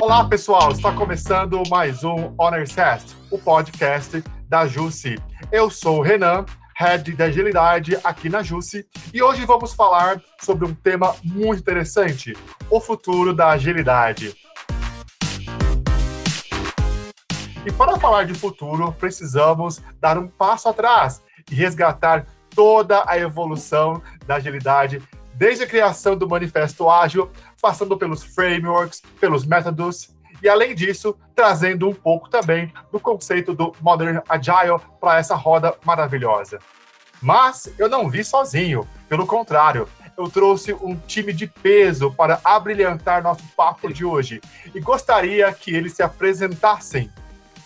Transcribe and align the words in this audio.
Olá, 0.00 0.24
pessoal! 0.28 0.70
Está 0.70 0.92
começando 0.92 1.60
mais 1.68 2.04
um 2.04 2.32
Honorscast, 2.38 3.16
o 3.28 3.38
podcast 3.38 4.22
da 4.48 4.64
Jusce. 4.64 5.16
Eu 5.50 5.68
sou 5.68 5.98
o 5.98 6.02
Renan, 6.02 6.46
Head 6.76 7.12
de 7.12 7.22
Agilidade 7.22 7.98
aqui 8.04 8.28
na 8.28 8.40
Jusce, 8.42 8.86
e 9.12 9.20
hoje 9.20 9.44
vamos 9.44 9.74
falar 9.74 10.22
sobre 10.40 10.64
um 10.64 10.74
tema 10.74 11.16
muito 11.24 11.60
interessante, 11.60 12.36
o 12.70 12.80
futuro 12.80 13.34
da 13.34 13.48
agilidade. 13.50 14.32
E 17.66 17.72
para 17.72 17.98
falar 17.98 18.26
de 18.26 18.34
futuro, 18.34 18.92
precisamos 18.92 19.82
dar 19.98 20.16
um 20.18 20.28
passo 20.28 20.68
atrás 20.68 21.20
e 21.50 21.54
resgatar 21.54 22.26
toda 22.54 23.02
a 23.08 23.18
evolução 23.18 24.00
da 24.24 24.36
agilidade, 24.36 25.02
desde 25.34 25.64
a 25.64 25.66
criação 25.66 26.16
do 26.16 26.28
Manifesto 26.28 26.88
Ágil, 26.88 27.30
passando 27.60 27.96
pelos 27.96 28.22
frameworks, 28.22 29.02
pelos 29.20 29.44
métodos, 29.44 30.10
e 30.42 30.48
além 30.48 30.74
disso, 30.74 31.16
trazendo 31.34 31.88
um 31.88 31.94
pouco 31.94 32.28
também 32.28 32.72
do 32.92 33.00
conceito 33.00 33.54
do 33.54 33.72
Modern 33.80 34.20
Agile 34.28 34.80
para 35.00 35.18
essa 35.18 35.34
roda 35.34 35.74
maravilhosa. 35.84 36.58
Mas 37.20 37.72
eu 37.78 37.88
não 37.88 38.08
vi 38.08 38.22
sozinho, 38.22 38.86
pelo 39.08 39.26
contrário, 39.26 39.88
eu 40.16 40.28
trouxe 40.28 40.72
um 40.74 40.94
time 40.94 41.32
de 41.32 41.46
peso 41.46 42.12
para 42.12 42.40
abrilhantar 42.44 43.22
nosso 43.22 43.42
papo 43.56 43.92
de 43.92 44.04
hoje 44.04 44.40
e 44.74 44.80
gostaria 44.80 45.52
que 45.52 45.74
eles 45.74 45.94
se 45.94 46.02
apresentassem 46.02 47.10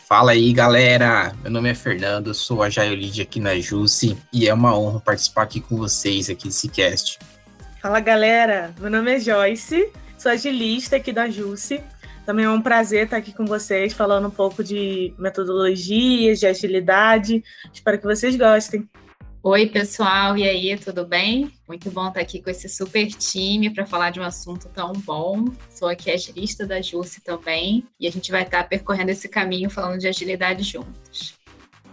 Fala 0.09 0.33
aí, 0.33 0.55
galera! 0.55 1.35
Meu 1.43 1.53
nome 1.53 1.69
é 1.69 1.75
Fernando, 1.75 2.33
sou 2.33 2.63
a 2.63 2.67
Lead 2.69 3.21
aqui 3.21 3.39
na 3.39 3.61
Jusce 3.61 4.17
e 4.33 4.49
é 4.49 4.55
uma 4.55 4.75
honra 4.75 5.01
participar 5.01 5.43
aqui 5.43 5.61
com 5.61 5.77
vocês 5.77 6.31
aqui 6.31 6.49
desse 6.49 6.67
cast. 6.67 7.19
Fala, 7.81 8.01
galera! 8.01 8.75
Meu 8.81 8.91
nome 8.91 9.15
é 9.15 9.21
Joyce, 9.21 9.93
sou 10.19 10.33
agilista 10.33 10.97
aqui 10.97 11.13
da 11.13 11.31
Jusce. 11.31 11.81
Também 12.27 12.45
é 12.45 12.51
um 12.51 12.61
prazer 12.61 13.05
estar 13.05 13.17
aqui 13.17 13.33
com 13.33 13.47
vocês 13.47 13.93
falando 13.93 14.27
um 14.27 14.33
pouco 14.33 14.65
de 14.65 15.15
metodologias, 15.17 16.41
de 16.41 16.47
agilidade. 16.49 17.45
Espero 17.73 17.97
que 17.99 18.05
vocês 18.05 18.35
gostem. 18.35 18.89
Oi, 19.45 19.67
pessoal, 19.67 20.37
e 20.37 20.43
aí, 20.43 20.77
tudo 20.77 21.07
bem? 21.07 21.53
Muito 21.69 21.89
bom 21.89 22.09
estar 22.09 22.21
aqui 22.21 22.43
com 22.43 22.51
esse 22.51 22.69
super 22.69 23.07
time 23.07 23.71
para 23.71 23.87
falar 23.87 24.11
de 24.11 24.19
um 24.19 24.25
assunto 24.25 24.69
tão 24.69 24.93
bom. 24.93 25.45
Sou 25.71 25.89
aqui 25.89 26.11
agilista 26.11 26.67
da 26.67 26.83
Jusce 26.83 27.23
também, 27.23 27.87
e 28.01 28.09
a 28.09 28.11
gente 28.11 28.33
vai 28.33 28.43
estar 28.43 28.69
percorrendo 28.69 29.13
esse 29.13 29.29
caminho 29.29 29.71
falando 29.71 30.01
de 30.01 30.09
agilidade 30.09 30.65
juntos. 30.65 31.39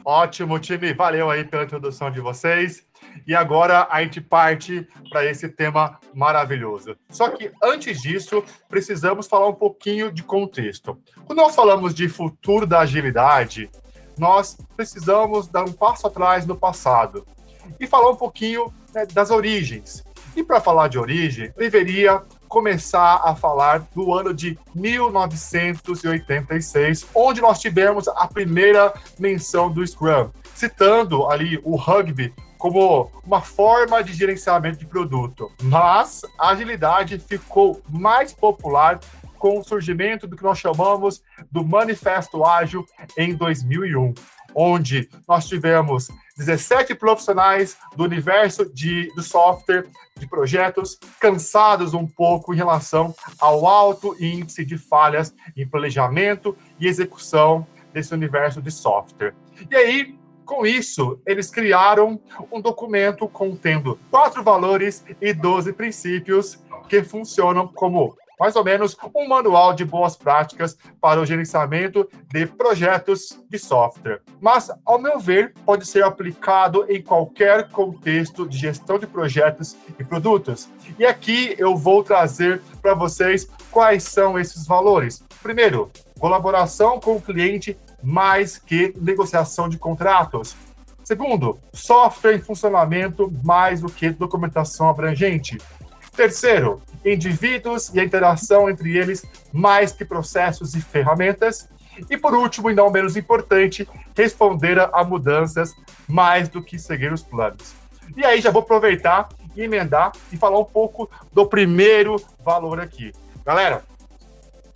Ótimo, 0.03 0.57
time, 0.59 0.93
valeu 0.93 1.29
aí 1.29 1.43
pela 1.43 1.63
introdução 1.63 2.09
de 2.09 2.19
vocês. 2.19 2.83
E 3.27 3.35
agora 3.35 3.87
a 3.89 4.01
gente 4.03 4.21
parte 4.21 4.87
para 5.09 5.25
esse 5.25 5.49
tema 5.49 5.99
maravilhoso. 6.13 6.95
Só 7.09 7.29
que 7.29 7.51
antes 7.61 8.01
disso, 8.01 8.43
precisamos 8.69 9.27
falar 9.27 9.47
um 9.47 9.53
pouquinho 9.53 10.11
de 10.11 10.23
contexto. 10.23 10.97
Quando 11.25 11.39
nós 11.39 11.55
falamos 11.55 11.93
de 11.93 12.07
futuro 12.07 12.65
da 12.65 12.79
agilidade, 12.79 13.69
nós 14.17 14.57
precisamos 14.75 15.47
dar 15.47 15.63
um 15.63 15.73
passo 15.73 16.07
atrás 16.07 16.45
no 16.45 16.55
passado 16.55 17.25
e 17.79 17.87
falar 17.87 18.11
um 18.11 18.15
pouquinho 18.15 18.73
né, 18.93 19.05
das 19.05 19.31
origens. 19.31 20.03
E 20.35 20.43
para 20.43 20.59
falar 20.59 20.89
de 20.89 20.99
origem, 20.99 21.53
deveria 21.57 22.21
começar 22.47 23.21
a 23.23 23.35
falar 23.35 23.87
do 23.95 24.13
ano 24.13 24.33
de 24.33 24.59
1986, 24.73 27.05
onde 27.13 27.41
nós 27.41 27.59
tivemos 27.59 28.07
a 28.07 28.25
primeira 28.27 28.93
menção 29.17 29.71
do 29.71 29.85
Scrum, 29.85 30.29
citando 30.53 31.27
ali 31.27 31.59
o 31.63 31.75
rugby 31.75 32.33
como 32.65 33.11
uma 33.23 33.41
forma 33.41 34.03
de 34.03 34.11
gerenciamento 34.11 34.79
de 34.79 34.87
produto. 34.87 35.51
Mas 35.61 36.23
a 36.39 36.49
agilidade 36.49 37.19
ficou 37.19 37.79
mais 37.87 38.33
popular 38.33 38.99
com 39.37 39.59
o 39.59 39.63
surgimento 39.63 40.25
do 40.25 40.35
que 40.35 40.41
nós 40.41 40.57
chamamos 40.57 41.21
do 41.51 41.63
Manifesto 41.63 42.43
Ágil 42.43 42.83
em 43.15 43.35
2001, 43.35 44.15
onde 44.55 45.07
nós 45.27 45.47
tivemos 45.47 46.07
17 46.35 46.95
profissionais 46.95 47.77
do 47.95 48.03
universo 48.03 48.65
de, 48.73 49.13
do 49.13 49.21
software, 49.21 49.85
de 50.17 50.25
projetos, 50.25 50.97
cansados 51.19 51.93
um 51.93 52.07
pouco 52.07 52.51
em 52.51 52.57
relação 52.57 53.13
ao 53.39 53.67
alto 53.67 54.15
índice 54.19 54.65
de 54.65 54.75
falhas 54.75 55.35
em 55.55 55.67
planejamento 55.67 56.57
e 56.79 56.87
execução 56.87 57.67
desse 57.93 58.11
universo 58.11 58.59
de 58.59 58.71
software. 58.71 59.35
E 59.69 59.75
aí, 59.75 60.24
com 60.45 60.65
isso, 60.65 61.19
eles 61.25 61.49
criaram 61.49 62.19
um 62.51 62.61
documento 62.61 63.27
contendo 63.27 63.99
quatro 64.11 64.43
valores 64.43 65.03
e 65.19 65.33
12 65.33 65.73
princípios 65.73 66.59
que 66.87 67.03
funcionam 67.03 67.67
como 67.67 68.15
mais 68.39 68.55
ou 68.55 68.63
menos 68.63 68.97
um 69.15 69.27
manual 69.27 69.73
de 69.73 69.85
boas 69.85 70.15
práticas 70.15 70.77
para 70.99 71.19
o 71.19 71.25
gerenciamento 71.25 72.07
de 72.31 72.45
projetos 72.45 73.39
de 73.49 73.57
software. 73.57 74.21
Mas, 74.41 74.69
ao 74.85 74.99
meu 74.99 75.19
ver, 75.19 75.53
pode 75.65 75.87
ser 75.87 76.03
aplicado 76.03 76.85
em 76.89 77.01
qualquer 77.01 77.69
contexto 77.69 78.47
de 78.47 78.57
gestão 78.57 78.99
de 78.99 79.07
projetos 79.07 79.75
e 79.97 80.03
produtos. 80.03 80.69
E 80.99 81.05
aqui 81.05 81.55
eu 81.57 81.75
vou 81.75 82.03
trazer 82.03 82.61
para 82.81 82.93
vocês 82.93 83.49
quais 83.71 84.03
são 84.03 84.37
esses 84.37 84.67
valores. 84.67 85.23
Primeiro, 85.41 85.89
colaboração 86.19 86.99
com 86.99 87.15
o 87.15 87.21
cliente 87.21 87.77
mais 88.05 88.59
que 88.59 88.93
negociação 89.01 89.67
de 89.67 89.79
contratos. 89.79 90.55
Segundo, 91.03 91.59
software 91.73 92.35
em 92.35 92.39
funcionamento 92.39 93.33
mais 93.43 93.81
do 93.81 93.89
que 93.89 94.11
documentação 94.11 94.89
abrangente. 94.89 95.57
Terceiro, 96.15 96.81
indivíduos 97.03 97.93
e 97.93 97.99
a 97.99 98.03
interação 98.03 98.69
entre 98.69 98.95
eles 98.95 99.25
mais 99.51 99.91
que 99.91 100.05
processos 100.05 100.75
e 100.75 100.81
ferramentas. 100.81 101.67
E 102.09 102.17
por 102.17 102.33
último, 102.33 102.69
e 102.69 102.75
não 102.75 102.91
menos 102.91 103.17
importante, 103.17 103.87
responder 104.15 104.79
a 104.79 105.03
mudanças 105.03 105.75
mais 106.07 106.47
do 106.47 106.61
que 106.61 106.77
seguir 106.77 107.11
os 107.11 107.23
planos. 107.23 107.73
E 108.15 108.23
aí 108.23 108.39
já 108.39 108.51
vou 108.51 108.61
aproveitar 108.61 109.29
e 109.55 109.63
emendar 109.63 110.11
e 110.31 110.37
falar 110.37 110.59
um 110.59 110.65
pouco 110.65 111.09
do 111.33 111.45
primeiro 111.47 112.17
valor 112.43 112.79
aqui. 112.79 113.11
Galera, 113.45 113.83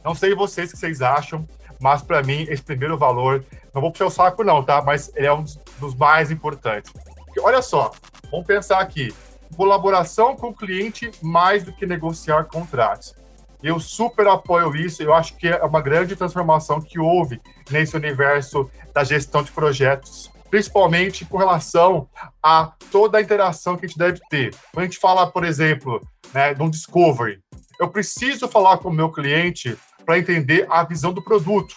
não 0.04 0.16
sei 0.16 0.34
vocês 0.34 0.70
o 0.70 0.74
que 0.74 0.80
vocês 0.80 1.02
acham, 1.02 1.48
mas 1.80 2.02
para 2.02 2.22
mim 2.24 2.46
esse 2.50 2.64
primeiro 2.64 2.98
valor, 2.98 3.44
não 3.74 3.82
vou 3.82 3.92
puxar 3.92 4.06
o 4.06 4.12
saco 4.12 4.44
não, 4.44 4.64
tá? 4.64 4.82
Mas 4.82 5.12
ele 5.16 5.28
é 5.28 5.34
um 5.34 5.44
dos 5.80 5.96
mais 5.96 6.32
importantes. 6.32 6.92
Porque 7.26 7.40
olha 7.40 7.62
só, 7.62 7.92
vamos 8.32 8.46
pensar 8.46 8.80
aqui 8.80 9.14
colaboração 9.60 10.38
com 10.38 10.48
o 10.48 10.54
cliente 10.54 11.12
mais 11.22 11.66
do 11.66 11.74
que 11.74 11.86
negociar 11.86 12.46
contratos. 12.46 13.14
Eu 13.62 13.78
super 13.78 14.26
apoio 14.28 14.74
isso, 14.74 15.04
eu 15.04 15.14
acho 15.14 15.36
que 15.36 15.50
é 15.50 15.64
uma 15.66 15.82
grande 15.82 16.16
transformação 16.16 16.80
que 16.80 16.98
houve 16.98 17.42
nesse 17.70 17.94
universo 17.94 18.72
da 18.94 19.04
gestão 19.04 19.44
de 19.44 19.52
projetos, 19.52 20.32
principalmente 20.50 21.26
com 21.26 21.38
relação 21.38 22.08
a 22.42 22.72
toda 22.90 23.18
a 23.18 23.22
interação 23.22 23.76
que 23.76 23.86
a 23.86 23.90
gente 23.90 23.98
deve 23.98 24.22
ter. 24.30 24.56
Quando 24.72 24.84
a 24.84 24.86
gente 24.86 24.98
fala, 24.98 25.30
por 25.30 25.44
exemplo, 25.44 26.02
né, 26.34 26.54
de 26.54 26.64
um 26.64 26.70
discovery, 26.70 27.42
eu 27.82 27.90
preciso 27.90 28.48
falar 28.48 28.78
com 28.78 28.88
o 28.88 28.94
meu 28.94 29.12
cliente 29.12 29.78
para 30.10 30.18
entender 30.18 30.66
a 30.72 30.84
visão 30.84 31.14
do 31.14 31.22
produto, 31.22 31.76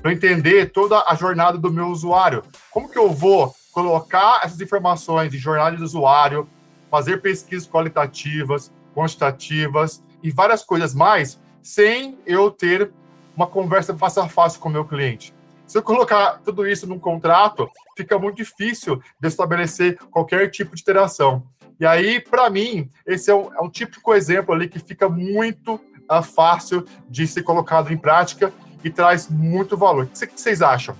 para 0.00 0.12
entender 0.12 0.70
toda 0.70 1.02
a 1.04 1.16
jornada 1.16 1.58
do 1.58 1.68
meu 1.68 1.88
usuário. 1.88 2.44
Como 2.70 2.88
que 2.88 2.96
eu 2.96 3.10
vou 3.10 3.52
colocar 3.72 4.40
essas 4.44 4.60
informações 4.60 5.32
de 5.32 5.36
jornada 5.36 5.76
do 5.76 5.82
usuário, 5.82 6.48
fazer 6.88 7.20
pesquisas 7.20 7.68
qualitativas, 7.68 8.72
quantitativas 8.94 10.00
e 10.22 10.30
várias 10.30 10.62
coisas 10.62 10.94
mais, 10.94 11.40
sem 11.60 12.16
eu 12.24 12.52
ter 12.52 12.92
uma 13.34 13.48
conversa 13.48 13.98
face 13.98 14.20
a 14.20 14.28
face 14.28 14.60
com 14.60 14.68
o 14.68 14.72
meu 14.72 14.84
cliente. 14.84 15.34
Se 15.66 15.76
eu 15.76 15.82
colocar 15.82 16.40
tudo 16.44 16.64
isso 16.64 16.86
num 16.86 17.00
contrato, 17.00 17.68
fica 17.96 18.16
muito 18.16 18.36
difícil 18.36 19.02
de 19.18 19.26
estabelecer 19.26 19.98
qualquer 20.08 20.48
tipo 20.52 20.76
de 20.76 20.82
interação. 20.82 21.42
E 21.80 21.84
aí, 21.84 22.20
para 22.20 22.48
mim, 22.48 22.88
esse 23.04 23.28
é 23.28 23.34
um, 23.34 23.52
é 23.52 23.60
um, 23.60 23.68
típico 23.68 24.14
exemplo 24.14 24.54
ali 24.54 24.68
que 24.68 24.78
fica 24.78 25.08
muito 25.08 25.80
uh, 26.18 26.22
fácil 26.22 26.84
de 27.08 27.26
ser 27.26 27.42
colocado 27.42 27.92
em 27.92 27.96
prática 27.96 28.52
e 28.84 28.90
traz 28.90 29.28
muito 29.28 29.76
valor. 29.76 30.04
O 30.04 30.08
que 30.08 30.40
vocês 30.40 30.62
acham? 30.62 30.94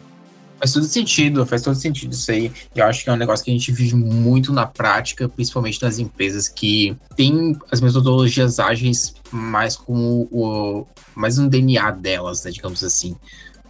Faz 0.62 0.72
todo 0.72 0.84
sentido, 0.84 1.44
faz 1.44 1.62
todo 1.62 1.74
sentido 1.74 2.12
isso 2.12 2.30
aí. 2.30 2.52
Eu 2.72 2.86
acho 2.86 3.02
que 3.02 3.10
é 3.10 3.12
um 3.12 3.16
negócio 3.16 3.44
que 3.44 3.50
a 3.50 3.54
gente 3.54 3.72
vive 3.72 3.96
muito 3.96 4.52
na 4.52 4.64
prática, 4.64 5.28
principalmente 5.28 5.82
nas 5.82 5.98
empresas 5.98 6.48
que 6.48 6.96
têm 7.16 7.58
as 7.68 7.80
metodologias 7.80 8.60
ágeis 8.60 9.12
mais 9.32 9.74
como 9.74 10.28
o 10.30 10.86
mais 11.16 11.36
um 11.36 11.48
DNA 11.48 11.90
delas, 11.90 12.44
né, 12.44 12.52
digamos 12.52 12.84
assim. 12.84 13.16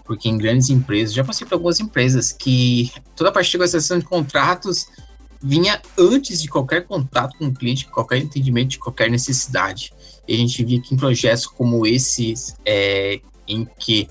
Porque 0.05 0.29
em 0.29 0.37
grandes 0.37 0.69
empresas, 0.69 1.15
já 1.15 1.25
passei 1.25 1.47
por 1.47 1.55
algumas 1.55 1.81
empresas 1.81 2.31
que 2.31 2.93
toda 3.17 3.31
a 3.31 3.33
parte 3.33 3.51
de 3.51 3.57
negociação 3.57 3.99
de 3.99 4.05
contratos 4.05 4.87
vinha 5.43 5.81
antes 5.99 6.43
de 6.43 6.49
qualquer 6.49 6.87
contato 6.87 7.39
com 7.39 7.47
o 7.47 7.55
cliente, 7.55 7.87
qualquer 7.87 8.19
entendimento 8.19 8.69
de 8.69 8.79
qualquer 8.79 9.11
necessidade. 9.11 9.95
E 10.27 10.35
a 10.35 10.37
gente 10.37 10.65
via 10.65 10.81
que 10.81 10.95
em 10.95 10.97
projetos 10.97 11.47
como 11.47 11.87
esses, 11.87 12.57
é, 12.65 13.21
em 13.47 13.67
que 13.79 14.09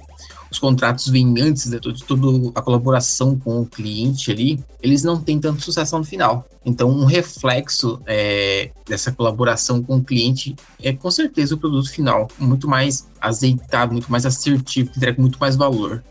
os 0.51 0.59
contratos 0.59 1.07
vêm 1.07 1.33
antes 1.39 1.69
de 1.69 1.79
toda 1.79 2.51
a 2.53 2.61
colaboração 2.61 3.39
com 3.39 3.61
o 3.61 3.65
cliente 3.65 4.29
ali, 4.29 4.59
eles 4.81 5.01
não 5.01 5.19
têm 5.21 5.39
tanto 5.39 5.61
sucesso 5.61 5.97
no 5.97 6.03
final. 6.03 6.45
Então, 6.65 6.89
um 6.89 7.05
reflexo 7.05 8.01
é, 8.05 8.69
dessa 8.85 9.13
colaboração 9.13 9.81
com 9.81 9.95
o 9.95 10.03
cliente 10.03 10.53
é 10.83 10.91
com 10.91 11.09
certeza 11.09 11.55
o 11.55 11.57
produto 11.57 11.89
final, 11.89 12.27
muito 12.37 12.67
mais 12.67 13.07
azeitado, 13.21 13.93
muito 13.93 14.11
mais 14.11 14.25
assertivo, 14.25 14.61
que 14.61 14.97
entrega 14.97 15.21
muito 15.21 15.39
mais 15.39 15.55
valor. 15.55 16.03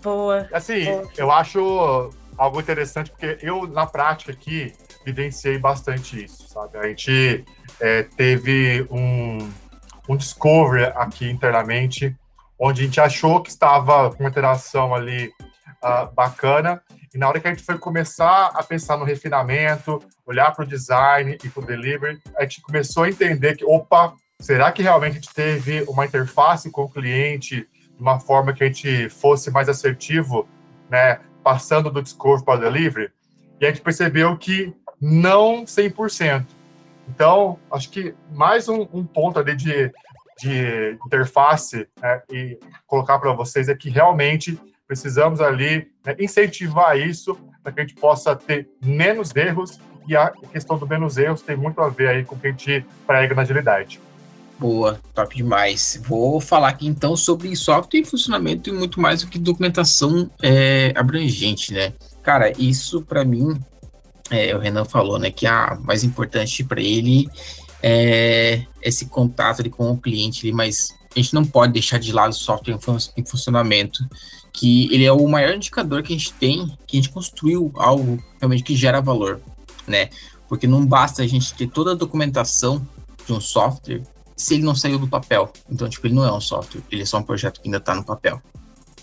Boa. 0.00 0.48
Assim, 0.52 0.84
boa. 0.84 1.08
eu 1.18 1.30
acho 1.32 2.10
algo 2.38 2.60
interessante, 2.60 3.10
porque 3.10 3.38
eu, 3.42 3.66
na 3.66 3.86
prática 3.86 4.30
aqui, 4.30 4.72
vivenciei 5.04 5.58
bastante 5.58 6.24
isso, 6.24 6.48
sabe? 6.48 6.78
A 6.78 6.86
gente 6.86 7.44
é, 7.80 8.02
teve 8.02 8.86
um, 8.90 9.50
um 10.08 10.16
discovery 10.16 10.84
aqui 10.94 11.30
internamente 11.30 12.16
onde 12.58 12.82
a 12.82 12.84
gente 12.84 13.00
achou 13.00 13.40
que 13.40 13.48
estava 13.48 14.10
com 14.10 14.22
uma 14.22 14.28
interação 14.28 14.94
ali 14.94 15.32
uh, 15.82 16.12
bacana, 16.14 16.82
e 17.12 17.18
na 17.18 17.26
hora 17.26 17.40
que 17.40 17.48
a 17.48 17.50
gente 17.50 17.64
foi 17.64 17.78
começar 17.78 18.52
a 18.54 18.62
pensar 18.62 18.96
no 18.98 19.04
refinamento, 19.04 20.00
olhar 20.26 20.54
para 20.54 20.64
o 20.64 20.68
design 20.68 21.36
e 21.42 21.48
para 21.48 21.62
o 21.62 21.66
delivery, 21.66 22.20
a 22.36 22.42
gente 22.42 22.60
começou 22.60 23.04
a 23.04 23.08
entender 23.08 23.56
que, 23.56 23.64
opa, 23.64 24.14
será 24.38 24.70
que 24.70 24.82
realmente 24.82 25.12
a 25.12 25.14
gente 25.14 25.34
teve 25.34 25.82
uma 25.88 26.04
interface 26.04 26.70
com 26.70 26.82
o 26.82 26.88
cliente 26.88 27.66
de 27.96 28.00
uma 28.00 28.20
forma 28.20 28.52
que 28.52 28.62
a 28.62 28.66
gente 28.66 29.08
fosse 29.08 29.50
mais 29.50 29.68
assertivo, 29.68 30.46
né, 30.88 31.18
passando 31.42 31.90
do 31.90 32.02
discovery 32.02 32.44
para 32.44 32.58
o 32.58 32.60
delivery? 32.60 33.10
E 33.60 33.66
a 33.66 33.70
gente 33.70 33.80
percebeu 33.80 34.36
que 34.36 34.72
não 35.00 35.64
100%. 35.64 36.46
Então, 37.12 37.58
acho 37.70 37.90
que 37.90 38.14
mais 38.32 38.68
um, 38.68 38.86
um 38.92 39.04
ponto 39.04 39.38
ali 39.38 39.54
de 39.56 39.92
de 40.40 40.98
interface 41.06 41.86
né, 42.00 42.22
e 42.32 42.58
colocar 42.86 43.18
para 43.18 43.32
vocês 43.32 43.68
é 43.68 43.74
que 43.74 43.90
realmente 43.90 44.58
precisamos 44.86 45.40
ali 45.40 45.88
né, 46.04 46.16
incentivar 46.18 46.98
isso 46.98 47.38
para 47.62 47.72
que 47.72 47.80
a 47.80 47.82
gente 47.82 47.94
possa 47.94 48.34
ter 48.34 48.68
menos 48.82 49.34
erros 49.36 49.78
e 50.08 50.16
a 50.16 50.32
questão 50.50 50.78
do 50.78 50.86
menos 50.86 51.18
erros 51.18 51.42
tem 51.42 51.56
muito 51.56 51.80
a 51.80 51.88
ver 51.88 52.08
aí 52.08 52.24
com 52.24 52.34
o 52.34 52.38
que 52.38 52.46
a 52.46 52.50
gente 52.50 52.84
prega 53.06 53.34
na 53.34 53.42
agilidade. 53.42 54.00
Boa, 54.58 55.00
top 55.14 55.36
demais. 55.36 56.00
Vou 56.06 56.40
falar 56.40 56.68
aqui 56.68 56.86
então 56.86 57.16
sobre 57.16 57.54
software 57.54 58.00
e 58.00 58.04
funcionamento 58.04 58.68
e 58.68 58.72
muito 58.72 59.00
mais 59.00 59.22
do 59.22 59.28
que 59.28 59.38
documentação 59.38 60.30
é, 60.42 60.92
abrangente, 60.96 61.72
né? 61.72 61.92
Cara, 62.22 62.52
isso 62.58 63.02
para 63.02 63.24
mim, 63.24 63.58
é, 64.30 64.54
o 64.54 64.58
Renan 64.58 64.84
falou, 64.84 65.18
né, 65.18 65.30
que 65.30 65.46
a 65.46 65.78
mais 65.82 66.04
importante 66.04 66.62
para 66.64 66.80
ele 66.80 67.28
é, 67.82 68.64
esse 68.82 69.06
contato 69.06 69.60
ali 69.60 69.70
com 69.70 69.90
o 69.90 69.96
cliente, 69.96 70.46
ali, 70.46 70.52
mas 70.52 70.94
a 71.14 71.18
gente 71.18 71.34
não 71.34 71.44
pode 71.44 71.72
deixar 71.72 71.98
de 71.98 72.12
lado 72.12 72.30
o 72.30 72.34
software 72.34 72.78
em, 73.16 73.24
funcionamento, 73.24 74.04
que 74.52 74.92
ele 74.92 75.04
é 75.04 75.12
o 75.12 75.26
maior 75.28 75.54
indicador 75.54 76.02
que 76.02 76.12
a 76.12 76.16
gente 76.16 76.32
tem, 76.34 76.66
que 76.86 76.96
a 76.96 77.00
gente 77.00 77.10
construiu 77.10 77.72
algo 77.76 78.22
realmente 78.38 78.62
que 78.62 78.76
gera 78.76 79.00
valor, 79.00 79.40
né? 79.86 80.08
Porque 80.48 80.66
não 80.66 80.84
basta 80.84 81.22
a 81.22 81.26
gente 81.26 81.54
ter 81.54 81.68
toda 81.68 81.92
a 81.92 81.94
documentação 81.94 82.86
de 83.26 83.32
um 83.32 83.40
software 83.40 84.02
se 84.36 84.54
ele 84.54 84.62
não 84.62 84.74
saiu 84.74 84.98
do 84.98 85.06
papel. 85.06 85.52
Então, 85.70 85.88
tipo, 85.88 86.06
ele 86.06 86.14
não 86.14 86.24
é 86.24 86.32
um 86.32 86.40
software, 86.40 86.80
ele 86.90 87.02
é 87.02 87.06
só 87.06 87.18
um 87.18 87.22
projeto 87.22 87.60
que 87.60 87.68
ainda 87.68 87.78
está 87.78 87.94
no 87.94 88.04
papel. 88.04 88.40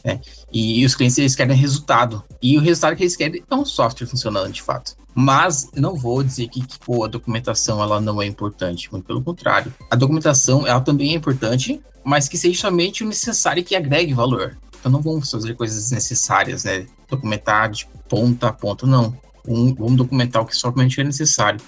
Né? 0.04 0.20
E, 0.52 0.82
e 0.82 0.86
os 0.86 0.96
clientes 0.96 1.18
eles 1.18 1.36
querem 1.36 1.56
resultado. 1.56 2.24
E 2.42 2.58
o 2.58 2.62
resultado 2.62 2.96
que 2.96 3.04
eles 3.04 3.16
querem 3.16 3.44
é 3.50 3.56
um 3.56 3.66
software 3.66 4.08
funcionando 4.08 4.52
de 4.52 4.62
fato. 4.62 4.96
Mas 5.20 5.72
não 5.76 5.96
vou 5.96 6.22
dizer 6.22 6.48
que, 6.48 6.64
que 6.64 6.78
pô, 6.78 7.04
a 7.04 7.08
documentação 7.08 7.82
ela 7.82 8.00
não 8.00 8.22
é 8.22 8.28
importante, 8.28 8.92
muito 8.92 9.06
pelo 9.06 9.20
contrário. 9.20 9.74
A 9.90 9.96
documentação 9.96 10.68
ela 10.68 10.80
também 10.80 11.14
é 11.14 11.16
importante, 11.16 11.82
mas 12.04 12.30
que 12.30 12.38
seja 12.38 12.62
somente 12.62 13.04
o 13.04 13.08
necessário 13.08 13.64
que 13.64 13.76
agregue 13.76 14.14
valor. 14.14 14.56
Então 14.80 14.92
não 14.92 15.02
vamos 15.02 15.32
fazer 15.32 15.56
coisas 15.56 15.86
desnecessárias, 15.86 16.66
né? 16.66 16.86
Documentar 17.10 17.72
de 17.72 17.88
ponta 18.08 18.50
a 18.50 18.54
ponta, 18.54 18.86
não. 18.86 19.18
Um, 19.48 19.74
vamos 19.74 19.96
documentar 19.96 20.44
o 20.44 20.46
que 20.46 20.56
somente 20.56 21.02
é 21.02 21.04
necessário. 21.04 21.60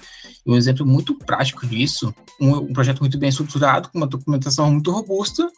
E 0.46 0.52
um 0.52 0.56
exemplo 0.56 0.86
muito 0.86 1.12
prático 1.16 1.66
disso, 1.66 2.14
um, 2.40 2.54
um 2.54 2.72
projeto 2.72 3.00
muito 3.00 3.18
bem 3.18 3.30
estruturado, 3.30 3.88
com 3.88 3.98
uma 3.98 4.06
documentação 4.06 4.70
muito 4.70 4.92
robusta, 4.92 5.50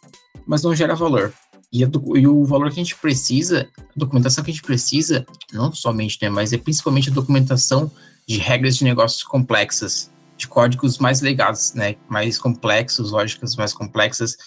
mas 0.47 0.63
não 0.63 0.75
gera 0.75 0.95
valor. 0.95 1.31
E, 1.73 1.81
e, 1.81 2.27
o 2.27 2.45
valor 2.45 2.69
que 2.69 2.79
a 2.79 2.83
gente 2.83 2.95
precisa, 2.95 3.67
a 3.77 3.81
documentação 3.95 4.43
que 4.43 4.51
a 4.51 4.53
gente 4.53 4.63
precisa, 4.63 5.25
não 5.51 5.73
somente, 5.73 6.19
né, 6.21 6.29
mas 6.29 6.53
é 6.53 6.57
principalmente 6.57 7.09
a 7.09 7.13
documentação 7.13 7.91
de 8.27 8.37
regras 8.37 8.77
de 8.77 8.83
negócios 8.83 9.23
complexas, 9.23 10.11
de 10.37 10.47
códigos 10.47 10.99
mais 10.99 11.21
legados, 11.21 11.73
né, 11.73 11.95
mais 12.07 12.37
complexos, 12.37 13.09
lógicas 13.09 13.55
mais 13.55 13.73
complexas, 13.73 14.37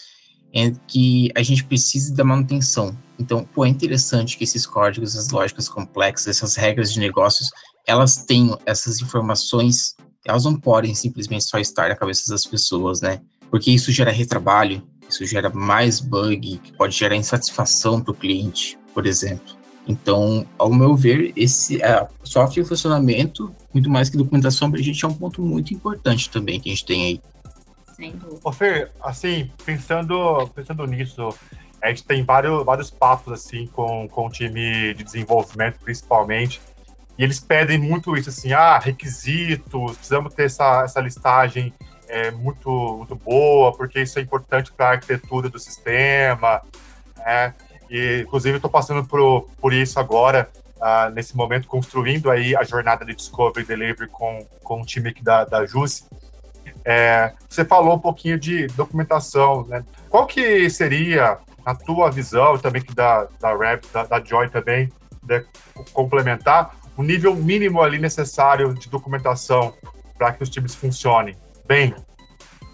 em 0.52 0.72
que 0.86 1.32
a 1.34 1.42
gente 1.42 1.64
precisa 1.64 2.14
da 2.14 2.22
manutenção. 2.22 2.96
Então, 3.18 3.44
pô, 3.44 3.64
é 3.64 3.68
interessante 3.68 4.38
que 4.38 4.44
esses 4.44 4.64
códigos, 4.64 5.16
essas 5.16 5.30
lógicas 5.30 5.68
complexas, 5.68 6.28
essas 6.28 6.54
regras 6.54 6.92
de 6.92 7.00
negócios, 7.00 7.50
elas 7.84 8.24
tenham 8.24 8.56
essas 8.64 9.00
informações, 9.00 9.96
elas 10.24 10.44
não 10.44 10.54
podem 10.54 10.94
simplesmente 10.94 11.44
só 11.44 11.58
estar 11.58 11.88
na 11.88 11.96
cabeça 11.96 12.30
das 12.30 12.46
pessoas, 12.46 13.00
né? 13.00 13.20
Porque 13.50 13.70
isso 13.70 13.90
gera 13.90 14.12
retrabalho, 14.12 14.82
isso 15.08 15.24
gera 15.24 15.50
mais 15.50 16.00
bug, 16.00 16.58
que 16.58 16.72
pode 16.72 16.96
gerar 16.96 17.16
insatisfação 17.16 18.00
para 18.00 18.12
o 18.12 18.14
cliente, 18.14 18.78
por 18.92 19.06
exemplo. 19.06 19.56
Então, 19.88 20.44
ao 20.58 20.72
meu 20.72 20.96
ver, 20.96 21.32
esse 21.36 21.80
é, 21.80 22.06
software 22.24 22.62
em 22.62 22.66
funcionamento, 22.66 23.54
muito 23.72 23.88
mais 23.88 24.08
que 24.08 24.16
documentação, 24.16 24.70
para 24.70 24.80
a 24.80 24.82
gente 24.82 25.04
é 25.04 25.08
um 25.08 25.14
ponto 25.14 25.40
muito 25.42 25.72
importante 25.72 26.28
também 26.28 26.58
que 26.60 26.68
a 26.68 26.72
gente 26.72 26.84
tem 26.84 27.04
aí. 27.04 27.20
Sem 27.94 28.10
dúvida. 28.10 28.40
Ô 28.42 28.52
Fer, 28.52 28.90
assim, 29.00 29.50
pensando, 29.64 30.48
pensando 30.54 30.84
nisso, 30.86 31.28
a 31.80 31.88
gente 31.88 32.04
tem 32.04 32.24
vários, 32.24 32.64
vários 32.64 32.90
papos 32.90 33.32
assim 33.32 33.66
com, 33.68 34.08
com 34.08 34.26
o 34.26 34.30
time 34.30 34.92
de 34.94 35.04
desenvolvimento, 35.04 35.78
principalmente, 35.78 36.60
e 37.16 37.24
eles 37.24 37.40
pedem 37.40 37.78
muito 37.78 38.16
isso, 38.16 38.28
assim, 38.28 38.52
ah, 38.52 38.78
requisitos, 38.78 39.96
precisamos 39.96 40.34
ter 40.34 40.44
essa, 40.44 40.82
essa 40.82 41.00
listagem 41.00 41.72
é 42.08 42.30
muito, 42.30 42.70
muito 42.70 43.14
boa, 43.14 43.72
porque 43.76 44.00
isso 44.00 44.18
é 44.18 44.22
importante 44.22 44.72
para 44.72 44.86
a 44.86 44.90
arquitetura 44.92 45.48
do 45.48 45.58
sistema. 45.58 46.62
Né? 47.16 47.54
E, 47.90 48.22
inclusive, 48.22 48.56
estou 48.56 48.70
passando 48.70 49.04
por, 49.04 49.48
por 49.60 49.72
isso 49.72 49.98
agora, 49.98 50.48
uh, 50.76 51.10
nesse 51.12 51.36
momento, 51.36 51.68
construindo 51.68 52.30
aí 52.30 52.56
a 52.56 52.64
jornada 52.64 53.04
de 53.04 53.14
Discovery 53.14 53.66
Delivery 53.66 54.08
com, 54.10 54.46
com 54.62 54.82
o 54.82 54.84
time 54.84 55.10
aqui 55.10 55.22
da, 55.22 55.44
da 55.44 55.64
JUSE. 55.66 56.04
É, 56.84 57.32
você 57.48 57.64
falou 57.64 57.96
um 57.96 57.98
pouquinho 57.98 58.38
de 58.38 58.68
documentação, 58.68 59.66
né? 59.66 59.84
Qual 60.08 60.26
que 60.26 60.70
seria, 60.70 61.38
na 61.64 61.74
tua 61.74 62.10
visão, 62.10 62.56
também 62.58 62.80
que 62.80 62.94
da, 62.94 63.26
da 63.40 63.52
da, 63.92 64.04
da 64.04 64.24
Joy 64.24 64.48
também, 64.50 64.92
complementar, 65.92 66.76
o 66.96 67.02
nível 67.02 67.34
mínimo 67.34 67.82
ali 67.82 67.98
necessário 67.98 68.72
de 68.72 68.88
documentação 68.88 69.74
para 70.16 70.32
que 70.32 70.42
os 70.44 70.48
times 70.48 70.74
funcionem? 70.74 71.36
Bem? 71.66 71.94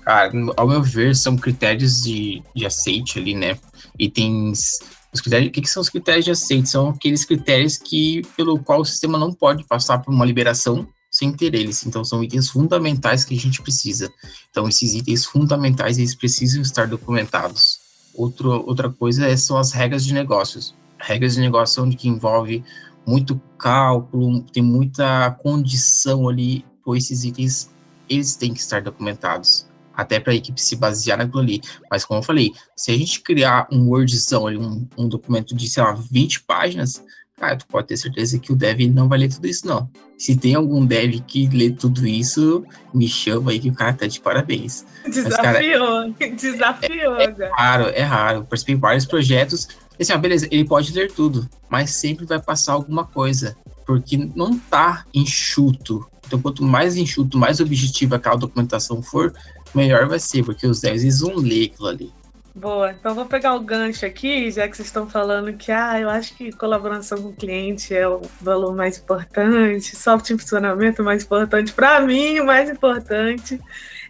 Cara, 0.05 0.33
ao 0.56 0.69
meu 0.69 0.83
ver, 0.83 1.15
são 1.15 1.37
critérios 1.37 2.03
de, 2.03 2.43
de 2.55 2.67
aceite 2.67 3.19
ali, 3.19 3.34
né? 3.34 3.56
Itens. 3.99 4.79
Os 5.13 5.20
critérios, 5.20 5.49
o 5.49 5.53
que, 5.53 5.61
que 5.61 5.69
são 5.69 5.81
os 5.81 5.89
critérios 5.89 6.25
de 6.25 6.31
aceite? 6.31 6.69
São 6.69 6.89
aqueles 6.89 7.25
critérios 7.25 7.77
que, 7.77 8.22
pelo 8.37 8.58
qual 8.58 8.81
o 8.81 8.84
sistema 8.84 9.19
não 9.19 9.32
pode 9.32 9.65
passar 9.65 9.99
por 9.99 10.13
uma 10.13 10.25
liberação 10.25 10.89
sem 11.11 11.31
ter 11.31 11.55
eles. 11.55 11.84
Então, 11.84 12.05
são 12.05 12.25
itens 12.25 12.49
fundamentais 12.49 13.25
que 13.25 13.34
a 13.34 13.39
gente 13.39 13.61
precisa. 13.61 14.11
Então, 14.51 14.67
esses 14.69 14.94
itens 14.94 15.27
fundamentais, 15.27 15.99
eles 15.99 16.15
precisam 16.15 16.63
estar 16.63 16.89
documentados. 16.89 17.79
Outro, 18.15 18.51
outra 18.67 18.91
coisa 18.91 19.27
é, 19.27 19.37
são 19.37 19.58
as 19.58 19.72
regras 19.72 20.05
de 20.05 20.15
negócios. 20.15 20.75
Regras 20.99 21.34
de 21.34 21.41
negócio 21.41 21.82
onde 21.82 21.96
que 21.96 22.08
envolve 22.08 22.65
muito 23.06 23.41
cálculo, 23.58 24.43
tem 24.53 24.63
muita 24.63 25.31
condição 25.43 26.29
ali, 26.29 26.65
pois 26.84 27.05
esses 27.05 27.25
itens 27.25 27.71
eles 28.12 28.36
têm 28.36 28.52
que 28.52 28.60
estar 28.60 28.82
documentados, 28.82 29.66
até 29.94 30.19
para 30.19 30.32
a 30.32 30.36
equipe 30.36 30.60
se 30.60 30.76
basear 30.76 31.19
naquilo 31.19 31.40
ali. 31.40 31.60
Mas 31.90 32.04
como 32.04 32.20
eu 32.20 32.24
falei, 32.24 32.52
se 32.76 32.90
a 32.90 32.96
gente 32.96 33.20
criar 33.20 33.66
um 33.70 33.88
Wordzão 33.88 34.46
um, 34.46 34.86
um 34.96 35.08
documento 35.08 35.54
de, 35.54 35.69
sei 35.69 35.82
lá, 35.82 35.92
20 35.92 36.42
páginas, 36.42 37.02
cara, 37.36 37.56
tu 37.56 37.66
pode 37.66 37.88
ter 37.88 37.96
certeza 37.96 38.38
que 38.38 38.52
o 38.52 38.56
dev 38.56 38.81
não 38.92 39.08
vai 39.08 39.19
ler 39.19 39.28
tudo 39.28 39.46
isso, 39.46 39.66
não. 39.66 39.90
Se 40.16 40.36
tem 40.36 40.54
algum 40.54 40.86
dev 40.86 41.20
que 41.26 41.48
lê 41.48 41.70
tudo 41.70 42.06
isso, 42.06 42.64
me 42.94 43.08
chama 43.08 43.50
aí 43.50 43.58
que 43.58 43.69
o 43.69 43.74
cara 43.74 43.92
tá 43.92 44.06
de 44.06 44.20
parabéns. 44.20 44.86
Desafiou, 45.04 46.06
Mas, 46.06 46.16
cara, 46.16 46.36
desafiou. 46.36 47.16
É, 47.16 47.24
é, 47.38 47.50
raro, 47.52 47.84
é 47.88 48.02
raro. 48.02 48.44
Participei 48.44 48.76
de 48.76 48.81
vários 48.81 49.04
projetos, 49.04 49.69
assim, 50.00 50.12
ah, 50.12 50.19
beleza, 50.19 50.46
ele 50.50 50.64
pode 50.64 50.92
ler 50.92 51.10
tudo, 51.10 51.48
mas 51.69 51.90
sempre 51.90 52.24
vai 52.24 52.40
passar 52.40 52.74
alguma 52.74 53.04
coisa, 53.04 53.56
porque 53.84 54.16
não 54.16 54.56
tá 54.56 55.04
enxuto 55.12 56.06
então, 56.32 56.41
quanto 56.41 56.62
mais 56.62 56.96
enxuto, 56.96 57.36
mais 57.36 57.60
objetiva 57.60 58.17
aquela 58.17 58.36
documentação 58.36 59.03
for, 59.03 59.34
melhor 59.74 60.06
vai 60.08 60.19
ser, 60.19 60.43
porque 60.43 60.67
os 60.67 60.81
devs 60.81 61.20
vão 61.20 61.36
ler 61.36 61.67
aquilo 61.67 61.89
ali. 61.89 62.12
Boa, 62.55 62.93
então 62.93 63.15
vou 63.15 63.24
pegar 63.27 63.55
o 63.55 63.60
gancho 63.60 64.05
aqui, 64.05 64.51
já 64.51 64.69
que 64.69 64.77
vocês 64.77 64.89
estão 64.89 65.08
falando 65.08 65.55
que 65.55 65.72
ah, 65.72 65.98
eu 65.98 66.08
acho 66.08 66.34
que 66.34 66.53
colaboração 66.53 67.22
com 67.22 67.29
o 67.29 67.32
cliente 67.32 67.94
é 67.94 68.06
o 68.06 68.20
valor 68.41 68.74
mais 68.74 68.98
importante, 68.98 69.96
software 69.96 70.39
funcionamento 70.39 71.03
mais 71.03 71.24
importante, 71.24 71.72
para 71.72 72.01
mim, 72.01 72.41
o 72.41 72.46
mais 72.46 72.69
importante 72.69 73.58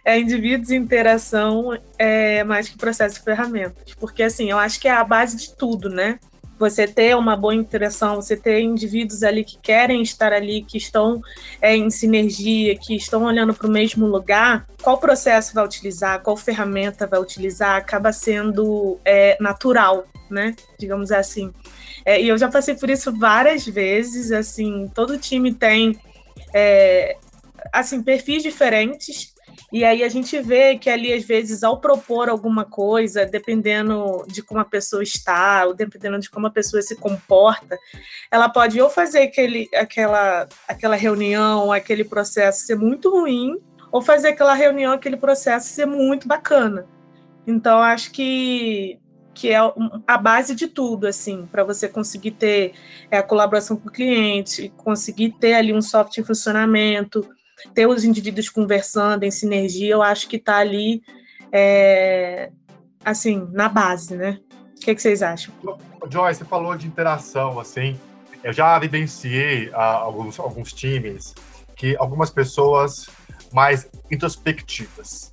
é 0.03 0.19
indivíduos 0.19 0.71
e 0.71 0.75
interação 0.75 1.77
é 1.97 2.43
mais 2.43 2.67
que 2.67 2.77
processo 2.77 3.19
e 3.19 3.23
ferramentas, 3.23 3.93
porque 3.97 4.23
assim, 4.23 4.49
eu 4.49 4.57
acho 4.57 4.79
que 4.79 4.89
é 4.89 4.91
a 4.91 5.03
base 5.03 5.37
de 5.37 5.55
tudo, 5.55 5.89
né? 5.89 6.19
Você 6.57 6.87
ter 6.87 7.15
uma 7.15 7.35
boa 7.35 7.53
interação, 7.53 8.15
você 8.15 8.37
ter 8.37 8.61
indivíduos 8.61 9.23
ali 9.23 9.43
que 9.43 9.57
querem 9.57 10.01
estar 10.01 10.31
ali, 10.31 10.63
que 10.63 10.77
estão 10.77 11.21
é, 11.61 11.75
em 11.75 11.89
sinergia, 11.89 12.77
que 12.77 12.95
estão 12.95 13.23
olhando 13.23 13.53
para 13.53 13.67
o 13.67 13.71
mesmo 13.71 14.05
lugar, 14.05 14.67
qual 14.81 14.97
processo 14.97 15.53
vai 15.53 15.65
utilizar, 15.65 16.21
qual 16.21 16.37
ferramenta 16.37 17.07
vai 17.07 17.19
utilizar, 17.19 17.77
acaba 17.77 18.11
sendo 18.13 18.99
é, 19.03 19.37
natural, 19.39 20.05
né? 20.29 20.55
Digamos 20.77 21.11
assim. 21.11 21.51
É, 22.05 22.21
e 22.21 22.27
eu 22.27 22.37
já 22.37 22.49
passei 22.49 22.75
por 22.75 22.89
isso 22.89 23.17
várias 23.17 23.65
vezes, 23.65 24.31
assim, 24.31 24.91
todo 24.93 25.17
time 25.17 25.53
tem 25.53 25.97
é, 26.53 27.17
assim 27.71 28.01
perfis 28.03 28.43
diferentes 28.43 29.32
e 29.71 29.83
aí 29.83 30.03
a 30.03 30.09
gente 30.09 30.39
vê 30.39 30.77
que 30.77 30.89
ali, 30.89 31.13
às 31.13 31.23
vezes, 31.23 31.63
ao 31.63 31.79
propor 31.79 32.29
alguma 32.29 32.65
coisa, 32.65 33.25
dependendo 33.25 34.23
de 34.27 34.41
como 34.41 34.59
a 34.59 34.65
pessoa 34.65 35.01
está, 35.03 35.65
ou 35.65 35.73
dependendo 35.73 36.19
de 36.19 36.29
como 36.29 36.47
a 36.47 36.51
pessoa 36.51 36.81
se 36.81 36.95
comporta, 36.95 37.77
ela 38.31 38.49
pode 38.49 38.79
ou 38.81 38.89
fazer 38.89 39.23
aquele, 39.23 39.69
aquela, 39.73 40.47
aquela 40.67 40.95
reunião, 40.95 41.71
aquele 41.71 42.03
processo 42.03 42.65
ser 42.65 42.75
muito 42.75 43.09
ruim, 43.09 43.57
ou 43.91 44.01
fazer 44.01 44.29
aquela 44.29 44.53
reunião, 44.53 44.93
aquele 44.93 45.17
processo 45.17 45.69
ser 45.69 45.85
muito 45.85 46.27
bacana. 46.27 46.87
Então, 47.45 47.79
acho 47.79 48.11
que 48.11 48.99
que 49.33 49.49
é 49.49 49.57
a 50.07 50.17
base 50.17 50.53
de 50.53 50.67
tudo, 50.67 51.07
assim, 51.07 51.47
para 51.51 51.63
você 51.63 51.89
conseguir 51.89 52.31
ter 52.31 52.73
é, 53.09 53.17
a 53.17 53.23
colaboração 53.23 53.75
com 53.75 53.89
o 53.89 53.91
cliente, 53.91 54.71
conseguir 54.77 55.31
ter 55.39 55.55
ali 55.55 55.73
um 55.73 55.81
software 55.81 56.21
em 56.21 56.25
funcionamento, 56.25 57.27
ter 57.73 57.87
os 57.87 58.03
indivíduos 58.03 58.49
conversando 58.49 59.23
em 59.23 59.31
sinergia, 59.31 59.93
eu 59.93 60.01
acho 60.01 60.27
que 60.27 60.37
está 60.37 60.57
ali, 60.57 61.01
é, 61.51 62.51
assim, 63.03 63.47
na 63.51 63.69
base, 63.69 64.15
né? 64.15 64.39
O 64.77 64.79
que, 64.79 64.95
que, 64.95 65.01
vocês 65.01 65.21
acham? 65.21 65.53
Joyce, 66.09 66.39
você 66.39 66.45
falou 66.45 66.75
de 66.75 66.87
interação, 66.87 67.59
assim, 67.59 67.97
eu 68.43 68.51
já 68.51 68.75
evidenciei 68.75 69.71
ah, 69.73 69.95
alguns, 69.95 70.37
alguns 70.39 70.73
times 70.73 71.33
que 71.75 71.95
algumas 71.97 72.29
pessoas 72.29 73.09
mais 73.51 73.87
introspectivas. 74.11 75.31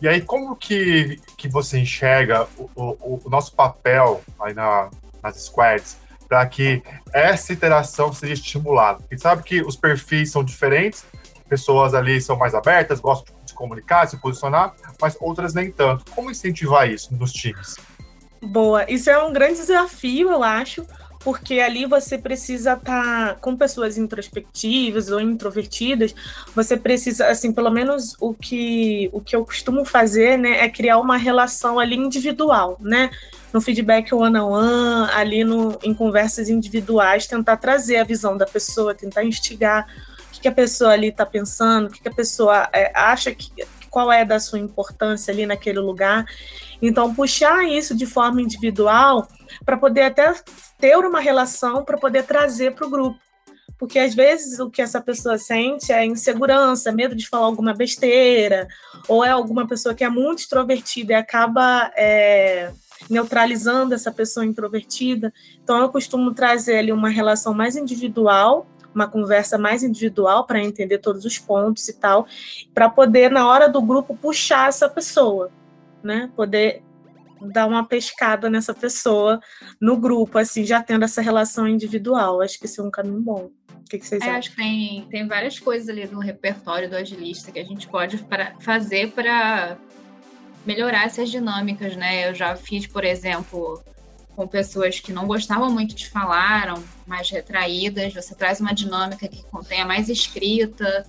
E 0.00 0.08
aí, 0.08 0.20
como 0.20 0.54
que, 0.54 1.18
que 1.36 1.48
você 1.48 1.78
enxerga 1.78 2.46
o, 2.56 2.68
o, 2.74 3.20
o 3.24 3.30
nosso 3.30 3.54
papel 3.54 4.22
aí 4.40 4.52
na, 4.52 4.90
nas 5.22 5.36
squads 5.44 5.96
para 6.28 6.44
que 6.46 6.82
essa 7.12 7.52
interação 7.52 8.12
seja 8.12 8.34
estimulada? 8.34 9.02
A 9.08 9.14
gente 9.14 9.22
sabe 9.22 9.42
que 9.42 9.62
os 9.62 9.76
perfis 9.76 10.30
são 10.30 10.44
diferentes, 10.44 11.04
pessoas 11.48 11.94
ali 11.94 12.20
são 12.20 12.36
mais 12.36 12.54
abertas, 12.54 13.00
gostam 13.00 13.34
de 13.42 13.50
se 13.50 13.56
comunicar, 13.56 14.06
se 14.06 14.16
posicionar, 14.16 14.74
mas 15.00 15.16
outras 15.20 15.54
nem 15.54 15.70
tanto. 15.70 16.04
Como 16.12 16.30
incentivar 16.30 16.88
isso 16.90 17.14
nos 17.14 17.32
times? 17.32 17.76
Boa, 18.42 18.90
isso 18.90 19.10
é 19.10 19.22
um 19.22 19.32
grande 19.32 19.54
desafio, 19.54 20.30
eu 20.30 20.42
acho, 20.42 20.86
porque 21.26 21.58
ali 21.58 21.86
você 21.86 22.16
precisa 22.16 22.74
estar 22.74 23.34
tá 23.34 23.34
com 23.40 23.56
pessoas 23.56 23.98
introspectivas 23.98 25.10
ou 25.10 25.20
introvertidas, 25.20 26.14
você 26.54 26.76
precisa, 26.76 27.26
assim, 27.26 27.52
pelo 27.52 27.70
menos 27.70 28.14
o 28.20 28.32
que, 28.32 29.10
o 29.12 29.20
que 29.20 29.34
eu 29.34 29.44
costumo 29.44 29.84
fazer, 29.84 30.38
né, 30.38 30.60
é 30.60 30.68
criar 30.68 30.98
uma 30.98 31.16
relação 31.16 31.80
ali 31.80 31.96
individual, 31.96 32.76
né, 32.80 33.10
no 33.52 33.60
feedback 33.60 34.14
one-on-one, 34.14 34.68
-on 34.68 35.06
-one, 35.06 35.10
ali 35.14 35.42
no, 35.42 35.78
em 35.82 35.94
conversas 35.94 36.48
individuais, 36.48 37.26
tentar 37.26 37.56
trazer 37.56 37.96
a 37.96 38.04
visão 38.04 38.36
da 38.36 38.46
pessoa, 38.46 38.94
tentar 38.94 39.24
instigar 39.24 39.86
que, 40.46 40.48
a 40.48 40.52
pessoa 40.52 40.92
ali 40.92 41.08
está 41.08 41.26
pensando, 41.26 41.88
o 41.88 41.90
que, 41.90 42.00
que 42.00 42.08
a 42.08 42.14
pessoa 42.14 42.68
é, 42.72 42.92
acha 42.94 43.34
que 43.34 43.50
qual 43.96 44.12
é 44.12 44.26
da 44.26 44.38
sua 44.38 44.58
importância 44.58 45.32
ali 45.32 45.46
naquele 45.46 45.78
lugar. 45.78 46.26
Então, 46.82 47.14
puxar 47.14 47.64
isso 47.64 47.94
de 47.96 48.04
forma 48.04 48.42
individual 48.42 49.26
para 49.64 49.78
poder 49.78 50.02
até 50.02 50.34
ter 50.78 50.98
uma 50.98 51.18
relação 51.18 51.82
para 51.82 51.96
poder 51.96 52.24
trazer 52.24 52.74
para 52.74 52.86
o 52.86 52.90
grupo. 52.90 53.18
Porque 53.78 53.98
às 53.98 54.14
vezes 54.14 54.58
o 54.58 54.70
que 54.70 54.82
essa 54.82 55.00
pessoa 55.00 55.38
sente 55.38 55.92
é 55.92 56.04
insegurança, 56.04 56.92
medo 56.92 57.14
de 57.14 57.26
falar 57.26 57.46
alguma 57.46 57.72
besteira, 57.72 58.68
ou 59.08 59.24
é 59.24 59.30
alguma 59.30 59.66
pessoa 59.66 59.94
que 59.94 60.04
é 60.04 60.10
muito 60.10 60.40
extrovertida 60.40 61.14
e 61.14 61.16
acaba 61.16 61.90
é, 61.96 62.70
neutralizando 63.08 63.94
essa 63.94 64.12
pessoa 64.12 64.44
introvertida. 64.44 65.32
Então, 65.62 65.78
eu 65.78 65.88
costumo 65.88 66.34
trazer 66.34 66.76
ali 66.76 66.92
uma 66.92 67.08
relação 67.08 67.54
mais 67.54 67.76
individual 67.76 68.66
uma 68.96 69.06
conversa 69.06 69.58
mais 69.58 69.82
individual 69.82 70.46
para 70.46 70.64
entender 70.64 70.98
todos 70.98 71.26
os 71.26 71.38
pontos 71.38 71.86
e 71.86 71.92
tal, 71.92 72.26
para 72.74 72.88
poder, 72.88 73.30
na 73.30 73.46
hora 73.46 73.68
do 73.68 73.82
grupo, 73.82 74.16
puxar 74.16 74.68
essa 74.68 74.88
pessoa, 74.88 75.52
né? 76.02 76.30
Poder 76.34 76.82
dar 77.52 77.66
uma 77.66 77.84
pescada 77.84 78.48
nessa 78.48 78.72
pessoa 78.72 79.38
no 79.78 79.98
grupo, 79.98 80.38
assim, 80.38 80.64
já 80.64 80.82
tendo 80.82 81.04
essa 81.04 81.20
relação 81.20 81.68
individual. 81.68 82.40
Acho 82.40 82.58
que 82.58 82.64
isso 82.64 82.80
é 82.80 82.84
um 82.84 82.90
caminho 82.90 83.20
bom. 83.20 83.50
O 83.68 83.88
que, 83.88 83.98
que 83.98 84.06
vocês 84.06 84.22
é, 84.22 84.24
acham? 84.24 84.38
Acho 84.38 84.50
que 84.50 84.56
tem, 84.56 85.06
tem 85.10 85.28
várias 85.28 85.60
coisas 85.60 85.90
ali 85.90 86.06
no 86.06 86.18
repertório 86.18 86.88
do 86.88 86.96
agilista 86.96 87.52
que 87.52 87.58
a 87.58 87.64
gente 87.64 87.86
pode 87.86 88.16
pra, 88.24 88.54
fazer 88.60 89.12
para 89.12 89.76
melhorar 90.64 91.04
essas 91.04 91.30
dinâmicas, 91.30 91.94
né? 91.94 92.30
Eu 92.30 92.34
já 92.34 92.56
fiz, 92.56 92.86
por 92.86 93.04
exemplo, 93.04 93.84
com 94.36 94.46
pessoas 94.46 95.00
que 95.00 95.12
não 95.12 95.26
gostavam 95.26 95.70
muito 95.70 95.94
de 95.94 96.08
falar, 96.08 96.78
mais 97.06 97.30
retraídas, 97.30 98.12
você 98.12 98.34
traz 98.34 98.60
uma 98.60 98.74
dinâmica 98.74 99.26
que 99.26 99.42
contenha 99.44 99.86
mais 99.86 100.10
escrita 100.10 101.06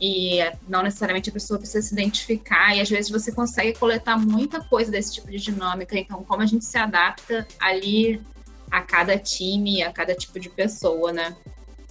e 0.00 0.38
não 0.68 0.84
necessariamente 0.84 1.28
a 1.28 1.32
pessoa 1.32 1.58
precisa 1.58 1.84
se 1.84 1.92
identificar 1.92 2.76
e 2.76 2.80
às 2.80 2.88
vezes 2.88 3.10
você 3.10 3.32
consegue 3.32 3.76
coletar 3.76 4.16
muita 4.16 4.60
coisa 4.60 4.92
desse 4.92 5.14
tipo 5.14 5.28
de 5.28 5.38
dinâmica. 5.38 5.98
Então, 5.98 6.22
como 6.22 6.40
a 6.40 6.46
gente 6.46 6.64
se 6.64 6.78
adapta 6.78 7.46
ali 7.58 8.22
a 8.70 8.80
cada 8.80 9.18
time, 9.18 9.82
a 9.82 9.92
cada 9.92 10.14
tipo 10.14 10.38
de 10.38 10.48
pessoa, 10.48 11.12
né? 11.12 11.36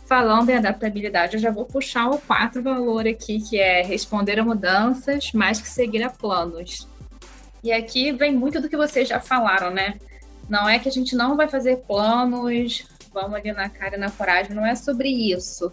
Falando 0.06 0.50
em 0.50 0.56
adaptabilidade, 0.56 1.36
eu 1.36 1.42
já 1.42 1.52
vou 1.52 1.66
puxar 1.66 2.10
o 2.10 2.18
quatro 2.18 2.64
valor 2.64 3.06
aqui, 3.06 3.42
que 3.42 3.60
é 3.60 3.82
responder 3.82 4.40
a 4.40 4.46
mudanças 4.46 5.34
mais 5.34 5.60
que 5.60 5.68
seguir 5.68 6.02
a 6.02 6.10
planos. 6.10 6.88
E 7.62 7.74
aqui 7.74 8.14
vem 8.14 8.34
muito 8.34 8.62
do 8.62 8.70
que 8.70 8.78
vocês 8.78 9.10
já 9.10 9.20
falaram, 9.20 9.70
né? 9.70 9.98
Não 10.50 10.68
é 10.68 10.80
que 10.80 10.88
a 10.88 10.92
gente 10.92 11.16
não 11.16 11.36
vai 11.36 11.48
fazer 11.48 11.78
planos, 11.78 12.86
vamos 13.14 13.34
ali 13.34 13.52
na 13.52 13.70
cara 13.70 13.96
e 13.96 14.00
na 14.00 14.10
coragem, 14.10 14.54
não 14.54 14.66
é 14.66 14.76
sobre 14.76 15.10
isso. 15.10 15.72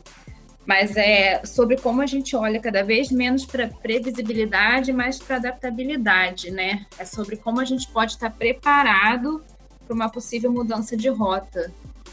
Mas 0.66 0.96
é 0.96 1.44
sobre 1.44 1.76
como 1.76 2.00
a 2.00 2.06
gente 2.06 2.34
olha 2.34 2.58
cada 2.58 2.82
vez 2.82 3.10
menos 3.10 3.44
para 3.44 3.68
previsibilidade, 3.68 4.92
mais 4.92 5.18
para 5.18 5.36
adaptabilidade, 5.36 6.50
né? 6.50 6.86
É 6.98 7.04
sobre 7.04 7.36
como 7.36 7.60
a 7.60 7.64
gente 7.64 7.86
pode 7.88 8.12
estar 8.12 8.30
preparado 8.30 9.44
para 9.86 9.94
uma 9.94 10.08
possível 10.08 10.50
mudança 10.50 10.96
de 10.96 11.08
rota. 11.08 11.70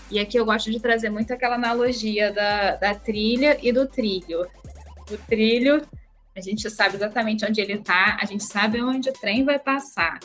E 0.09 0.19
aqui 0.19 0.37
eu 0.37 0.45
gosto 0.45 0.69
de 0.69 0.81
trazer 0.81 1.09
muito 1.09 1.33
aquela 1.33 1.55
analogia 1.55 2.33
da, 2.33 2.75
da 2.75 2.93
trilha 2.93 3.57
e 3.61 3.71
do 3.71 3.87
trilho. 3.87 4.45
O 5.09 5.17
trilho, 5.25 5.81
a 6.35 6.41
gente 6.41 6.69
sabe 6.69 6.97
exatamente 6.97 7.45
onde 7.45 7.61
ele 7.61 7.73
está, 7.73 8.17
a 8.21 8.25
gente 8.25 8.43
sabe 8.43 8.81
onde 8.83 9.09
o 9.09 9.13
trem 9.13 9.45
vai 9.45 9.57
passar 9.57 10.19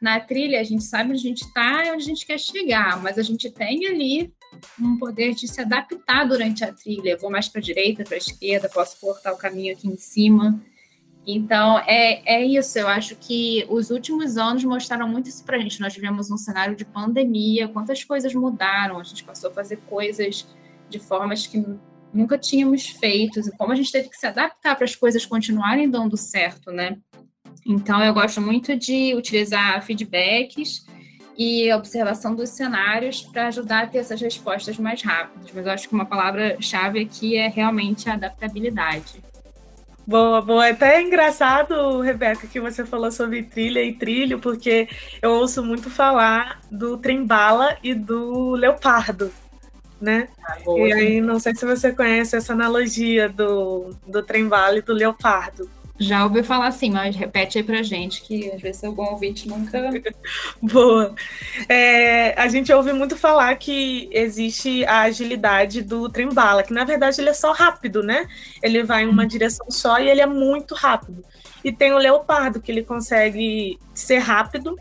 na 0.00 0.20
trilha 0.20 0.60
a 0.60 0.64
gente 0.64 0.84
sabe 0.84 1.10
onde 1.10 1.20
a 1.20 1.28
gente 1.28 1.42
está 1.42 1.84
e 1.84 1.90
onde 1.90 2.02
a 2.02 2.06
gente 2.06 2.26
quer 2.26 2.38
chegar, 2.38 3.02
mas 3.02 3.18
a 3.18 3.22
gente 3.22 3.50
tem 3.50 3.86
ali 3.86 4.32
um 4.80 4.96
poder 4.98 5.34
de 5.34 5.46
se 5.46 5.60
adaptar 5.60 6.24
durante 6.24 6.64
a 6.64 6.72
trilha. 6.72 7.10
Eu 7.10 7.18
vou 7.18 7.30
mais 7.30 7.48
para 7.48 7.60
a 7.60 7.62
direita, 7.62 8.04
para 8.04 8.14
a 8.14 8.18
esquerda, 8.18 8.68
posso 8.68 8.98
cortar 9.00 9.32
o 9.32 9.36
caminho 9.36 9.74
aqui 9.74 9.88
em 9.88 9.96
cima. 9.96 10.60
Então, 11.26 11.78
é, 11.80 12.22
é 12.24 12.44
isso. 12.44 12.78
Eu 12.78 12.88
acho 12.88 13.14
que 13.16 13.66
os 13.68 13.90
últimos 13.90 14.38
anos 14.38 14.64
mostraram 14.64 15.06
muito 15.06 15.28
isso 15.28 15.44
para 15.44 15.56
a 15.56 15.60
gente. 15.60 15.80
Nós 15.80 15.94
vivemos 15.94 16.30
um 16.30 16.38
cenário 16.38 16.74
de 16.74 16.86
pandemia, 16.86 17.68
quantas 17.68 18.02
coisas 18.02 18.32
mudaram, 18.34 18.98
a 18.98 19.04
gente 19.04 19.24
passou 19.24 19.50
a 19.50 19.52
fazer 19.52 19.76
coisas 19.88 20.46
de 20.88 20.98
formas 20.98 21.46
que 21.46 21.62
nunca 22.14 22.38
tínhamos 22.38 22.86
feito, 22.88 23.40
e 23.40 23.50
como 23.58 23.72
a 23.72 23.76
gente 23.76 23.92
teve 23.92 24.08
que 24.08 24.16
se 24.16 24.26
adaptar 24.26 24.74
para 24.74 24.86
as 24.86 24.96
coisas 24.96 25.26
continuarem 25.26 25.90
dando 25.90 26.16
certo, 26.16 26.70
né? 26.70 26.96
Então, 27.68 28.02
eu 28.02 28.14
gosto 28.14 28.40
muito 28.40 28.74
de 28.74 29.14
utilizar 29.14 29.84
feedbacks 29.84 30.86
e 31.36 31.70
observação 31.70 32.34
dos 32.34 32.48
cenários 32.48 33.20
para 33.20 33.48
ajudar 33.48 33.84
a 33.84 33.86
ter 33.86 33.98
essas 33.98 34.18
respostas 34.22 34.78
mais 34.78 35.02
rápidas. 35.02 35.50
Mas 35.54 35.66
eu 35.66 35.72
acho 35.72 35.86
que 35.86 35.94
uma 35.94 36.06
palavra-chave 36.06 36.98
aqui 36.98 37.36
é 37.36 37.46
realmente 37.46 38.08
a 38.08 38.14
adaptabilidade. 38.14 39.22
Boa, 40.06 40.40
boa. 40.40 40.66
É 40.66 40.70
até 40.70 41.02
engraçado, 41.02 42.00
Rebeca, 42.00 42.46
que 42.46 42.58
você 42.58 42.86
falou 42.86 43.12
sobre 43.12 43.42
trilha 43.42 43.84
e 43.84 43.92
trilho, 43.92 44.38
porque 44.38 44.88
eu 45.20 45.32
ouço 45.32 45.62
muito 45.62 45.90
falar 45.90 46.62
do 46.70 46.96
trem-bala 46.96 47.76
e 47.82 47.92
do 47.92 48.52
leopardo, 48.52 49.30
né? 50.00 50.28
Ah, 50.42 50.56
boa, 50.64 50.88
e 50.88 50.92
aí, 50.94 51.20
não 51.20 51.38
sei 51.38 51.54
se 51.54 51.66
você 51.66 51.92
conhece 51.92 52.34
essa 52.34 52.54
analogia 52.54 53.28
do, 53.28 53.90
do 54.06 54.22
trem-bala 54.22 54.78
e 54.78 54.82
do 54.82 54.94
leopardo 54.94 55.68
Já 55.98 56.24
ouviu 56.24 56.44
falar 56.44 56.68
assim, 56.68 56.90
mas 56.90 57.16
repete 57.16 57.58
aí 57.58 57.64
pra 57.64 57.82
gente, 57.82 58.22
que 58.22 58.50
às 58.52 58.60
vezes 58.60 58.84
algum 58.84 59.02
ouvinte 59.02 59.48
nunca. 59.48 59.90
Boa. 60.62 61.14
É, 61.68 62.40
a 62.40 62.46
gente 62.46 62.72
ouve 62.72 62.92
muito 62.92 63.16
falar 63.16 63.56
que 63.56 64.08
existe 64.12 64.84
a 64.84 65.02
agilidade 65.02 65.82
do 65.82 66.08
trem-bala, 66.08 66.62
que 66.62 66.72
na 66.72 66.84
verdade 66.84 67.20
ele 67.20 67.30
é 67.30 67.34
só 67.34 67.52
rápido, 67.52 68.02
né? 68.02 68.28
Ele 68.62 68.84
vai 68.84 69.02
em 69.02 69.08
uma 69.08 69.22
uhum. 69.22 69.28
direção 69.28 69.66
só 69.70 69.98
e 69.98 70.08
ele 70.08 70.20
é 70.20 70.26
muito 70.26 70.74
rápido. 70.74 71.24
E 71.64 71.72
tem 71.72 71.92
o 71.92 71.98
leopardo, 71.98 72.60
que 72.60 72.70
ele 72.70 72.84
consegue 72.84 73.76
ser 73.92 74.18
rápido, 74.18 74.76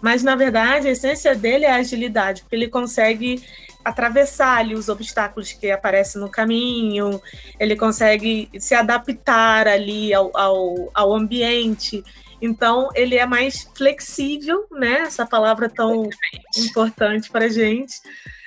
mas 0.00 0.22
na 0.22 0.34
verdade 0.34 0.88
a 0.88 0.92
essência 0.92 1.34
dele 1.34 1.66
é 1.66 1.72
a 1.72 1.76
agilidade, 1.76 2.42
porque 2.42 2.56
ele 2.56 2.68
consegue 2.68 3.42
atravessar 3.84 4.58
ali 4.58 4.74
os 4.74 4.88
obstáculos 4.88 5.52
que 5.52 5.70
aparecem 5.70 6.20
no 6.20 6.28
caminho, 6.28 7.20
ele 7.58 7.76
consegue 7.76 8.48
se 8.58 8.74
adaptar 8.74 9.66
ali 9.66 10.12
ao, 10.14 10.30
ao, 10.36 10.90
ao 10.94 11.14
ambiente. 11.14 12.04
Então, 12.40 12.88
ele 12.94 13.16
é 13.16 13.24
mais 13.24 13.70
flexível, 13.76 14.66
né? 14.70 15.02
Essa 15.02 15.24
palavra 15.24 15.68
tão 15.68 16.08
importante 16.56 17.30
para 17.30 17.48
gente, 17.48 17.94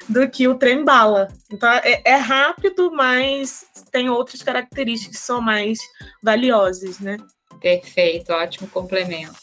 do 0.08 0.30
que 0.30 0.48
o 0.48 0.56
trem 0.56 0.84
bala. 0.84 1.30
Então, 1.52 1.70
é, 1.70 2.02
é, 2.04 2.16
rápido, 2.16 2.92
mas 2.92 3.66
tem 3.92 4.10
outras 4.10 4.44
características 4.44 5.18
que 5.18 5.24
são 5.24 5.42
mais 5.42 5.80
valiosas, 6.22 7.00
né? 7.00 7.18
Perfeito, 7.62 8.34
ótimo 8.34 8.68
complemento. 8.68 9.34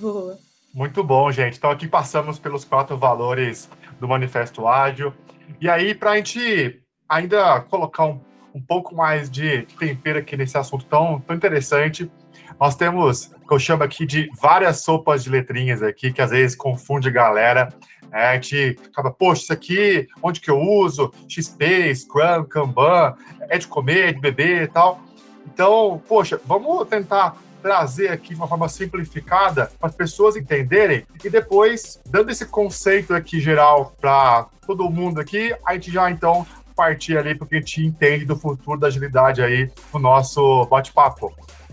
Boa. 0.00 0.38
Muito 0.72 1.02
bom, 1.02 1.30
gente. 1.32 1.58
Então, 1.58 1.70
aqui 1.70 1.86
passamos 1.88 2.38
pelos 2.38 2.64
quatro 2.64 2.96
valores 2.96 3.68
do 3.98 4.06
Manifesto 4.08 4.66
Ágil. 4.66 5.12
E 5.60 5.68
aí, 5.68 5.94
para 5.94 6.12
a 6.12 6.16
gente 6.16 6.82
ainda 7.08 7.60
colocar 7.62 8.04
um, 8.04 8.20
um 8.54 8.60
pouco 8.60 8.94
mais 8.94 9.30
de 9.30 9.62
tempero 9.78 10.18
aqui 10.18 10.36
nesse 10.36 10.56
assunto 10.58 10.84
tão, 10.84 11.20
tão 11.20 11.34
interessante, 11.34 12.10
nós 12.58 12.74
temos, 12.74 13.26
que 13.26 13.54
eu 13.54 13.58
chamo 13.58 13.82
aqui 13.82 14.04
de 14.04 14.28
várias 14.38 14.82
sopas 14.82 15.24
de 15.24 15.30
letrinhas 15.30 15.82
aqui, 15.82 16.12
que 16.12 16.20
às 16.20 16.30
vezes 16.30 16.54
confunde 16.54 17.10
galera. 17.10 17.70
É, 18.12 18.28
a 18.28 18.34
gente 18.34 18.78
acaba, 18.86 19.10
poxa, 19.10 19.42
isso 19.42 19.52
aqui, 19.52 20.06
onde 20.22 20.40
que 20.40 20.50
eu 20.50 20.58
uso? 20.58 21.12
XP, 21.28 21.94
Scrum, 21.94 22.44
Kanban, 22.44 23.14
é 23.48 23.56
de 23.56 23.66
comer, 23.66 24.14
de 24.14 24.20
beber 24.20 24.64
e 24.64 24.68
tal. 24.68 25.00
Então, 25.46 26.02
poxa, 26.06 26.40
vamos 26.44 26.86
tentar 26.88 27.36
trazer 27.60 28.08
aqui 28.08 28.30
de 28.30 28.36
uma 28.36 28.48
forma 28.48 28.68
simplificada 28.68 29.70
para 29.78 29.88
as 29.88 29.94
pessoas 29.94 30.36
entenderem 30.36 31.06
e 31.22 31.30
depois, 31.30 32.00
dando 32.06 32.30
esse 32.30 32.46
conceito 32.46 33.14
aqui 33.14 33.40
geral 33.40 33.94
para 34.00 34.46
todo 34.66 34.88
mundo 34.90 35.20
aqui, 35.20 35.54
a 35.64 35.74
gente 35.74 35.90
já 35.90 36.10
então 36.10 36.46
partir 36.74 37.18
ali 37.18 37.34
porque 37.34 37.56
a 37.56 37.58
gente 37.58 37.84
entende 37.84 38.24
do 38.24 38.36
futuro 38.36 38.80
da 38.80 38.86
agilidade 38.86 39.42
aí 39.42 39.70
no 39.92 40.00
nosso 40.00 40.64
bate-papo. 40.66 41.30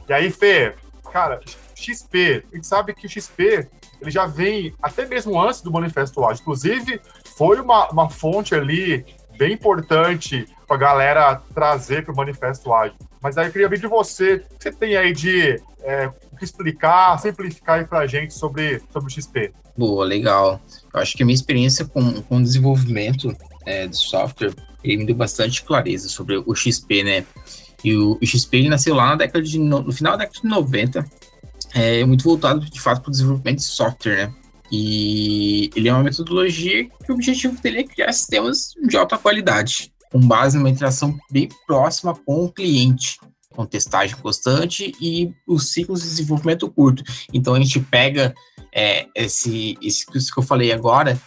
E 0.08 0.12
aí, 0.12 0.30
Fê, 0.30 0.76
cara, 1.14 1.40
XP, 1.74 2.44
a 2.52 2.56
gente 2.56 2.68
sabe 2.68 2.94
que 2.94 3.06
o 3.06 3.10
XP 3.10 3.70
ele 4.02 4.12
já 4.12 4.26
vem 4.26 4.74
até 4.82 5.06
mesmo 5.06 5.42
antes 5.42 5.62
do 5.62 5.72
Manifesto 5.72 6.24
Ágil. 6.26 6.42
Inclusive, 6.42 7.02
foi 7.38 7.60
uma, 7.60 7.90
uma 7.90 8.10
fonte 8.10 8.54
ali 8.54 9.06
bem 9.38 9.54
importante 9.54 10.48
para 10.68 10.76
a 10.76 10.80
galera 10.80 11.42
trazer 11.54 12.04
para 12.04 12.14
o 12.14 12.18
Manifesto 12.18 12.74
Ágil. 12.74 12.98
Mas 13.22 13.38
aí 13.38 13.48
eu 13.48 13.52
queria 13.52 13.70
ver 13.70 13.80
de 13.80 13.88
você, 13.88 14.36
o 14.36 14.58
que 14.58 14.64
você 14.64 14.72
tem 14.72 14.96
aí 14.96 15.14
de 15.14 15.62
é, 15.88 16.12
explicar, 16.42 17.18
simplificar 17.18 17.80
aí 17.80 17.86
para 17.86 18.00
a 18.00 18.08
gente 18.08 18.34
sobre, 18.34 18.82
sobre 18.92 19.08
o 19.08 19.10
XP? 19.10 19.54
Boa, 19.78 20.04
legal. 20.04 20.60
Eu 20.94 21.00
acho 21.00 21.16
que 21.16 21.24
a 21.24 21.26
minha 21.26 21.34
experiência 21.34 21.86
com, 21.86 22.22
com 22.24 22.38
o 22.38 22.44
desenvolvimento 22.44 23.34
é, 23.66 23.88
de 23.88 23.96
software 23.96 24.54
ele 24.84 24.98
me 24.98 25.06
deu 25.06 25.16
bastante 25.16 25.64
clareza 25.64 26.10
sobre 26.10 26.38
o 26.38 26.54
XP, 26.54 27.04
né? 27.04 27.26
E 27.84 27.96
o, 27.96 28.18
o 28.22 28.26
XP 28.26 28.58
ele 28.58 28.70
nasceu 28.70 28.96
lá 28.96 29.08
na 29.08 29.16
década 29.16 29.44
de, 29.44 29.58
no, 29.58 29.82
no 29.82 29.92
final 29.92 30.14
da 30.14 30.26
década 30.26 30.42
de 30.42 30.48
90, 30.48 31.06
é, 31.74 32.06
muito 32.06 32.24
voltado 32.24 32.60
de 32.60 32.82
fato 32.82 33.02
para 33.02 33.10
o 33.10 33.12
desenvolvimento 33.12 33.58
de 33.58 33.64
software, 33.64 34.28
né? 34.28 34.34
E 34.70 35.70
ele 35.74 35.88
é 35.88 35.94
uma 35.94 36.04
metodologia 36.04 36.90
que 37.06 37.12
o 37.12 37.16
objetivo 37.16 37.60
dele 37.62 37.80
é 37.80 37.84
criar 37.84 38.12
sistemas 38.12 38.74
de 38.86 38.98
alta 38.98 39.18
qualidade 39.18 39.94
com 40.12 40.20
base 40.20 40.58
numa 40.58 40.70
interação 40.70 41.18
bem 41.30 41.50
próxima 41.66 42.14
com 42.14 42.46
o 42.46 42.52
cliente, 42.52 43.20
com 43.58 43.66
testagem 43.66 44.16
constante 44.18 44.94
e 45.02 45.34
os 45.48 45.72
ciclos 45.72 46.04
de 46.04 46.10
desenvolvimento 46.10 46.70
curto. 46.70 47.04
Então 47.34 47.56
a 47.56 47.60
gente 47.60 47.80
pega 47.80 48.36
é, 48.72 49.08
esse, 49.16 49.76
esse 49.82 50.06
isso 50.14 50.32
que 50.32 50.40
eu 50.40 50.44
falei 50.44 50.72
agora 50.72 51.20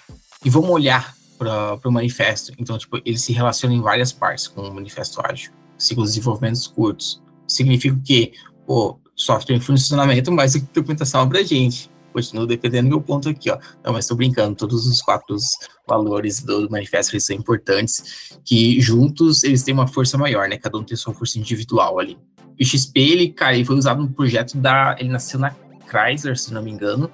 e 0.44 0.48
vamos 0.48 0.70
olhar 0.70 1.12
para 1.36 1.80
o 1.84 1.90
manifesto. 1.90 2.52
Então, 2.56 2.78
tipo, 2.78 3.00
ele 3.04 3.18
se 3.18 3.32
relaciona 3.32 3.74
em 3.74 3.80
várias 3.80 4.12
partes 4.12 4.46
com 4.46 4.60
o 4.60 4.72
manifesto 4.72 5.20
ágil. 5.26 5.50
Ciclos 5.76 6.10
de 6.10 6.14
desenvolvimento 6.14 6.72
curtos. 6.72 7.20
Significa 7.48 7.98
que 8.04 8.32
o 8.64 8.96
software 9.16 9.56
em 9.56 9.60
funcionamento, 9.60 10.30
mas 10.30 10.54
a 10.54 10.58
implementação 10.58 11.28
para 11.28 11.40
a 11.40 11.42
gente 11.42 11.90
continuo 12.12 12.46
defendendo 12.46 12.88
meu 12.88 13.00
ponto 13.00 13.28
aqui, 13.28 13.50
ó. 13.50 13.58
Não, 13.84 13.92
mas 13.92 14.04
estou 14.04 14.16
brincando, 14.16 14.54
todos 14.54 14.86
os 14.86 15.00
quatro 15.00 15.36
valores 15.86 16.42
do, 16.42 16.68
manifesto 16.70 17.14
eles 17.14 17.24
são 17.24 17.36
importantes, 17.36 18.38
que 18.44 18.80
juntos 18.80 19.42
eles 19.42 19.62
têm 19.62 19.74
uma 19.74 19.86
força 19.86 20.18
maior, 20.18 20.48
né? 20.48 20.56
Cada 20.56 20.78
um 20.78 20.84
tem 20.84 20.96
sua 20.96 21.14
força 21.14 21.38
individual 21.38 21.98
ali. 21.98 22.18
O 22.60 22.64
XP, 22.64 23.00
ele, 23.00 23.28
cara, 23.30 23.54
ele 23.54 23.64
foi 23.64 23.76
usado 23.76 24.02
no 24.02 24.10
projeto 24.10 24.56
da. 24.58 24.94
Ele 24.98 25.08
nasceu 25.08 25.40
na 25.40 25.54
Chrysler, 25.88 26.38
se 26.38 26.52
não 26.52 26.62
me 26.62 26.70
engano. 26.70 27.10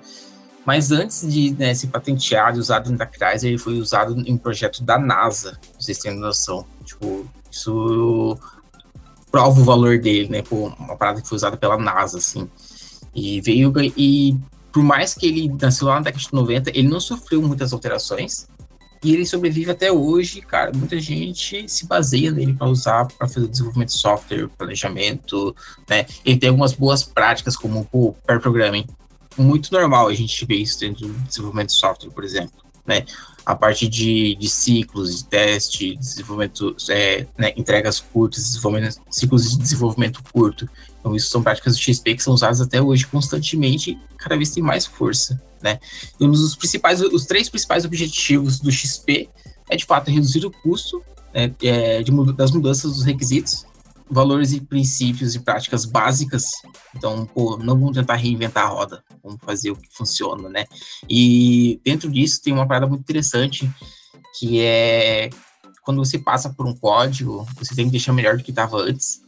Mas 0.64 0.90
antes 0.90 1.32
de 1.32 1.52
né, 1.52 1.72
se 1.72 1.87
patentear 1.87 2.56
e 2.56 2.59
usado 2.59 2.90
na 2.90 3.06
Chrysler, 3.06 3.52
ele 3.52 3.59
foi 3.59 3.78
usado 3.78 4.20
em 4.20 4.32
um 4.32 4.37
projeto 4.37 4.82
da 4.82 4.98
NASA. 4.98 5.56
Vocês 5.78 5.98
têm 5.98 6.18
noção. 6.18 6.66
Tipo, 6.85 7.24
isso 7.48 8.37
prova 9.30 9.61
o 9.61 9.64
valor 9.64 9.98
dele, 9.98 10.28
né? 10.28 10.42
Pô, 10.42 10.72
uma 10.78 10.96
parada 10.96 11.22
que 11.22 11.28
foi 11.28 11.37
usada 11.37 11.56
pela 11.56 11.78
NASA, 11.78 12.18
assim. 12.18 12.50
E 13.14 13.40
veio 13.40 13.72
e 13.96 14.37
por 14.76 14.82
mais 14.82 15.14
que 15.14 15.26
ele 15.26 15.48
nasceu 15.58 15.86
lá 15.86 15.94
na 15.94 16.00
década 16.02 16.22
de 16.22 16.34
90, 16.34 16.70
ele 16.74 16.86
não 16.86 17.00
sofreu 17.00 17.40
muitas 17.40 17.72
alterações. 17.72 18.46
E 19.02 19.14
ele 19.14 19.24
sobrevive 19.24 19.70
até 19.70 19.90
hoje, 19.90 20.42
cara. 20.42 20.70
Muita 20.76 21.00
gente 21.00 21.66
se 21.66 21.86
baseia 21.86 22.30
nele 22.30 22.52
para 22.52 22.68
usar 22.68 23.06
para 23.06 23.26
fazer 23.26 23.48
desenvolvimento 23.48 23.88
de 23.88 23.94
software, 23.94 24.48
planejamento, 24.48 25.56
né? 25.88 26.04
Ele 26.22 26.36
tem 26.36 26.50
algumas 26.50 26.74
boas 26.74 27.02
práticas, 27.02 27.56
como 27.56 27.88
o 27.90 28.12
pair 28.26 28.38
programming. 28.38 28.84
Muito 29.38 29.72
normal 29.72 30.08
a 30.08 30.14
gente 30.14 30.44
ver 30.44 30.56
isso 30.56 30.78
dentro 30.78 31.06
do 31.06 31.14
desenvolvimento 31.20 31.68
de 31.68 31.74
software, 31.74 32.10
por 32.10 32.22
exemplo, 32.22 32.62
né? 32.84 33.06
A 33.46 33.54
parte 33.54 33.88
de, 33.88 34.34
de 34.34 34.50
ciclos, 34.50 35.16
de 35.16 35.24
teste, 35.24 35.96
desenvolvimento, 35.96 36.76
é, 36.90 37.26
né, 37.38 37.54
entregas 37.56 37.98
curtas, 37.98 38.44
desenvolvimento, 38.44 39.00
ciclos 39.08 39.52
de 39.52 39.58
desenvolvimento 39.58 40.22
curto. 40.30 40.68
Então, 41.06 41.14
isso 41.14 41.30
são 41.30 41.40
práticas 41.40 41.76
do 41.76 41.80
XP 41.80 42.16
que 42.16 42.22
são 42.22 42.34
usadas 42.34 42.60
até 42.60 42.82
hoje 42.82 43.06
constantemente 43.06 43.92
e 43.92 44.16
cada 44.16 44.36
vez 44.36 44.50
tem 44.50 44.60
mais 44.60 44.86
força, 44.86 45.40
né? 45.62 45.78
E 46.18 46.26
um 46.26 46.30
dos 46.32 46.56
principais, 46.56 47.00
os 47.00 47.26
três 47.26 47.48
principais 47.48 47.84
objetivos 47.84 48.58
do 48.58 48.72
XP 48.72 49.28
é, 49.70 49.76
de 49.76 49.84
fato, 49.84 50.10
reduzir 50.10 50.44
o 50.44 50.50
custo 50.50 51.00
né, 51.32 51.54
é, 51.62 52.02
de, 52.02 52.10
das 52.32 52.50
mudanças 52.50 52.92
dos 52.92 53.04
requisitos, 53.04 53.64
valores 54.10 54.52
e 54.52 54.60
princípios 54.60 55.36
e 55.36 55.38
práticas 55.38 55.84
básicas. 55.84 56.42
Então, 56.96 57.24
pô, 57.24 57.56
não 57.56 57.78
vamos 57.78 57.94
tentar 57.94 58.16
reinventar 58.16 58.64
a 58.64 58.68
roda, 58.68 59.04
vamos 59.22 59.38
fazer 59.44 59.70
o 59.70 59.76
que 59.76 59.88
funciona, 59.92 60.48
né? 60.48 60.64
E 61.08 61.80
dentro 61.84 62.10
disso 62.10 62.42
tem 62.42 62.52
uma 62.52 62.66
parada 62.66 62.88
muito 62.88 63.02
interessante, 63.02 63.70
que 64.40 64.60
é 64.60 65.30
quando 65.82 66.04
você 66.04 66.18
passa 66.18 66.50
por 66.50 66.66
um 66.66 66.74
código, 66.74 67.46
você 67.56 67.76
tem 67.76 67.84
que 67.84 67.92
deixar 67.92 68.12
melhor 68.12 68.36
do 68.36 68.42
que 68.42 68.50
estava 68.50 68.76
antes, 68.78 69.22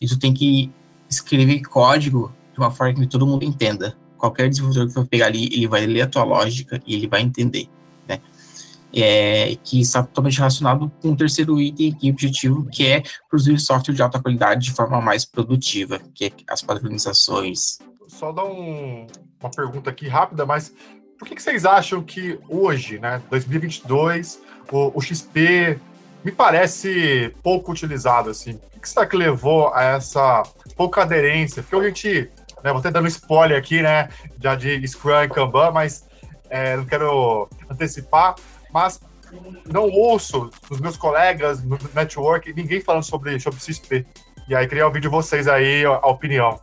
e 0.00 0.06
tu 0.06 0.16
tem 0.20 0.32
que 0.32 0.70
escrever 1.08 1.62
código 1.62 2.32
de 2.52 2.58
uma 2.58 2.70
forma 2.70 2.94
que 2.94 3.06
todo 3.06 3.26
mundo 3.26 3.44
entenda. 3.44 3.96
Qualquer 4.16 4.48
desenvolvedor 4.48 4.88
que 4.88 4.94
for 4.94 5.06
pegar 5.06 5.26
ali, 5.26 5.46
ele 5.52 5.68
vai 5.68 5.86
ler 5.86 6.02
a 6.02 6.06
tua 6.06 6.24
lógica 6.24 6.80
e 6.86 6.94
ele 6.94 7.06
vai 7.06 7.20
entender, 7.20 7.68
né? 8.08 8.20
É, 8.92 9.56
que 9.62 9.80
está 9.80 10.02
totalmente 10.02 10.38
relacionado 10.38 10.90
com 11.02 11.10
o 11.10 11.16
terceiro 11.16 11.60
item 11.60 11.92
aqui, 11.92 12.10
objetivo, 12.10 12.64
que 12.66 12.86
é 12.86 13.02
produzir 13.28 13.58
software 13.58 13.94
de 13.94 14.00
alta 14.00 14.18
qualidade 14.20 14.64
de 14.64 14.72
forma 14.72 15.00
mais 15.02 15.24
produtiva, 15.24 16.00
que 16.14 16.26
é 16.26 16.32
as 16.48 16.62
padronizações. 16.62 17.78
Só 18.08 18.32
dar 18.32 18.44
um, 18.44 19.06
uma 19.38 19.50
pergunta 19.50 19.90
aqui 19.90 20.08
rápida, 20.08 20.46
mas 20.46 20.72
por 21.18 21.28
que, 21.28 21.34
que, 21.34 21.42
vocês 21.42 21.66
acham 21.66 22.02
que 22.02 22.38
hoje, 22.48 22.98
né, 22.98 23.20
2022, 23.28 24.40
o, 24.70 24.98
o 24.98 25.00
XP 25.02 25.78
me 26.26 26.32
parece 26.32 27.32
pouco 27.40 27.70
utilizado, 27.70 28.30
assim? 28.30 28.58
O 28.76 28.80
que, 28.80 28.88
será 28.88 29.06
que 29.06 29.16
levou 29.16 29.72
a 29.72 29.84
essa 29.84 30.42
pouca 30.76 31.02
aderência, 31.02 31.62
porque 31.62 31.76
a 31.76 31.88
gente, 31.88 32.28
né, 32.64 32.72
vou 32.72 32.78
até 32.78 32.90
dando 32.90 33.06
spoiler 33.06 33.56
aqui, 33.56 33.80
né, 33.80 34.08
já 34.42 34.56
de 34.56 34.84
Scrum 34.88 35.22
e 35.22 35.28
Kanban, 35.28 35.70
mas 35.70 36.04
é, 36.50 36.76
não 36.76 36.84
quero 36.84 37.48
antecipar, 37.70 38.34
mas 38.74 39.00
não 39.72 39.88
ouço 39.88 40.50
dos 40.68 40.80
meus 40.80 40.96
colegas 40.96 41.62
no 41.62 41.78
network 41.94 42.52
ninguém 42.52 42.80
falando 42.80 43.04
sobre, 43.04 43.38
sobre 43.38 43.60
XP. 43.60 44.04
E 44.48 44.54
aí 44.56 44.66
queria 44.66 44.84
ouvir 44.84 45.02
de 45.02 45.08
vocês 45.08 45.46
aí 45.46 45.86
a, 45.86 45.90
a 45.90 46.08
opinião. 46.08 46.58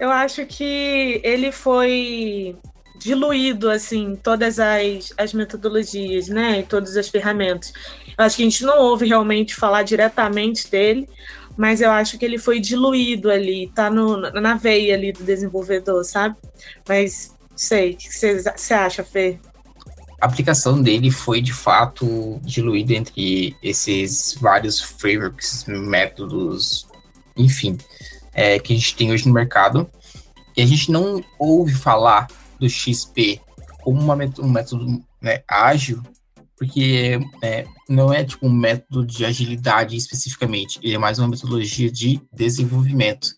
Eu 0.00 0.10
acho 0.10 0.46
que 0.46 1.20
ele 1.22 1.52
foi 1.52 2.56
diluído, 2.98 3.70
assim, 3.70 4.16
todas 4.22 4.58
as, 4.58 5.12
as 5.16 5.32
metodologias, 5.32 6.28
né, 6.28 6.60
e 6.60 6.62
todas 6.62 6.96
as 6.96 7.08
ferramentas. 7.08 7.72
Eu 8.18 8.24
acho 8.24 8.36
que 8.36 8.42
a 8.42 8.46
gente 8.46 8.64
não 8.64 8.78
ouve 8.78 9.06
realmente 9.06 9.54
falar 9.54 9.82
diretamente 9.82 10.70
dele, 10.70 11.08
mas 11.56 11.80
eu 11.80 11.90
acho 11.90 12.18
que 12.18 12.24
ele 12.24 12.38
foi 12.38 12.60
diluído 12.60 13.30
ali, 13.30 13.70
tá 13.74 13.90
no, 13.90 14.16
na 14.18 14.54
veia 14.54 14.94
ali 14.94 15.12
do 15.12 15.24
desenvolvedor, 15.24 16.04
sabe? 16.04 16.36
Mas 16.86 17.34
sei, 17.54 17.92
o 17.92 17.96
que 17.96 18.10
você 18.10 18.74
acha, 18.74 19.02
Fê? 19.02 19.38
A 20.20 20.26
aplicação 20.26 20.82
dele 20.82 21.10
foi 21.10 21.40
de 21.40 21.52
fato 21.52 22.40
diluída 22.42 22.94
entre 22.94 23.56
esses 23.62 24.36
vários 24.40 24.80
frameworks, 24.80 25.64
métodos, 25.66 26.86
enfim, 27.36 27.76
é, 28.32 28.58
que 28.58 28.72
a 28.72 28.76
gente 28.76 28.94
tem 28.94 29.12
hoje 29.12 29.26
no 29.26 29.34
mercado. 29.34 29.90
E 30.56 30.62
a 30.62 30.66
gente 30.66 30.90
não 30.90 31.22
ouve 31.38 31.74
falar 31.74 32.28
do 32.58 32.68
XP 32.68 33.40
como 33.82 34.00
uma, 34.00 34.16
um 34.40 34.48
método 34.48 35.00
né, 35.22 35.42
ágil, 35.48 36.02
porque 36.56 37.20
é, 37.42 37.64
não 37.88 38.12
é 38.12 38.24
tipo 38.24 38.46
um 38.46 38.52
método 38.52 39.06
de 39.06 39.24
agilidade 39.24 39.96
especificamente, 39.96 40.80
ele 40.82 40.94
é 40.94 40.98
mais 40.98 41.20
uma 41.20 41.28
metodologia 41.28 41.90
de 41.90 42.20
desenvolvimento. 42.32 43.28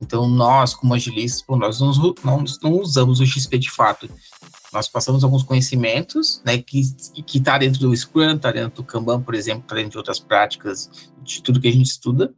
Então, 0.00 0.28
nós, 0.28 0.74
como 0.74 0.94
agilistas, 0.94 1.44
nós 1.48 1.80
não, 1.80 1.92
não, 2.24 2.44
não 2.60 2.72
usamos 2.72 3.20
o 3.20 3.26
XP 3.26 3.56
de 3.56 3.70
fato. 3.70 4.10
Nós 4.72 4.88
passamos 4.88 5.22
alguns 5.22 5.44
conhecimentos, 5.44 6.42
né, 6.44 6.58
que 6.58 6.82
que 7.24 7.38
está 7.38 7.56
dentro 7.56 7.78
do 7.78 7.96
Scrum, 7.96 8.34
está 8.34 8.50
dentro 8.50 8.82
do 8.82 8.84
Kanban, 8.84 9.22
por 9.22 9.36
exemplo, 9.36 9.62
está 9.62 9.76
dentro 9.76 9.92
de 9.92 9.98
outras 9.98 10.18
práticas, 10.18 10.90
de 11.22 11.40
tudo 11.40 11.60
que 11.60 11.68
a 11.68 11.72
gente 11.72 11.86
estuda. 11.86 12.34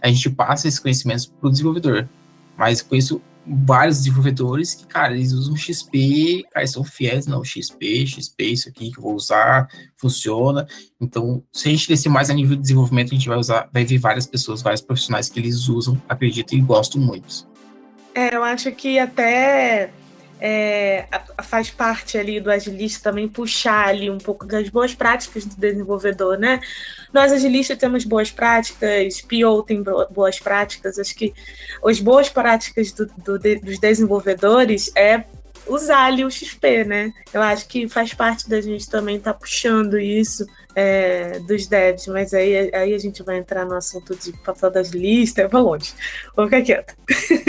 A 0.00 0.08
gente 0.08 0.30
passa 0.30 0.66
esses 0.66 0.80
conhecimentos 0.80 1.26
para 1.26 1.48
o 1.48 1.50
desenvolvedor. 1.50 2.08
Mas 2.56 2.80
com 2.80 2.94
isso, 2.94 3.20
vários 3.46 3.98
desenvolvedores 3.98 4.74
que, 4.74 4.86
cara, 4.86 5.14
eles 5.14 5.32
usam 5.32 5.56
XP, 5.56 6.44
cara, 6.50 6.66
são 6.66 6.84
fiéis, 6.84 7.26
não, 7.26 7.44
XP, 7.44 8.06
XP, 8.06 8.44
isso 8.44 8.68
aqui 8.68 8.90
que 8.90 8.98
eu 8.98 9.02
vou 9.02 9.14
usar, 9.14 9.68
funciona. 9.96 10.66
Então, 11.00 11.42
se 11.52 11.68
a 11.68 11.70
gente 11.72 11.88
descer 11.88 12.08
mais 12.08 12.30
a 12.30 12.34
nível 12.34 12.56
de 12.56 12.62
desenvolvimento, 12.62 13.12
a 13.12 13.14
gente 13.14 13.28
vai 13.28 13.38
usar, 13.38 13.68
vai 13.72 13.84
ver 13.84 13.98
várias 13.98 14.26
pessoas, 14.26 14.62
vários 14.62 14.80
profissionais 14.80 15.28
que 15.28 15.40
eles 15.40 15.68
usam, 15.68 16.00
acreditam 16.08 16.58
e 16.58 16.62
gostam 16.62 17.00
muito. 17.00 17.46
É, 18.14 18.34
eu 18.36 18.44
acho 18.44 18.70
que 18.72 18.98
até 18.98 19.90
é, 20.44 21.06
faz 21.44 21.70
parte 21.70 22.18
ali 22.18 22.40
do 22.40 22.50
agilista 22.50 23.10
também 23.10 23.28
puxar 23.28 23.86
ali 23.86 24.10
um 24.10 24.18
pouco 24.18 24.44
das 24.44 24.68
boas 24.68 24.92
práticas 24.92 25.44
do 25.44 25.54
desenvolvedor, 25.54 26.36
né? 26.36 26.58
Nós 27.12 27.30
agilistas 27.30 27.78
temos 27.78 28.04
boas 28.04 28.32
práticas, 28.32 29.20
PO 29.20 29.62
tem 29.62 29.84
boas 30.10 30.40
práticas, 30.40 30.98
acho 30.98 31.14
que 31.14 31.32
as 31.84 32.00
boas 32.00 32.28
práticas 32.28 32.90
do, 32.90 33.06
do, 33.06 33.38
dos 33.38 33.78
desenvolvedores 33.78 34.90
é 34.96 35.22
usar 35.66 36.04
ali 36.04 36.24
o 36.24 36.30
XP, 36.30 36.84
né? 36.84 37.12
Eu 37.32 37.40
acho 37.42 37.66
que 37.68 37.88
faz 37.88 38.12
parte 38.14 38.48
da 38.48 38.60
gente 38.60 38.88
também 38.88 39.16
estar 39.16 39.32
tá 39.32 39.38
puxando 39.38 39.98
isso 39.98 40.46
é, 40.74 41.38
dos 41.40 41.66
devs, 41.66 42.06
mas 42.06 42.32
aí, 42.32 42.74
aí 42.74 42.94
a 42.94 42.98
gente 42.98 43.22
vai 43.22 43.38
entrar 43.38 43.64
no 43.64 43.74
assunto 43.74 44.16
de 44.16 44.32
papel 44.38 44.70
das 44.70 44.90
listas, 44.90 45.50
vai 45.50 45.60
longe. 45.60 45.92
Vou 46.34 46.46
ficar 46.46 46.62
quieto. 46.62 46.94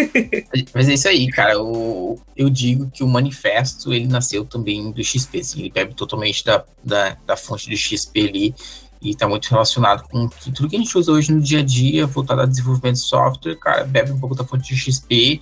Mas 0.73 0.89
é 0.89 0.93
isso 0.93 1.07
aí, 1.07 1.27
cara. 1.29 1.53
Eu, 1.53 2.19
eu 2.35 2.49
digo 2.49 2.89
que 2.91 3.03
o 3.03 3.07
manifesto 3.07 3.93
ele 3.93 4.07
nasceu 4.07 4.43
também 4.45 4.91
do 4.91 5.03
XP, 5.03 5.39
assim, 5.39 5.59
ele 5.61 5.71
bebe 5.71 5.93
totalmente 5.93 6.43
da, 6.43 6.63
da, 6.83 7.17
da 7.25 7.37
fonte 7.37 7.69
do 7.69 7.77
XP 7.77 8.27
ali 8.27 8.55
e 9.01 9.11
está 9.11 9.27
muito 9.27 9.49
relacionado 9.49 10.03
com 10.07 10.29
que 10.29 10.51
tudo 10.51 10.69
que 10.69 10.75
a 10.75 10.79
gente 10.79 10.97
usa 10.97 11.11
hoje 11.11 11.31
no 11.31 11.41
dia 11.41 11.59
a 11.59 11.63
dia, 11.63 12.05
voltado 12.05 12.41
a 12.41 12.45
desenvolvimento 12.45 12.95
de 12.95 13.01
software, 13.01 13.55
cara, 13.57 13.83
bebe 13.83 14.11
um 14.11 14.19
pouco 14.19 14.35
da 14.35 14.45
fonte 14.45 14.73
de 14.73 14.79
XP 14.79 15.41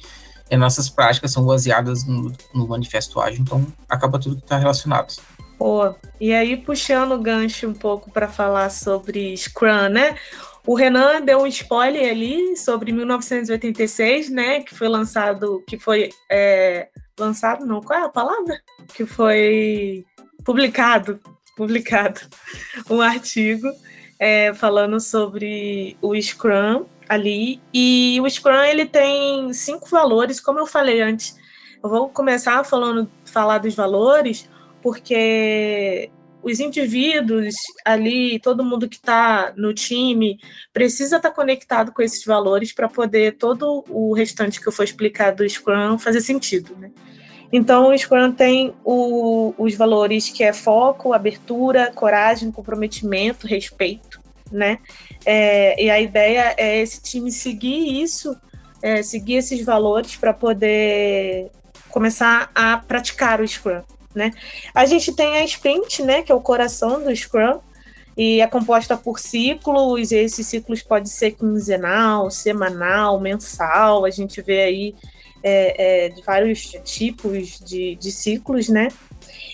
e 0.51 0.57
nossas 0.57 0.89
práticas 0.89 1.31
são 1.31 1.45
baseadas 1.45 2.05
no, 2.05 2.29
no 2.53 2.67
manifesto 2.67 3.21
ágil, 3.21 3.41
então 3.41 3.65
acaba 3.87 4.19
tudo 4.19 4.35
que 4.35 4.41
está 4.41 4.57
relacionado. 4.57 5.15
Pô, 5.57 5.95
e 6.19 6.33
aí 6.33 6.57
puxando 6.57 7.13
o 7.13 7.21
gancho 7.21 7.69
um 7.69 7.73
pouco 7.73 8.11
para 8.11 8.27
falar 8.27 8.69
sobre 8.69 9.35
Scrum, 9.37 9.87
né? 9.89 10.17
O 10.67 10.75
Renan 10.75 11.21
deu 11.21 11.39
um 11.41 11.47
spoiler 11.47 12.11
ali 12.11 12.57
sobre 12.57 12.91
1986, 12.91 14.29
né? 14.29 14.61
Que 14.61 14.75
foi 14.75 14.89
lançado, 14.89 15.63
que 15.65 15.79
foi 15.79 16.09
é, 16.29 16.89
lançado, 17.17 17.65
não, 17.65 17.79
qual 17.79 17.99
é 17.99 18.03
a 18.03 18.09
palavra? 18.09 18.59
Que 18.93 19.05
foi 19.05 20.03
publicado, 20.43 21.17
publicado 21.55 22.19
um 22.89 22.99
artigo 22.99 23.67
é, 24.19 24.53
falando 24.53 24.99
sobre 24.99 25.95
o 26.01 26.13
Scrum 26.21 26.85
ali. 27.12 27.62
E 27.74 28.19
o 28.21 28.30
Scrum 28.30 28.63
ele 28.63 28.86
tem 28.86 29.52
cinco 29.52 29.89
valores, 29.89 30.39
como 30.39 30.60
eu 30.60 30.65
falei 30.65 31.02
antes. 31.02 31.38
Eu 31.84 31.89
vou 31.89 32.08
começar 32.08 32.63
falando 32.63 33.12
falar 33.26 33.58
dos 33.58 33.76
valores 33.76 34.50
porque 34.82 36.10
os 36.41 36.60
indivíduos 36.60 37.54
ali, 37.86 38.39
todo 38.39 38.63
mundo 38.63 38.88
que 38.88 38.95
está 38.95 39.54
no 39.58 39.74
time, 39.74 40.39
precisa 40.71 41.17
estar 41.17 41.30
tá 41.30 41.36
conectado 41.36 41.91
com 41.91 42.02
esses 42.02 42.24
valores 42.24 42.71
para 42.71 42.88
poder 42.88 43.36
todo 43.36 43.84
o 43.89 44.13
restante 44.13 44.62
que 44.62 44.67
eu 44.67 44.71
for 44.71 44.84
explicar 44.84 45.36
do 45.36 45.47
Scrum 45.47 46.00
fazer 46.00 46.21
sentido, 46.21 46.76
né? 46.78 46.91
Então, 47.54 47.89
o 47.89 47.97
Scrum 47.97 48.32
tem 48.32 48.74
o, 48.86 49.54
os 49.58 49.76
valores 49.76 50.30
que 50.30 50.41
é 50.41 50.54
foco, 50.54 51.12
abertura, 51.12 51.91
coragem, 51.93 52.50
comprometimento, 52.50 53.45
respeito, 53.45 54.11
né? 54.51 54.79
É, 55.25 55.81
e 55.81 55.89
a 55.89 55.99
ideia 55.99 56.53
é 56.57 56.79
esse 56.79 57.01
time 57.01 57.31
seguir 57.31 58.01
isso, 58.01 58.35
é, 58.81 59.01
seguir 59.03 59.35
esses 59.35 59.63
valores 59.63 60.15
para 60.15 60.33
poder 60.33 61.51
começar 61.89 62.49
a 62.53 62.77
praticar 62.77 63.41
o 63.41 63.47
Scrum, 63.47 63.81
né? 64.15 64.31
A 64.73 64.85
gente 64.85 65.13
tem 65.13 65.37
a 65.37 65.43
sprint, 65.43 66.03
né, 66.03 66.21
que 66.21 66.31
é 66.31 66.35
o 66.35 66.41
coração 66.41 67.03
do 67.03 67.15
Scrum, 67.15 67.59
e 68.17 68.41
é 68.41 68.47
composta 68.47 68.97
por 68.97 69.19
ciclos, 69.19 70.11
e 70.11 70.15
esses 70.15 70.45
ciclos 70.45 70.81
podem 70.81 71.07
ser 71.07 71.31
quinzenal, 71.31 72.29
semanal, 72.29 73.19
mensal, 73.19 74.05
a 74.05 74.09
gente 74.09 74.41
vê 74.41 74.61
aí 74.63 74.95
é, 75.43 76.05
é, 76.05 76.09
de 76.09 76.21
vários 76.21 76.61
tipos 76.83 77.59
de, 77.59 77.95
de 77.95 78.11
ciclos, 78.11 78.69
né? 78.69 78.89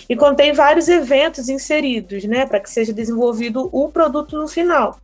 E 0.10 0.16
contém 0.16 0.54
vários 0.54 0.88
eventos 0.88 1.50
inseridos, 1.50 2.24
né, 2.24 2.46
para 2.46 2.60
que 2.60 2.70
seja 2.70 2.94
desenvolvido 2.94 3.70
o 3.72 3.90
produto 3.90 4.38
no 4.38 4.48
final. 4.48 5.00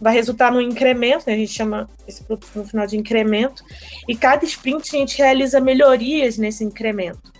Vai 0.00 0.14
resultar 0.14 0.50
no 0.50 0.60
incremento, 0.60 1.24
né, 1.26 1.34
a 1.34 1.36
gente 1.36 1.52
chama 1.52 1.88
esse 2.06 2.22
produto 2.24 2.50
no 2.54 2.64
final 2.64 2.86
de 2.86 2.96
incremento, 2.96 3.62
e 4.08 4.16
cada 4.16 4.44
sprint 4.44 4.96
a 4.96 4.98
gente 4.98 5.18
realiza 5.18 5.60
melhorias 5.60 6.38
nesse 6.38 6.64
incremento. 6.64 7.32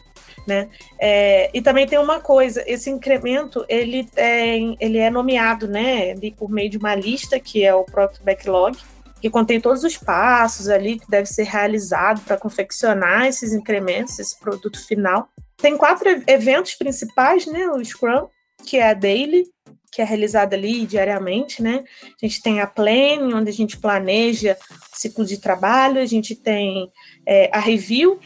Né? 0.47 0.69
É, 1.01 1.51
e 1.53 1.61
também 1.61 1.89
tem 1.89 1.99
uma 1.99 2.21
coisa, 2.21 2.63
esse 2.69 2.89
incremento 2.89 3.65
ele 3.69 4.09
é, 4.15 4.57
ele 4.79 4.99
é 4.99 5.11
nomeado 5.11 5.67
né, 5.67 6.15
por 6.37 6.49
meio 6.49 6.71
de 6.71 6.79
uma 6.79 6.95
lista 6.95 7.41
que 7.41 7.65
é 7.65 7.75
o 7.75 7.83
próprio 7.83 8.23
backlog, 8.23 8.79
que 9.21 9.31
contém 9.31 9.61
todos 9.61 9.83
os 9.83 9.97
passos 9.97 10.69
ali 10.69 11.01
que 11.01 11.11
deve 11.11 11.27
ser 11.27 11.45
realizado 11.45 12.21
para 12.21 12.37
confeccionar 12.37 13.27
esses 13.27 13.53
incrementos, 13.53 14.19
esse 14.19 14.39
produto 14.39 14.79
final. 14.87 15.29
Tem 15.57 15.77
quatro 15.77 16.09
eventos 16.27 16.75
principais, 16.75 17.47
né? 17.47 17.69
O 17.69 17.85
Scrum, 17.85 18.29
que 18.65 18.77
é 18.77 18.91
a 18.91 18.95
Daily, 18.95 19.45
que 19.91 20.03
é 20.03 20.05
realizada 20.05 20.55
ali 20.55 20.85
diariamente, 20.87 21.63
né? 21.63 21.83
A 22.23 22.27
gente 22.27 22.43
tem 22.43 22.61
a 22.61 22.67
Planning, 22.67 23.33
onde 23.33 23.49
a 23.49 23.53
gente 23.53 23.79
planeja 23.79 24.57
o 24.71 24.99
ciclo 24.99 25.25
de 25.25 25.39
trabalho, 25.39 26.01
a 26.01 26.05
gente 26.05 26.35
tem 26.35 26.93
é, 27.25 27.49
a 27.51 27.59
Review, 27.59 28.21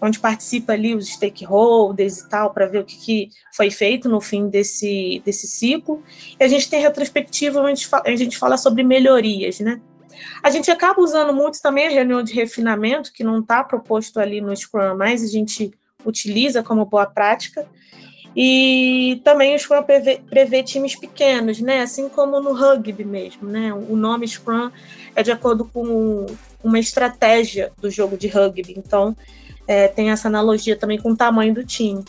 onde 0.00 0.18
participa 0.18 0.72
ali 0.72 0.96
os 0.96 1.08
stakeholders 1.08 2.18
e 2.18 2.28
tal, 2.28 2.52
para 2.52 2.66
ver 2.66 2.80
o 2.80 2.84
que, 2.84 2.96
que, 2.96 3.28
foi 3.54 3.70
feito 3.70 4.08
no 4.08 4.20
fim 4.20 4.48
desse, 4.48 5.22
desse 5.24 5.46
ciclo. 5.46 6.02
E 6.40 6.42
a 6.42 6.48
gente 6.48 6.68
tem 6.68 6.80
retrospectiva, 6.80 7.60
onde 7.60 7.70
a 7.70 7.74
gente, 7.76 7.86
fala, 7.86 8.02
a 8.04 8.16
gente 8.16 8.36
fala 8.36 8.56
sobre 8.56 8.82
melhorias, 8.82 9.60
né? 9.60 9.80
A 10.42 10.50
gente 10.50 10.72
acaba 10.72 11.00
usando 11.00 11.32
muito 11.32 11.60
também 11.62 11.86
a 11.86 11.90
reunião 11.90 12.22
de 12.22 12.34
refinamento, 12.34 13.12
que 13.12 13.22
não 13.22 13.38
está 13.38 13.62
proposto 13.62 14.18
ali 14.18 14.40
no 14.40 14.54
Scrum, 14.56 14.96
mas 14.96 15.22
a 15.22 15.28
gente 15.28 15.70
utiliza 16.04 16.62
como 16.62 16.84
boa 16.84 17.06
prática. 17.06 17.66
E 18.34 19.20
também 19.24 19.54
o 19.54 19.58
Scrum 19.58 19.82
prevê, 19.82 20.20
prevê, 20.28 20.62
times 20.62 20.96
pequenos, 20.96 21.60
né? 21.60 21.82
Assim 21.82 22.08
como 22.08 22.40
no 22.40 22.54
rugby 22.54 23.04
mesmo, 23.04 23.48
né? 23.48 23.72
O 23.74 23.94
nome 23.94 24.26
Scrum 24.26 24.70
é 25.14 25.22
de 25.22 25.30
acordo 25.30 25.66
com 25.66 26.26
uma 26.64 26.78
estratégia 26.78 27.72
do 27.78 27.90
jogo 27.90 28.16
de 28.16 28.28
rugby. 28.28 28.74
Então, 28.76 29.14
é, 29.66 29.88
tem 29.88 30.10
essa 30.10 30.28
analogia 30.28 30.76
também 30.76 30.98
com 30.98 31.10
o 31.10 31.16
tamanho 31.16 31.52
do 31.52 31.64
time. 31.64 32.04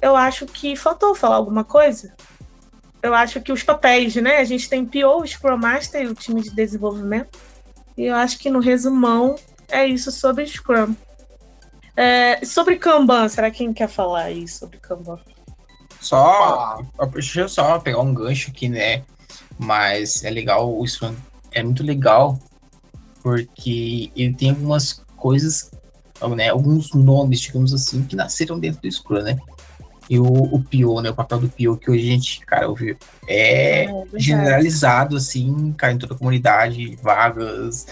Eu 0.00 0.14
acho 0.14 0.46
que 0.46 0.76
faltou 0.76 1.14
falar 1.14 1.36
alguma 1.36 1.64
coisa. 1.64 2.14
Eu 3.02 3.14
acho 3.14 3.40
que 3.40 3.52
os 3.52 3.62
papéis, 3.62 4.14
né? 4.16 4.38
A 4.38 4.44
gente 4.44 4.68
tem 4.68 4.84
PO, 4.84 5.20
o 5.20 5.26
Scrum 5.26 5.56
Master 5.56 6.02
e 6.02 6.06
o 6.06 6.14
time 6.14 6.40
de 6.42 6.50
desenvolvimento. 6.50 7.38
E 7.96 8.04
eu 8.04 8.14
acho 8.14 8.38
que 8.38 8.50
no 8.50 8.60
resumão 8.60 9.36
é 9.68 9.86
isso 9.86 10.12
sobre 10.12 10.46
Scrum. 10.46 10.94
É, 11.96 12.44
sobre 12.44 12.76
Kanban, 12.76 13.28
será 13.28 13.50
que 13.50 13.58
quem 13.58 13.72
quer 13.72 13.88
falar 13.88 14.24
aí 14.24 14.46
sobre 14.46 14.78
Kanban? 14.78 15.18
Só, 16.00 16.82
deixa 17.12 17.40
eu 17.40 17.48
só 17.48 17.78
pegar 17.78 18.00
um 18.00 18.12
gancho 18.12 18.50
aqui, 18.50 18.68
né? 18.68 19.02
Mas 19.58 20.22
é 20.22 20.30
legal, 20.30 20.78
o 20.78 20.86
Scrum 20.86 21.14
é 21.52 21.62
muito 21.62 21.82
legal 21.82 22.38
porque 23.22 24.12
ele 24.14 24.34
tem 24.34 24.50
algumas 24.50 25.02
coisas 25.16 25.70
né, 26.34 26.48
alguns 26.48 26.92
nomes, 26.94 27.40
digamos 27.40 27.74
assim, 27.74 28.02
que 28.02 28.16
nasceram 28.16 28.58
dentro 28.58 28.80
do 28.80 28.90
Scrum, 28.90 29.22
né? 29.22 29.36
E 30.08 30.18
o, 30.18 30.24
o 30.24 30.62
PO, 30.62 31.00
né? 31.02 31.10
O 31.10 31.14
papel 31.14 31.40
do 31.40 31.48
PO 31.48 31.76
que 31.76 31.90
hoje 31.90 32.08
a 32.08 32.12
gente, 32.12 32.40
cara, 32.46 32.68
ouviu, 32.68 32.96
é, 33.26 33.84
é 33.84 33.88
generalizado, 34.14 35.16
assim, 35.16 35.74
cara, 35.76 35.92
em 35.92 35.98
toda 35.98 36.14
a 36.14 36.18
comunidade, 36.18 36.96
vagas, 37.02 37.86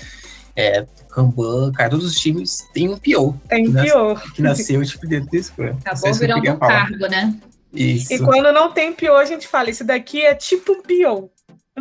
é, 0.57 0.87
Kanban, 1.11 1.73
cara, 1.73 1.91
todos 1.91 2.07
os 2.07 2.19
times 2.19 2.59
têm 2.73 2.89
um 2.89 2.97
PO. 2.97 3.39
Tem 3.49 3.69
um 3.69 3.73
PO. 3.73 4.33
Que 4.33 4.43
nasceu, 4.43 4.85
tipo, 4.85 5.07
dentro 5.07 5.31
do 5.31 5.43
Scrum. 5.43 5.77
Acabou 5.85 6.15
virando 6.15 6.51
um 6.51 6.59
cargo, 6.59 7.09
né? 7.09 7.35
Isso. 7.73 8.13
E 8.13 8.19
quando 8.19 8.53
não 8.53 8.73
tem 8.73 8.93
PO, 8.93 9.13
a 9.13 9.25
gente 9.25 9.49
fala, 9.49 9.71
isso 9.71 9.85
daqui 9.85 10.23
é 10.23 10.35
tipo 10.35 10.73
um 10.73 10.83
PO. 10.83 11.31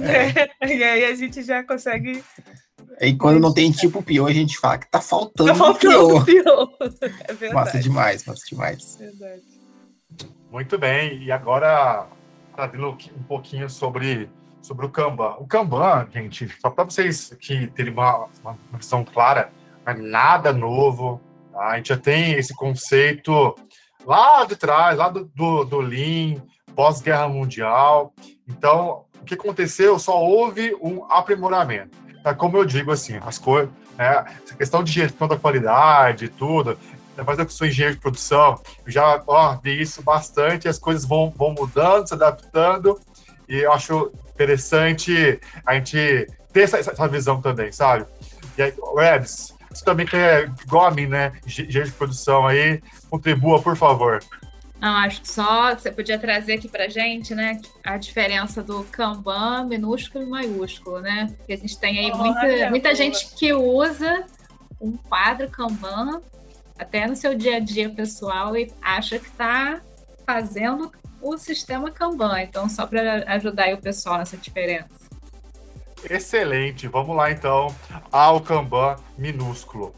É. 0.02 0.50
e 0.68 0.84
aí 0.84 1.06
a 1.06 1.16
gente 1.16 1.44
já 1.44 1.64
consegue 1.64 2.24
e 3.02 3.16
quando 3.16 3.40
não 3.40 3.54
tem 3.54 3.72
tipo 3.72 4.02
pior, 4.04 4.30
a 4.30 4.34
gente 4.34 4.58
fala 4.58 4.78
que 4.78 4.90
tá 4.90 5.02
faltando, 5.02 5.50
tá 5.50 5.56
faltando 5.56 6.24
pior. 6.26 6.70
É 7.28 7.34
verdade. 7.34 7.54
Massa 7.54 7.80
demais, 7.80 8.26
massa 8.26 8.46
demais. 8.48 8.98
Verdade. 8.98 9.42
Muito 10.52 10.78
bem, 10.78 11.24
e 11.24 11.32
agora 11.32 12.08
trazendo 12.56 12.90
um 12.90 13.24
pouquinho 13.24 13.70
sobre, 13.70 14.30
sobre 14.64 14.86
o 14.86 14.90
Kanban. 14.90 15.36
O 15.38 15.46
Kanban, 15.46 16.08
gente, 16.12 16.50
só 16.60 16.70
para 16.70 16.86
vocês 16.86 17.36
que 17.40 17.68
terem 17.68 17.94
uma, 17.94 18.28
uma 18.42 18.58
visão 18.74 19.04
clara, 19.04 19.52
não 19.86 19.94
é 19.94 19.96
nada 19.96 20.52
novo. 20.54 21.22
Tá? 21.52 21.68
A 21.68 21.78
gente 21.78 21.90
já 21.90 21.98
tem 21.98 22.32
esse 22.34 22.56
conceito 22.56 23.56
lá 24.06 24.46
de 24.46 24.56
trás, 24.56 24.98
lá 24.98 25.10
do, 25.10 25.26
do, 25.36 25.66
do 25.66 25.80
Lean, 25.80 26.42
pós-guerra 26.74 27.28
mundial. 27.28 28.14
Então, 28.48 29.06
o 29.22 29.26
que 29.26 29.34
aconteceu? 29.34 30.00
Só 30.00 30.20
houve 30.20 30.76
um 30.82 31.04
aprimoramento. 31.12 31.98
É 32.26 32.34
como 32.34 32.58
eu 32.58 32.64
digo, 32.64 32.92
assim, 32.92 33.20
as 33.26 33.38
coisas, 33.38 33.70
né, 33.98 34.26
essa 34.44 34.56
questão 34.56 34.82
de 34.82 34.94
gestão 34.94 35.28
da 35.28 35.38
qualidade 35.38 36.26
e 36.26 36.30
tudo, 36.30 36.78
ainda 37.10 37.24
mais 37.26 37.38
eu 37.38 37.46
que 37.46 37.52
sou 37.52 37.68
engenheiro 37.68 37.96
de 37.96 38.02
produção, 38.02 38.62
já 38.88 39.22
ó, 39.28 39.58
vi 39.62 39.82
isso 39.82 40.02
bastante, 40.02 40.70
as 40.70 40.80
coisas 40.80 41.06
vão, 41.06 41.34
vão 41.36 41.54
mudando, 41.54 42.08
se 42.08 42.14
adaptando, 42.14 42.98
e 43.48 43.58
eu 43.58 43.72
acho 43.72 44.12
interessante 44.34 45.40
a 45.66 45.76
gente 45.76 46.28
ter 46.52 46.62
essa, 46.62 46.78
essa 46.78 47.08
visão 47.08 47.42
também, 47.42 47.72
sabe? 47.72 48.06
E 48.58 48.62
aí, 48.62 48.74
Rebs, 48.96 49.54
você 49.70 49.84
também 49.84 50.06
que 50.06 50.16
é 50.16 50.50
igual 50.66 50.86
a 50.86 50.92
mim, 50.92 51.08
né? 51.08 51.34
Engenheiro 51.46 51.86
de 51.86 51.92
produção 51.92 52.46
aí, 52.46 52.82
contribua, 53.10 53.62
por 53.62 53.76
favor. 53.76 54.20
Não, 54.80 54.98
acho 54.98 55.22
que 55.22 55.32
só 55.32 55.74
você 55.74 55.90
podia 55.90 56.20
trazer 56.20 56.56
aqui 56.56 56.68
para 56.68 56.90
gente, 56.90 57.34
né, 57.34 57.58
a 57.86 57.96
diferença 57.96 58.62
do 58.62 58.84
Kanban 58.84 59.64
minúsculo 59.66 60.26
e 60.26 60.28
maiúsculo, 60.28 61.00
né? 61.00 61.34
Porque 61.38 61.54
a 61.54 61.58
gente 61.58 61.80
tem 61.80 62.00
aí 62.00 62.14
muita, 62.14 62.70
muita 62.70 62.94
gente 62.94 63.34
que 63.34 63.54
usa 63.54 64.26
um 64.82 64.98
quadro 64.98 65.50
Kanban 65.50 66.22
até 66.78 67.08
no 67.08 67.16
seu 67.16 67.34
dia 67.34 67.58
a 67.58 67.60
dia 67.60 67.90
pessoal 67.90 68.58
e 68.58 68.74
acha 68.82 69.18
que 69.18 69.28
está 69.28 69.82
fazendo 70.26 70.92
o 71.24 71.38
sistema 71.38 71.90
Kanban. 71.90 72.42
Então, 72.42 72.68
só 72.70 72.86
para 72.86 73.24
ajudar 73.34 73.74
o 73.74 73.82
pessoal 73.82 74.18
nessa 74.18 74.38
diferença. 74.38 75.10
Excelente. 76.10 76.88
Vamos 76.88 77.16
lá, 77.16 77.32
então, 77.32 77.74
ao 78.12 78.42
Kanban 78.42 78.98
minúsculo. 79.18 79.96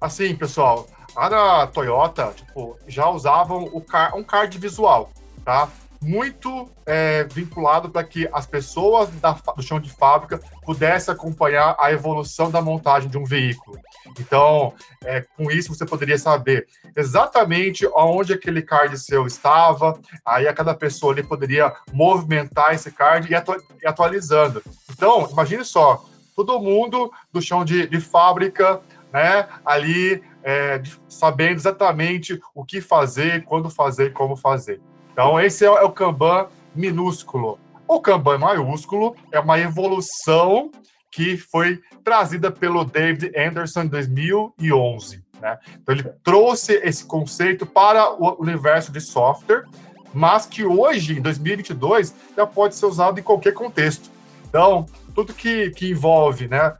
Assim, 0.00 0.34
pessoal, 0.34 0.86
na 1.14 1.66
Toyota, 1.66 2.32
tipo, 2.34 2.78
já 2.86 3.08
usavam 3.08 3.64
o 3.72 3.80
car 3.80 4.16
um 4.16 4.24
card 4.24 4.58
visual, 4.58 5.10
tá? 5.44 5.68
Muito 6.06 6.70
é, 6.86 7.24
vinculado 7.24 7.90
para 7.90 8.04
que 8.04 8.28
as 8.32 8.46
pessoas 8.46 9.10
da, 9.20 9.32
do 9.32 9.62
chão 9.62 9.80
de 9.80 9.90
fábrica 9.90 10.40
pudessem 10.64 11.12
acompanhar 11.12 11.76
a 11.80 11.90
evolução 11.90 12.48
da 12.48 12.62
montagem 12.62 13.10
de 13.10 13.18
um 13.18 13.24
veículo. 13.24 13.76
Então, 14.18 14.72
é, 15.04 15.22
com 15.36 15.50
isso, 15.50 15.74
você 15.74 15.84
poderia 15.84 16.16
saber 16.16 16.68
exatamente 16.96 17.84
onde 17.92 18.32
aquele 18.32 18.62
card 18.62 18.96
seu 18.98 19.26
estava, 19.26 19.98
aí 20.24 20.46
a 20.46 20.54
cada 20.54 20.74
pessoa 20.74 21.12
ali 21.12 21.24
poderia 21.24 21.74
movimentar 21.92 22.72
esse 22.72 22.92
card 22.92 23.28
e, 23.28 23.34
atu 23.34 23.56
e 23.82 23.86
atualizando. 23.86 24.62
Então, 24.88 25.28
imagine 25.28 25.64
só, 25.64 26.04
todo 26.36 26.60
mundo 26.60 27.10
do 27.32 27.42
chão 27.42 27.64
de, 27.64 27.88
de 27.88 28.00
fábrica, 28.00 28.80
né, 29.12 29.48
ali 29.64 30.22
é, 30.44 30.80
sabendo 31.08 31.56
exatamente 31.56 32.40
o 32.54 32.64
que 32.64 32.80
fazer, 32.80 33.44
quando 33.44 33.68
fazer 33.68 34.06
e 34.06 34.12
como 34.12 34.36
fazer. 34.36 34.80
Então, 35.16 35.40
esse 35.40 35.64
é, 35.64 35.68
é 35.68 35.82
o 35.82 35.90
Kanban 35.90 36.46
minúsculo. 36.74 37.58
O 37.88 38.02
Kanban 38.02 38.36
maiúsculo 38.36 39.16
é 39.32 39.40
uma 39.40 39.58
evolução 39.58 40.70
que 41.10 41.38
foi 41.38 41.80
trazida 42.04 42.50
pelo 42.50 42.84
David 42.84 43.32
Anderson 43.34 43.84
em 43.84 43.88
2011. 43.88 45.24
Né? 45.40 45.58
Então, 45.80 45.94
ele 45.94 46.02
trouxe 46.22 46.74
esse 46.84 47.02
conceito 47.06 47.64
para 47.64 48.12
o 48.12 48.42
universo 48.42 48.92
de 48.92 49.00
software, 49.00 49.64
mas 50.12 50.44
que 50.44 50.66
hoje, 50.66 51.18
em 51.18 51.22
2022, 51.22 52.14
já 52.36 52.46
pode 52.46 52.74
ser 52.74 52.84
usado 52.84 53.18
em 53.18 53.22
qualquer 53.22 53.54
contexto. 53.54 54.10
Então, 54.46 54.84
tudo 55.14 55.32
que, 55.32 55.70
que 55.70 55.90
envolve, 55.92 56.46
né? 56.46 56.74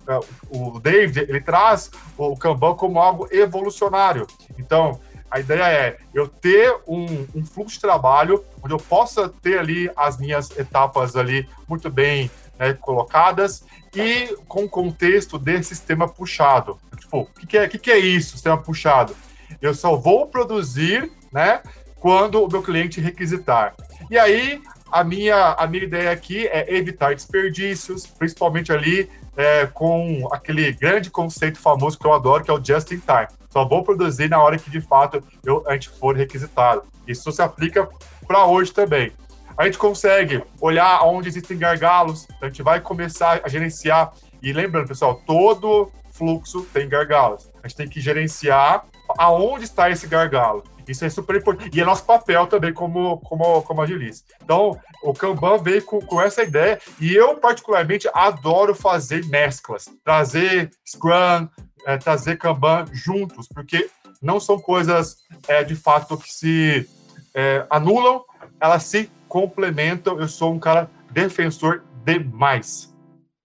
O 0.50 0.78
David, 0.78 1.20
ele 1.20 1.40
traz 1.40 1.90
o 2.18 2.36
Kanban 2.36 2.74
como 2.74 3.00
algo 3.00 3.26
evolucionário. 3.30 4.26
Então, 4.58 5.00
a 5.30 5.40
ideia 5.40 5.62
é 5.62 5.98
eu 6.14 6.28
ter 6.28 6.74
um, 6.86 7.26
um, 7.34 7.44
fluxo 7.44 7.74
de 7.74 7.80
trabalho 7.80 8.44
onde 8.62 8.72
eu 8.72 8.78
possa 8.78 9.28
ter 9.28 9.58
ali 9.58 9.90
as 9.96 10.18
minhas 10.18 10.50
etapas 10.58 11.16
ali 11.16 11.48
muito 11.68 11.90
bem 11.90 12.30
né, 12.58 12.74
colocadas 12.74 13.64
e 13.94 14.36
com 14.46 14.64
o 14.64 14.68
contexto 14.68 15.38
desse 15.38 15.70
sistema 15.70 16.08
puxado. 16.08 16.78
Tipo, 16.98 17.20
o 17.20 17.26
que, 17.26 17.46
que, 17.46 17.58
é, 17.58 17.68
que, 17.68 17.78
que 17.78 17.90
é 17.90 17.98
isso, 17.98 18.32
sistema 18.32 18.58
puxado? 18.58 19.16
Eu 19.60 19.74
só 19.74 19.96
vou 19.96 20.26
produzir, 20.26 21.10
né, 21.32 21.62
quando 21.96 22.42
o 22.42 22.48
meu 22.48 22.62
cliente 22.62 23.00
requisitar. 23.00 23.74
E 24.10 24.18
aí, 24.18 24.62
a 24.90 25.02
minha, 25.02 25.52
a 25.52 25.66
minha 25.66 25.84
ideia 25.84 26.10
aqui 26.10 26.46
é 26.46 26.74
evitar 26.74 27.14
desperdícios, 27.14 28.06
principalmente 28.06 28.72
ali 28.72 29.10
é, 29.36 29.66
com 29.66 30.28
aquele 30.32 30.72
grande 30.72 31.10
conceito 31.10 31.58
famoso 31.58 31.98
que 31.98 32.06
eu 32.06 32.12
adoro, 32.12 32.42
que 32.42 32.50
é 32.50 32.54
o 32.54 32.64
just 32.64 32.90
in 32.90 32.98
time. 32.98 33.28
Só 33.50 33.64
vou 33.66 33.82
produzir 33.82 34.28
na 34.28 34.42
hora 34.42 34.58
que 34.58 34.70
de 34.70 34.80
fato 34.80 35.22
eu, 35.44 35.62
a 35.66 35.74
gente 35.74 35.88
for 35.88 36.16
requisitado. 36.16 36.82
Isso 37.06 37.30
se 37.30 37.42
aplica 37.42 37.88
para 38.26 38.46
hoje 38.46 38.72
também. 38.72 39.12
A 39.56 39.64
gente 39.64 39.78
consegue 39.78 40.42
olhar 40.60 41.02
onde 41.04 41.28
existem 41.28 41.56
gargalos, 41.56 42.26
a 42.42 42.46
gente 42.46 42.62
vai 42.62 42.80
começar 42.80 43.40
a 43.42 43.48
gerenciar. 43.48 44.12
E 44.42 44.52
lembrando, 44.52 44.88
pessoal, 44.88 45.14
todo 45.26 45.90
fluxo 46.12 46.62
tem 46.72 46.88
gargalos. 46.88 47.50
A 47.62 47.68
gente 47.68 47.76
tem 47.76 47.88
que 47.88 48.00
gerenciar 48.00 48.84
aonde 49.16 49.64
está 49.64 49.88
esse 49.88 50.06
gargalo. 50.06 50.62
Isso 50.88 51.04
é 51.04 51.08
super 51.08 51.36
importante. 51.36 51.76
E 51.76 51.80
é 51.80 51.84
nosso 51.84 52.04
papel 52.04 52.46
também 52.46 52.72
como, 52.72 53.18
como, 53.18 53.62
como 53.62 53.82
agilista. 53.82 54.34
Então, 54.42 54.78
o 55.02 55.12
Kanban 55.12 55.58
veio 55.58 55.82
com, 55.84 56.00
com 56.00 56.20
essa 56.20 56.42
ideia 56.42 56.80
e 57.00 57.14
eu, 57.14 57.36
particularmente, 57.36 58.08
adoro 58.12 58.74
fazer 58.74 59.24
mesclas. 59.26 59.88
Trazer 60.04 60.70
Scrum, 60.86 61.48
é, 61.86 61.96
trazer 61.96 62.36
Kanban 62.36 62.86
juntos, 62.92 63.48
porque 63.48 63.90
não 64.20 64.40
são 64.40 64.58
coisas, 64.58 65.18
é, 65.46 65.62
de 65.62 65.76
fato, 65.76 66.16
que 66.16 66.32
se 66.32 66.88
é, 67.34 67.66
anulam, 67.70 68.24
elas 68.60 68.84
se 68.84 69.10
complementam. 69.28 70.20
Eu 70.20 70.28
sou 70.28 70.52
um 70.52 70.58
cara 70.58 70.90
defensor 71.10 71.82
demais. 72.04 72.94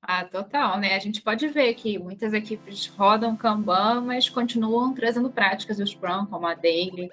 Ah, 0.01 0.25
total, 0.25 0.80
né? 0.80 0.95
A 0.95 0.99
gente 0.99 1.21
pode 1.21 1.47
ver 1.47 1.73
que 1.75 1.97
muitas 1.97 2.34
equipes 2.34 2.88
rodam 2.88 3.36
Kanban, 3.36 4.01
mas 4.01 4.27
continuam 4.27 4.93
trazendo 4.93 5.30
práticas 5.30 5.77
do 5.77 5.86
Scrum, 5.86 6.25
como 6.25 6.47
a 6.47 6.56
Daily, 6.56 7.10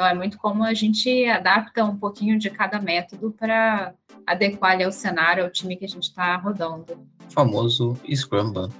então, 0.00 0.08
é 0.08 0.14
muito 0.14 0.38
como 0.38 0.64
a 0.64 0.72
gente 0.72 1.26
adapta 1.26 1.84
um 1.84 1.94
pouquinho 1.94 2.38
de 2.38 2.48
cada 2.48 2.80
método 2.80 3.34
para 3.38 3.92
adequar 4.26 4.72
ali 4.72 4.82
ao 4.82 4.90
cenário, 4.90 5.44
ao 5.44 5.50
time 5.50 5.76
que 5.76 5.84
a 5.84 5.88
gente 5.88 6.04
está 6.04 6.36
rodando. 6.36 7.06
O 7.28 7.30
famoso 7.30 7.98
Scrumban. 8.10 8.70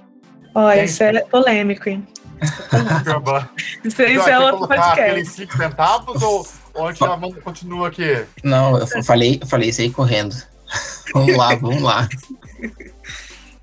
Olha, 0.55 0.83
isso 0.83 1.03
é 1.03 1.21
polêmico, 1.21 1.87
hein? 1.89 2.07
isso, 3.85 4.01
isso 4.01 4.29
é 4.29 4.39
outro 4.39 4.67
podcast. 4.67 4.99
Aqueles 4.99 5.31
5 5.33 5.57
centavos 5.57 6.21
ou, 6.23 6.47
ou 6.73 6.87
a 6.87 6.91
gente 6.91 7.41
continua 7.41 7.89
aqui? 7.89 8.25
Não, 8.43 8.79
eu 8.79 8.87
falei, 9.03 9.37
eu 9.39 9.45
falei 9.45 9.69
isso 9.69 9.81
aí 9.81 9.91
correndo. 9.91 10.35
vamos 11.13 11.37
lá, 11.37 11.53
vamos 11.53 11.83
lá. 11.83 12.09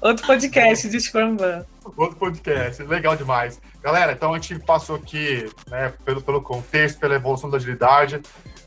Outro 0.00 0.24
podcast 0.26 0.88
de 0.88 1.00
Scrumban. 1.00 1.66
Outro 1.96 2.16
podcast, 2.16 2.82
legal 2.84 3.16
demais. 3.16 3.60
Galera, 3.82 4.12
então 4.12 4.32
a 4.32 4.38
gente 4.38 4.56
passou 4.60 4.94
aqui 4.94 5.50
né, 5.68 5.92
pelo, 6.04 6.22
pelo 6.22 6.40
contexto, 6.40 7.00
pela 7.00 7.16
evolução 7.16 7.50
da 7.50 7.56
agilidade, 7.56 8.20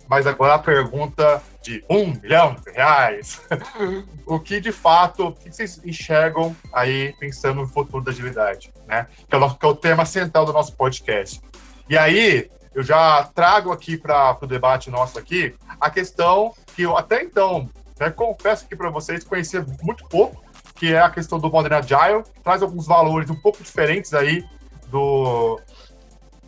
mas 0.10 0.28
agora 0.28 0.56
a 0.56 0.60
pergunta 0.60 1.41
de 1.62 1.86
um 1.89 2.08
milhão 2.08 2.56
de 2.56 2.72
reais. 2.72 3.41
o 4.28 4.39
que 4.41 4.60
de 4.60 4.74
fato, 4.74 5.28
o 5.28 5.32
que 5.32 5.50
vocês 5.50 5.80
enxergam 5.86 6.54
aí 6.74 7.13
pensando 7.17 7.62
no 7.62 7.67
futuro 7.67 8.04
da 8.04 8.12
agilidade, 8.12 8.74
né? 8.86 9.08
Que 9.30 9.34
é 9.34 9.38
o, 9.38 9.56
que 9.56 9.65
é 9.65 9.70
o 9.70 9.76
tema 9.76 10.06
central 10.06 10.46
do 10.46 10.52
nosso 10.52 10.76
podcast. 10.76 11.41
E 11.88 11.98
aí, 11.98 12.52
eu 12.76 12.84
já 12.84 13.24
trago 13.34 13.72
aqui 13.72 13.98
para 13.98 14.38
o 14.41 14.48
debate 14.48 14.89
nosso 14.89 15.17
aqui 15.17 15.56
a 15.80 15.89
questão 15.89 16.54
que 16.76 16.82
eu 16.82 16.98
até 16.98 17.24
então, 17.24 17.70
né, 17.98 18.10
confesso 18.10 18.65
aqui 18.65 18.76
para 18.76 18.89
vocês, 18.89 19.24
conhecia 19.24 19.65
muito 19.82 20.06
pouco, 20.10 20.44
que 20.82 20.96
é 20.96 21.00
a 21.00 21.12
questão 21.12 21.38
do 21.38 21.48
Modern 21.48 21.76
Agile, 21.76 22.24
que 22.24 22.41
traz 22.41 22.63
alguns 22.63 22.88
valores 22.88 23.30
um 23.30 23.36
pouco 23.36 23.62
diferentes 23.62 24.15
aí 24.15 24.44
do, 24.88 25.62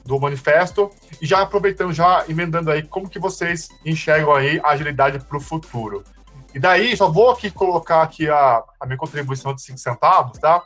do 0.04 0.20
manifesto 0.20 0.90
e 1.22 1.28
já 1.28 1.44
aproveitando, 1.44 1.94
já 1.94 2.26
emendando 2.28 2.72
aí, 2.72 2.82
como 2.82 3.08
que 3.08 3.20
vocês 3.20 3.70
enxergam 3.86 4.34
aí 4.34 4.60
a 4.64 4.70
agilidade 4.70 5.20
para 5.20 5.38
o 5.38 5.40
futuro. 5.40 6.04
E 6.52 6.58
daí, 6.58 6.98
só 6.98 7.12
vou 7.12 7.30
aqui 7.30 7.52
colocar 7.52 8.02
aqui 8.02 8.28
a, 8.28 8.64
a 8.80 8.88
minha 8.88 8.98
contribuição 8.98 9.54
de 9.54 9.62
5 9.62 9.78
centavos, 9.78 10.40
tá? 10.40 10.64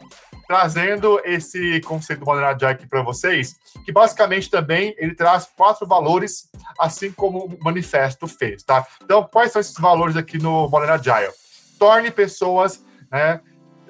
Trazendo 0.47 1.19
esse 1.25 1.81
conceito 1.81 2.19
do 2.19 2.25
Modern 2.25 2.45
Agile 2.45 2.71
aqui 2.71 2.87
para 2.87 3.01
vocês, 3.01 3.57
que 3.83 3.91
basicamente 3.91 4.49
também 4.49 4.95
ele 4.97 5.13
traz 5.13 5.45
quatro 5.57 5.85
valores, 5.85 6.49
assim 6.79 7.11
como 7.11 7.47
o 7.47 7.57
manifesto 7.61 8.29
fez, 8.29 8.63
tá? 8.63 8.87
Então, 9.03 9.27
quais 9.29 9.51
são 9.51 9.59
esses 9.59 9.77
valores 9.77 10.15
aqui 10.15 10.37
no 10.37 10.69
Modern 10.69 10.91
Agile? 10.91 11.33
Torne 11.77 12.09
pessoas 12.11 12.81
né, 13.11 13.41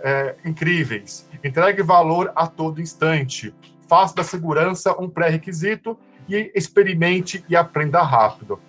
é, 0.03 0.35
incríveis, 0.45 1.29
entregue 1.43 1.81
valor 1.81 2.31
a 2.35 2.47
todo 2.47 2.81
instante, 2.81 3.53
faça 3.87 4.15
da 4.15 4.23
segurança 4.23 4.95
um 5.01 5.09
pré-requisito 5.09 5.97
e 6.27 6.51
experimente 6.53 7.43
e 7.47 7.55
aprenda 7.55 8.01
rápido. 8.01 8.59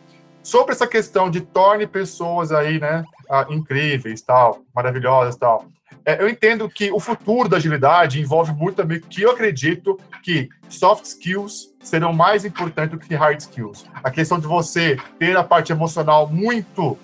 Sobre 0.43 0.73
essa 0.73 0.87
questão 0.87 1.31
de 1.31 1.41
torne 1.41 1.87
pessoas 1.87 2.53
aí, 2.53 2.79
né, 2.79 3.05
ah, 3.29 3.47
incríveis, 3.51 4.23
tal, 4.23 4.63
maravilhosas, 4.75 5.37
tal. 5.37 5.67
É, 6.05 6.23
eu 6.23 6.29
entendo 6.29 6.71
que 6.71 6.91
o 6.91 6.99
futuro 6.99 7.49
da 7.49 7.59
agilidade 7.59 8.21
envolve 8.21 8.53
muito 8.53 8.77
também 8.77 8.99
que 8.99 9.21
eu 9.21 9.33
acredito 9.33 10.01
que 10.23 10.49
soft 10.69 11.05
skills 11.05 11.75
serão 11.83 12.15
mais 12.15 12.47
importantes 12.47 12.93
do 12.93 12.99
que 12.99 13.15
hard 13.15 13.39
skills. 13.41 13.85
A 14.03 14.11
questão 14.11 14.39
de 14.41 14.47
você 14.47 14.97
ter 15.19 15.37
a 15.37 15.45
parte 15.45 15.71
emocional 15.71 16.27
muito, 16.27 16.97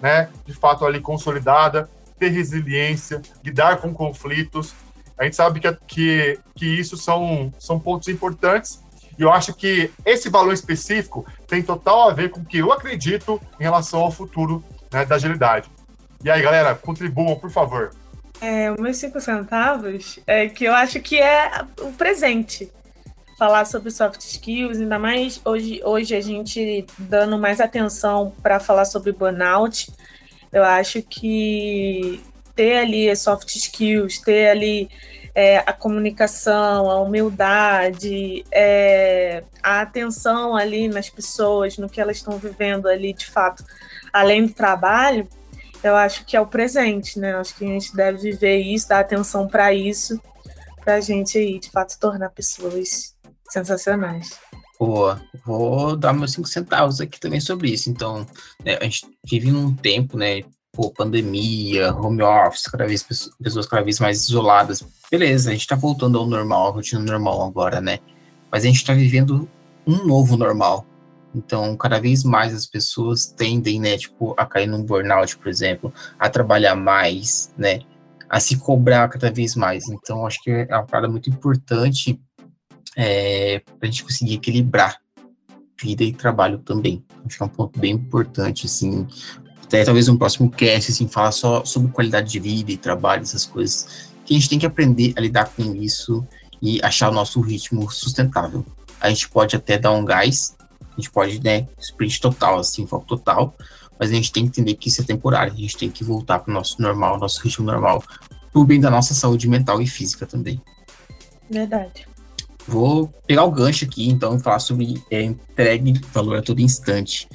né, 0.00 0.28
de 0.44 0.52
fato 0.52 0.84
ali 0.84 1.00
consolidada, 1.00 1.90
ter 2.22 2.28
resiliência, 2.28 3.20
lidar 3.42 3.78
com 3.78 3.92
conflitos. 3.92 4.76
A 5.18 5.24
gente 5.24 5.34
sabe 5.34 5.58
que, 5.58 5.72
que, 5.88 6.38
que 6.54 6.66
isso 6.66 6.96
são, 6.96 7.52
são 7.58 7.80
pontos 7.80 8.06
importantes 8.06 8.80
e 9.18 9.22
eu 9.22 9.32
acho 9.32 9.52
que 9.54 9.90
esse 10.06 10.28
valor 10.28 10.52
específico 10.52 11.26
tem 11.48 11.62
total 11.62 12.08
a 12.08 12.12
ver 12.12 12.30
com 12.30 12.40
o 12.40 12.44
que 12.44 12.58
eu 12.58 12.72
acredito 12.72 13.40
em 13.58 13.62
relação 13.64 14.00
ao 14.00 14.12
futuro 14.12 14.62
né, 14.92 15.04
da 15.04 15.16
agilidade. 15.16 15.68
E 16.22 16.30
aí, 16.30 16.40
galera, 16.40 16.76
contribuam, 16.76 17.34
por 17.36 17.50
favor. 17.50 17.90
É, 18.40 18.70
os 18.70 18.78
meus 18.78 18.96
cinco 18.96 19.20
centavos 19.20 20.20
é 20.24 20.48
que 20.48 20.64
eu 20.64 20.74
acho 20.74 21.00
que 21.00 21.20
é 21.20 21.64
o 21.80 21.92
presente. 21.92 22.70
Falar 23.36 23.64
sobre 23.64 23.90
soft 23.90 24.20
skills, 24.20 24.78
ainda 24.78 25.00
mais 25.00 25.40
hoje, 25.44 25.80
hoje 25.84 26.14
a 26.14 26.20
gente 26.20 26.86
dando 26.96 27.36
mais 27.36 27.60
atenção 27.60 28.32
para 28.40 28.60
falar 28.60 28.84
sobre 28.84 29.10
burnout. 29.10 29.92
Eu 30.52 30.64
acho 30.64 31.02
que 31.02 32.22
ter 32.54 32.78
ali 32.78 33.16
soft 33.16 33.54
skills, 33.56 34.18
ter 34.18 34.50
ali 34.50 34.90
é, 35.34 35.58
a 35.58 35.72
comunicação, 35.72 36.90
a 36.90 37.00
humildade, 37.00 38.44
é, 38.52 39.42
a 39.62 39.80
atenção 39.80 40.54
ali 40.54 40.88
nas 40.88 41.08
pessoas, 41.08 41.78
no 41.78 41.88
que 41.88 42.00
elas 42.00 42.18
estão 42.18 42.36
vivendo 42.36 42.86
ali 42.86 43.12
de 43.12 43.26
fato, 43.26 43.64
além 44.12 44.46
do 44.46 44.52
trabalho, 44.52 45.26
eu 45.82 45.96
acho 45.96 46.24
que 46.24 46.36
é 46.36 46.40
o 46.40 46.46
presente, 46.46 47.18
né? 47.18 47.34
Acho 47.34 47.56
que 47.56 47.64
a 47.64 47.68
gente 47.68 47.94
deve 47.96 48.18
viver 48.18 48.58
isso, 48.58 48.88
dar 48.88 49.00
atenção 49.00 49.48
para 49.48 49.72
isso, 49.72 50.20
para 50.84 50.94
a 50.94 51.00
gente 51.00 51.38
aí 51.38 51.58
de 51.58 51.70
fato 51.70 51.98
tornar 51.98 52.30
pessoas 52.30 53.16
sensacionais. 53.50 54.38
Boa, 54.84 55.22
vou 55.44 55.96
dar 55.96 56.12
meus 56.12 56.32
cinco 56.32 56.48
centavos 56.48 57.00
aqui 57.00 57.20
também 57.20 57.38
sobre 57.38 57.70
isso. 57.70 57.88
Então, 57.88 58.26
né, 58.64 58.78
a 58.80 58.82
gente 58.82 59.06
vive 59.24 59.52
num 59.52 59.72
tempo, 59.72 60.18
né, 60.18 60.42
pô, 60.72 60.90
pandemia, 60.90 61.94
home 61.94 62.20
office, 62.20 62.64
cada 62.64 62.84
vez 62.84 63.00
pessoas 63.00 63.66
cada 63.68 63.84
vez 63.84 64.00
mais 64.00 64.24
isoladas. 64.24 64.84
Beleza, 65.08 65.50
a 65.50 65.52
gente 65.52 65.68
tá 65.68 65.76
voltando 65.76 66.18
ao 66.18 66.26
normal, 66.26 66.66
à 66.66 66.70
rotina 66.72 67.00
normal 67.00 67.46
agora, 67.46 67.80
né? 67.80 68.00
Mas 68.50 68.64
a 68.64 68.66
gente 68.66 68.84
tá 68.84 68.92
vivendo 68.92 69.48
um 69.86 70.04
novo 70.04 70.36
normal. 70.36 70.84
Então, 71.32 71.76
cada 71.76 72.00
vez 72.00 72.24
mais 72.24 72.52
as 72.52 72.66
pessoas 72.66 73.26
tendem, 73.26 73.78
né, 73.78 73.96
tipo, 73.96 74.34
a 74.36 74.44
cair 74.44 74.66
num 74.66 74.82
burnout, 74.82 75.38
por 75.38 75.46
exemplo, 75.46 75.94
a 76.18 76.28
trabalhar 76.28 76.74
mais, 76.74 77.54
né, 77.56 77.82
a 78.28 78.40
se 78.40 78.58
cobrar 78.58 79.08
cada 79.08 79.30
vez 79.30 79.54
mais. 79.54 79.88
Então, 79.88 80.26
acho 80.26 80.42
que 80.42 80.50
é 80.50 80.74
uma 80.74 80.86
parada 80.86 81.06
muito 81.08 81.30
importante 81.30 82.20
é, 82.96 83.60
para 83.60 83.74
a 83.82 83.86
gente 83.86 84.04
conseguir 84.04 84.34
equilibrar 84.34 85.00
vida 85.82 86.04
e 86.04 86.12
trabalho 86.12 86.58
também. 86.58 87.04
Acho 87.26 87.36
que 87.36 87.42
é 87.42 87.46
um 87.46 87.48
ponto 87.48 87.78
bem 87.78 87.92
importante, 87.92 88.66
assim, 88.66 89.06
até 89.62 89.84
talvez 89.84 90.08
um 90.08 90.16
próximo 90.16 90.50
cast, 90.50 90.92
assim, 90.92 91.08
falar 91.08 91.32
só 91.32 91.64
sobre 91.64 91.90
qualidade 91.90 92.30
de 92.30 92.38
vida 92.38 92.70
e 92.72 92.76
trabalho, 92.76 93.22
essas 93.22 93.44
coisas, 93.44 94.10
que 94.24 94.34
a 94.34 94.38
gente 94.38 94.48
tem 94.48 94.58
que 94.58 94.66
aprender 94.66 95.12
a 95.16 95.20
lidar 95.20 95.46
com 95.46 95.74
isso 95.74 96.26
e 96.60 96.80
achar 96.82 97.10
o 97.10 97.12
nosso 97.12 97.40
ritmo 97.40 97.90
sustentável. 97.90 98.64
A 99.00 99.08
gente 99.08 99.28
pode 99.28 99.56
até 99.56 99.78
dar 99.78 99.92
um 99.92 100.04
gás, 100.04 100.56
a 100.80 100.94
gente 100.96 101.10
pode, 101.10 101.42
né, 101.42 101.66
sprint 101.80 102.20
total, 102.20 102.58
assim, 102.58 102.86
foco 102.86 103.06
total, 103.06 103.54
mas 103.98 104.10
a 104.10 104.14
gente 104.14 104.32
tem 104.32 104.44
que 104.44 104.50
entender 104.50 104.74
que 104.74 104.88
isso 104.88 105.00
é 105.00 105.04
temporário, 105.04 105.52
a 105.52 105.56
gente 105.56 105.76
tem 105.76 105.90
que 105.90 106.04
voltar 106.04 106.38
para 106.38 106.50
o 106.50 106.54
nosso 106.54 106.80
normal, 106.80 107.18
nosso 107.18 107.40
ritmo 107.42 107.64
normal, 107.64 108.02
por 108.52 108.64
bem 108.64 108.78
da 108.78 108.90
nossa 108.90 109.14
saúde 109.14 109.48
mental 109.48 109.80
e 109.80 109.86
física 109.86 110.26
também. 110.26 110.60
Verdade. 111.50 112.11
Vou 112.66 113.08
pegar 113.26 113.44
o 113.44 113.50
gancho 113.50 113.84
aqui, 113.84 114.08
então, 114.08 114.36
e 114.36 114.40
falar 114.40 114.60
sobre 114.60 115.02
é, 115.10 115.22
entregue 115.22 116.00
valor 116.12 116.38
a 116.38 116.42
todo 116.42 116.60
instante. 116.60 117.28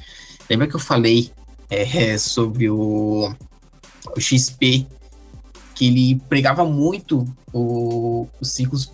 Lembra 0.48 0.66
que 0.66 0.74
eu 0.74 0.80
falei 0.80 1.30
é, 1.68 2.16
sobre 2.16 2.70
o, 2.70 3.34
o, 4.16 4.20
XP, 4.20 4.86
que 5.74 5.86
ele 5.86 6.20
pregava 6.28 6.64
muito 6.64 7.24
o, 7.52 8.26
os 8.40 8.50
ciclos, 8.50 8.90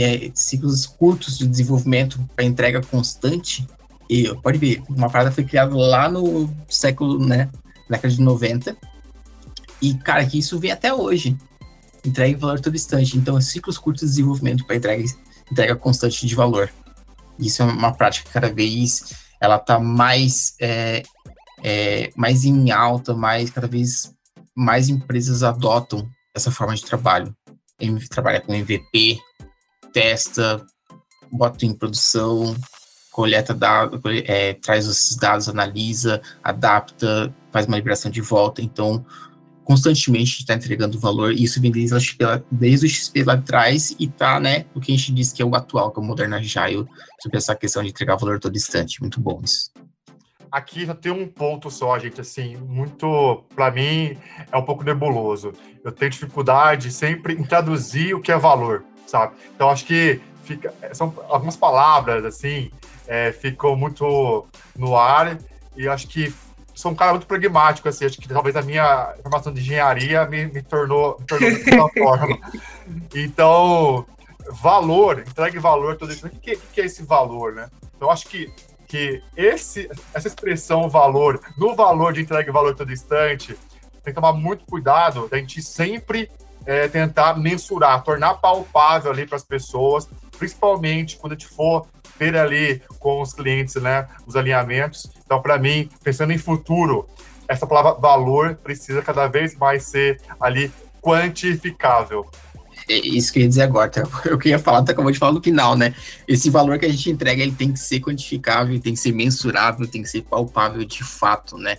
é, 0.00 0.30
ciclos 0.34 0.86
curtos 0.86 1.38
de 1.38 1.46
desenvolvimento 1.46 2.20
para 2.34 2.44
entrega 2.44 2.82
constante. 2.82 3.66
E 4.08 4.34
pode 4.42 4.58
ver, 4.58 4.82
uma 4.88 5.08
parada 5.08 5.30
foi 5.30 5.44
criada 5.44 5.74
lá 5.76 6.10
no 6.10 6.52
século, 6.68 7.24
né, 7.24 7.48
década 7.88 8.12
de 8.12 8.20
90. 8.20 8.76
E, 9.80 9.94
cara, 9.94 10.26
que 10.26 10.38
isso 10.38 10.58
vem 10.58 10.72
até 10.72 10.92
hoje. 10.92 11.36
Entrega 12.04 12.36
valor 12.36 12.60
todo 12.60 12.74
instante. 12.74 13.16
Então, 13.16 13.40
ciclos 13.40 13.78
curtos 13.78 14.02
de 14.02 14.08
desenvolvimento 14.08 14.66
para 14.66 14.76
entrega, 14.76 15.04
entrega 15.50 15.76
constante 15.76 16.26
de 16.26 16.34
valor. 16.34 16.72
Isso 17.38 17.62
é 17.62 17.64
uma 17.64 17.92
prática 17.92 18.26
que 18.26 18.32
cada 18.32 18.52
vez 18.52 19.12
ela 19.40 19.56
está 19.56 19.78
mais 19.78 20.54
é, 20.60 21.02
é, 21.62 22.10
mais 22.14 22.44
em 22.44 22.70
alta, 22.70 23.14
mais 23.14 23.50
cada 23.50 23.66
vez 23.66 24.12
mais 24.54 24.88
empresas 24.88 25.42
adotam 25.42 26.08
essa 26.34 26.50
forma 26.50 26.74
de 26.74 26.84
trabalho. 26.84 27.34
Trabalha 28.10 28.40
com 28.40 28.54
MVP, 28.54 29.18
testa, 29.92 30.64
bota 31.32 31.64
em 31.64 31.72
produção, 31.72 32.54
coleta 33.10 33.54
dados, 33.54 34.00
é, 34.26 34.54
traz 34.54 34.86
esses 34.86 35.16
dados, 35.16 35.48
analisa, 35.48 36.20
adapta, 36.42 37.34
faz 37.50 37.66
uma 37.66 37.76
liberação 37.76 38.10
de 38.10 38.20
volta. 38.20 38.60
Então, 38.60 39.04
constantemente 39.64 40.40
está 40.40 40.54
entregando 40.54 40.98
valor. 40.98 41.32
E 41.32 41.44
isso 41.44 41.60
vem 41.60 41.70
desde, 41.70 41.96
desde 42.50 42.86
o 42.86 42.88
XP 42.88 43.24
lá 43.24 43.34
atrás 43.34 43.94
e 43.98 44.08
tá, 44.08 44.40
né, 44.40 44.64
o 44.74 44.80
que 44.80 44.92
a 44.92 44.96
gente 44.96 45.12
diz 45.12 45.32
que 45.32 45.42
é 45.42 45.44
o 45.44 45.54
atual, 45.54 45.90
que 45.90 46.00
é 46.00 46.02
o 46.02 46.06
Moderna 46.06 46.38
Agile, 46.38 46.86
sobre 47.20 47.38
essa 47.38 47.54
questão 47.54 47.82
de 47.82 47.90
entregar 47.90 48.16
valor 48.16 48.38
todo 48.38 48.56
instante. 48.56 49.00
Muito 49.00 49.20
bom 49.20 49.40
isso 49.44 49.70
aqui 50.50 50.84
já 50.84 50.94
tem 50.94 51.12
um 51.12 51.26
ponto 51.26 51.70
só, 51.70 51.98
gente, 51.98 52.20
assim, 52.20 52.56
muito, 52.56 53.44
para 53.54 53.70
mim, 53.70 54.18
é 54.50 54.56
um 54.56 54.62
pouco 54.62 54.82
nebuloso. 54.82 55.52
Eu 55.84 55.92
tenho 55.92 56.10
dificuldade 56.10 56.90
sempre 56.90 57.34
em 57.34 57.44
traduzir 57.44 58.14
o 58.14 58.20
que 58.20 58.32
é 58.32 58.36
valor, 58.36 58.84
sabe? 59.06 59.34
Então, 59.54 59.70
acho 59.70 59.84
que 59.86 60.20
fica, 60.42 60.74
são 60.92 61.14
algumas 61.28 61.56
palavras, 61.56 62.24
assim, 62.24 62.70
é, 63.06 63.32
ficam 63.32 63.76
muito 63.76 64.46
no 64.76 64.96
ar 64.96 65.38
e 65.76 65.88
acho 65.88 66.08
que 66.08 66.34
sou 66.80 66.92
um 66.92 66.94
cara 66.94 67.12
muito 67.12 67.26
pragmático, 67.26 67.88
assim, 67.88 68.06
acho 68.06 68.18
que 68.18 68.28
talvez 68.28 68.56
a 68.56 68.62
minha 68.62 69.14
formação 69.22 69.52
de 69.52 69.60
engenharia 69.60 70.24
me, 70.26 70.46
me 70.46 70.62
tornou, 70.62 71.16
me 71.20 71.26
tornou 71.26 71.90
forma. 71.96 72.38
Então, 73.14 74.06
valor, 74.50 75.20
entregue 75.20 75.58
valor, 75.58 75.96
todo 75.96 76.12
isso. 76.12 76.26
O 76.26 76.30
que, 76.30 76.56
que 76.56 76.80
é 76.80 76.86
esse 76.86 77.02
valor, 77.02 77.52
né? 77.52 77.68
Então, 77.96 78.10
acho 78.10 78.26
que 78.26 78.52
que 78.90 79.22
esse, 79.36 79.88
essa 80.12 80.26
expressão 80.26 80.88
valor, 80.88 81.40
no 81.56 81.76
valor 81.76 82.12
de 82.12 82.22
entrega 82.22 82.50
e 82.50 82.52
valor 82.52 82.74
todo 82.74 82.92
instante, 82.92 83.56
tem 84.02 84.12
que 84.12 84.14
tomar 84.14 84.32
muito 84.32 84.64
cuidado 84.64 85.28
da 85.28 85.38
gente 85.38 85.62
sempre 85.62 86.28
é, 86.66 86.88
tentar 86.88 87.38
mensurar, 87.38 88.02
tornar 88.02 88.34
palpável 88.34 89.12
ali 89.12 89.24
para 89.26 89.36
as 89.36 89.44
pessoas, 89.44 90.08
principalmente 90.40 91.18
quando 91.18 91.34
a 91.34 91.36
gente 91.36 91.46
for 91.46 91.86
ter 92.18 92.34
ali 92.34 92.82
com 92.98 93.20
os 93.20 93.34
clientes, 93.34 93.74
né, 93.76 94.08
os 94.26 94.36
alinhamentos. 94.36 95.10
Então, 95.24 95.40
para 95.40 95.58
mim, 95.58 95.88
pensando 96.02 96.32
em 96.32 96.38
futuro, 96.38 97.06
essa 97.46 97.66
palavra 97.66 97.92
valor 98.00 98.56
precisa 98.56 99.02
cada 99.02 99.28
vez 99.28 99.54
mais 99.54 99.84
ser 99.84 100.18
ali 100.40 100.72
quantificável. 101.02 102.26
É 102.88 102.96
isso 102.96 103.32
que 103.32 103.38
eu 103.38 103.42
ia 103.42 103.48
dizer 103.48 103.62
agora, 103.62 103.90
tá? 103.90 104.02
eu 104.24 104.38
queria 104.38 104.58
falar, 104.58 104.82
tu 104.82 104.90
acabou 104.90 105.12
de 105.12 105.18
falar 105.18 105.32
no 105.32 105.42
final, 105.42 105.76
né? 105.76 105.94
Esse 106.26 106.48
valor 106.48 106.78
que 106.78 106.86
a 106.86 106.88
gente 106.88 107.10
entrega, 107.10 107.42
ele 107.42 107.52
tem 107.52 107.72
que 107.72 107.78
ser 107.78 108.00
quantificável, 108.00 108.80
tem 108.80 108.94
que 108.94 109.00
ser 109.00 109.12
mensurável, 109.12 109.86
tem 109.86 110.02
que 110.02 110.08
ser 110.08 110.22
palpável 110.22 110.84
de 110.84 111.04
fato, 111.04 111.58
né? 111.58 111.78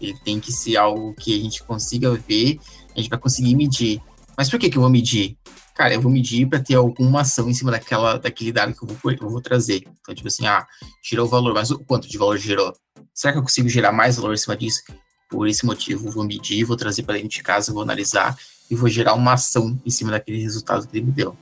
Ele 0.00 0.16
tem 0.24 0.40
que 0.40 0.50
ser 0.50 0.76
algo 0.76 1.14
que 1.14 1.38
a 1.38 1.42
gente 1.42 1.62
consiga 1.62 2.12
ver, 2.12 2.58
a 2.94 2.98
gente 3.00 3.08
vai 3.08 3.18
conseguir 3.18 3.54
medir. 3.54 4.00
Mas 4.36 4.50
por 4.50 4.58
que, 4.58 4.68
que 4.68 4.76
eu 4.76 4.82
vou 4.82 4.90
medir? 4.90 5.36
Cara, 5.80 5.94
eu 5.94 6.00
vou 6.02 6.12
medir 6.12 6.46
para 6.46 6.60
ter 6.60 6.74
alguma 6.74 7.22
ação 7.22 7.48
em 7.48 7.54
cima 7.54 7.70
daquela, 7.70 8.18
daquele 8.18 8.52
dado 8.52 8.74
que 8.74 8.82
eu 8.84 8.88
vou, 8.88 9.12
eu 9.12 9.30
vou 9.30 9.40
trazer. 9.40 9.82
Então, 10.02 10.14
tipo 10.14 10.28
assim, 10.28 10.46
ah, 10.46 10.66
gerou 11.02 11.26
valor, 11.26 11.54
mas 11.54 11.70
o 11.70 11.78
quanto 11.78 12.06
de 12.06 12.18
valor 12.18 12.36
gerou? 12.36 12.74
Será 13.14 13.32
que 13.32 13.38
eu 13.38 13.42
consigo 13.42 13.66
gerar 13.66 13.90
mais 13.90 14.16
valor 14.16 14.34
em 14.34 14.36
cima 14.36 14.54
disso? 14.54 14.82
Por 15.26 15.48
esse 15.48 15.64
motivo, 15.64 16.10
vou 16.10 16.22
medir, 16.22 16.64
vou 16.64 16.76
trazer 16.76 17.04
para 17.04 17.14
dentro 17.14 17.30
de 17.30 17.42
casa, 17.42 17.72
vou 17.72 17.82
analisar 17.82 18.36
e 18.70 18.74
vou 18.74 18.90
gerar 18.90 19.14
uma 19.14 19.32
ação 19.32 19.80
em 19.82 19.88
cima 19.88 20.10
daquele 20.10 20.42
resultado 20.42 20.86
que 20.86 20.98
ele 20.98 21.06
me 21.06 21.12
deu. 21.12 21.34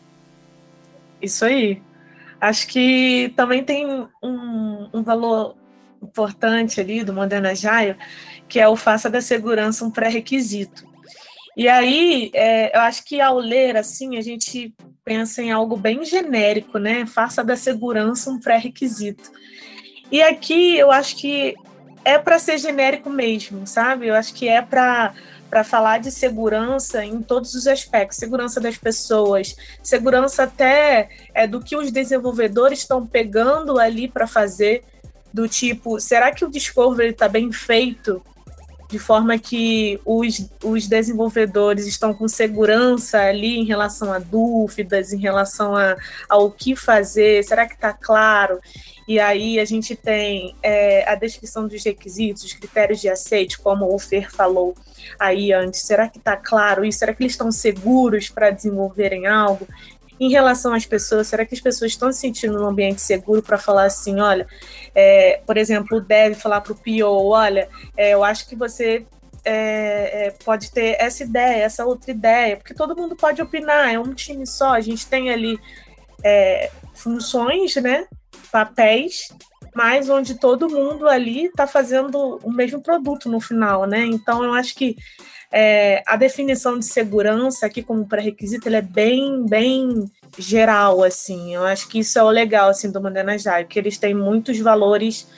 Isso 1.21 1.45
aí. 1.45 1.83
Acho 2.41 2.69
que 2.69 3.33
também 3.35 3.65
tem 3.65 3.89
um, 4.23 4.89
um 4.95 5.03
valor 5.03 5.57
importante 6.01 6.81
ali 6.81 7.03
do 7.03 7.13
Modern 7.13 7.45
Agile, 7.45 7.97
que 8.49 8.61
é 8.61 8.69
o 8.69 8.77
faça 8.77 9.11
da 9.11 9.21
segurança 9.21 9.85
um 9.85 9.91
pré-requisito. 9.91 10.88
E 11.57 11.69
aí, 11.69 12.31
é, 12.35 12.77
eu 12.77 12.81
acho 12.83 13.05
que 13.05 13.21
ao 13.21 13.39
ler 13.39 13.77
assim, 13.77 14.17
a 14.17 14.21
gente 14.21 14.75
pensa 15.05 15.43
em 15.43 15.51
algo 15.51 15.77
bem 15.77 16.05
genérico, 16.05 16.79
né? 16.79 17.07
Faça 17.07 17.43
da 17.43 17.57
segurança 17.57 18.31
um 18.31 18.39
pré-requisito. 18.39 19.31
E 20.11 20.23
aqui 20.23 20.77
eu 20.77 20.91
acho 20.91 21.17
que 21.17 21.55
é 22.05 22.19
para 22.19 22.39
ser 22.39 22.59
genérico 22.59 23.11
mesmo, 23.11 23.67
sabe? 23.67 24.07
Eu 24.07 24.15
acho 24.15 24.33
que 24.35 24.49
é 24.49 24.63
para 24.63 25.15
para 25.49 25.65
falar 25.65 25.99
de 25.99 26.11
segurança 26.11 27.03
em 27.03 27.23
todos 27.23 27.55
os 27.55 27.67
aspectos, 27.67 28.19
segurança 28.19 28.61
das 28.61 28.77
pessoas, 28.77 29.57
segurança 29.83 30.43
até 30.43 31.09
é, 31.33 31.47
do 31.47 31.61
que 31.61 31.75
os 31.75 31.91
desenvolvedores 31.91 32.81
estão 32.81 33.07
pegando 33.07 33.79
ali 33.79 34.09
para 34.09 34.27
fazer, 34.27 34.85
do 35.33 35.49
tipo, 35.49 35.99
será 36.01 36.33
que 36.33 36.45
o 36.45 36.51
discovery 36.51 37.11
está 37.11 37.29
bem 37.29 37.51
feito? 37.51 38.23
De 38.89 38.99
forma 38.99 39.39
que 39.39 40.01
os, 40.05 40.49
os 40.65 40.87
desenvolvedores 40.87 41.87
estão 41.87 42.15
com 42.15 42.27
segurança 42.27 43.21
ali 43.21 43.59
em 43.59 43.65
relação 43.65 44.13
a 44.13 44.19
dúvidas, 44.19 45.13
em 45.13 45.19
relação 45.19 45.77
a, 45.77 45.95
ao 46.27 46.51
que 46.51 46.75
fazer, 46.75 47.45
será 47.45 47.67
que 47.67 47.75
está 47.75 47.93
claro? 47.93 48.59
E 49.07 49.21
aí 49.21 49.59
a 49.59 49.65
gente 49.65 49.95
tem 49.95 50.55
é, 50.63 51.11
a 51.11 51.15
descrição 51.15 51.67
dos 51.67 51.83
requisitos, 51.85 52.45
os 52.45 52.53
critérios 52.53 53.01
de 53.01 53.09
aceite, 53.09 53.59
como 53.59 53.95
o 53.95 53.99
Fer 53.99 54.31
falou 54.31 54.75
aí 55.19 55.53
antes. 55.53 55.81
Será 55.81 56.09
que 56.09 56.19
está 56.19 56.37
claro 56.37 56.85
isso? 56.85 56.99
Será 56.99 57.15
que 57.15 57.23
eles 57.23 57.33
estão 57.33 57.51
seguros 57.51 58.29
para 58.29 58.51
desenvolverem 58.51 59.27
algo? 59.27 59.67
Em 60.21 60.31
relação 60.31 60.73
às 60.73 60.85
pessoas, 60.85 61.29
será 61.29 61.45
que 61.45 61.55
as 61.55 61.61
pessoas 61.61 61.93
estão 61.93 62.13
se 62.13 62.21
sentindo 62.21 62.59
num 62.59 62.67
ambiente 62.67 63.01
seguro 63.01 63.43
para 63.43 63.59
falar 63.59 63.85
assim, 63.85 64.21
olha, 64.21 64.47
é, 64.95 65.41
por 65.47 65.57
exemplo, 65.57 66.01
deve 66.01 66.35
falar 66.35 66.61
para 66.61 66.73
o 66.73 66.77
PO, 66.77 67.31
olha, 67.31 67.69
é, 67.97 68.15
eu 68.15 68.25
acho 68.25 68.49
que 68.49 68.57
você 68.57 69.07
é, 69.45 70.27
é, 70.27 70.31
pode 70.45 70.71
ter 70.73 70.97
essa 70.99 71.23
ideia, 71.23 71.65
essa 71.65 71.85
outra 71.85 72.11
ideia, 72.11 72.57
porque 72.57 72.75
todo 72.75 72.97
mundo 72.97 73.15
pode 73.15 73.41
opinar, 73.41 73.93
é 73.93 73.99
um 73.99 74.13
time 74.13 74.47
só, 74.47 74.71
a 74.71 74.81
gente 74.81 75.07
tem 75.07 75.31
ali 75.31 75.59
é, 76.25 76.71
funções, 76.95 77.77
né? 77.77 78.07
papéis, 78.51 79.29
mas 79.75 80.09
onde 80.09 80.35
todo 80.35 80.69
mundo 80.69 81.09
ali 81.09 81.47
está 81.47 81.67
fazendo 81.67 82.39
o 82.43 82.51
mesmo 82.51 82.83
produto 82.83 83.29
no 83.29 83.41
final, 83.41 83.87
né? 83.87 84.05
Então 84.05 84.43
eu 84.43 84.53
acho 84.53 84.75
que 84.75 84.97
é, 85.51 86.03
a 86.07 86.17
definição 86.17 86.79
de 86.79 86.85
segurança 86.85 87.67
aqui 87.67 87.83
como 87.83 88.07
pré-requisito 88.07 88.69
é 88.69 88.83
bem, 88.83 89.47
bem 89.47 90.11
geral, 90.39 91.03
assim. 91.03 91.55
Eu 91.55 91.65
acho 91.65 91.89
que 91.89 92.01
isso 92.01 92.19
é 92.19 92.23
o 92.23 92.29
legal 92.29 92.69
assim 92.69 92.91
do 92.93 93.01
Modena 93.01 93.33
Agile, 93.33 93.67
que 93.67 93.79
eles 93.79 93.99
têm 93.99 94.15
muitos 94.15 94.59
valores 94.59 95.29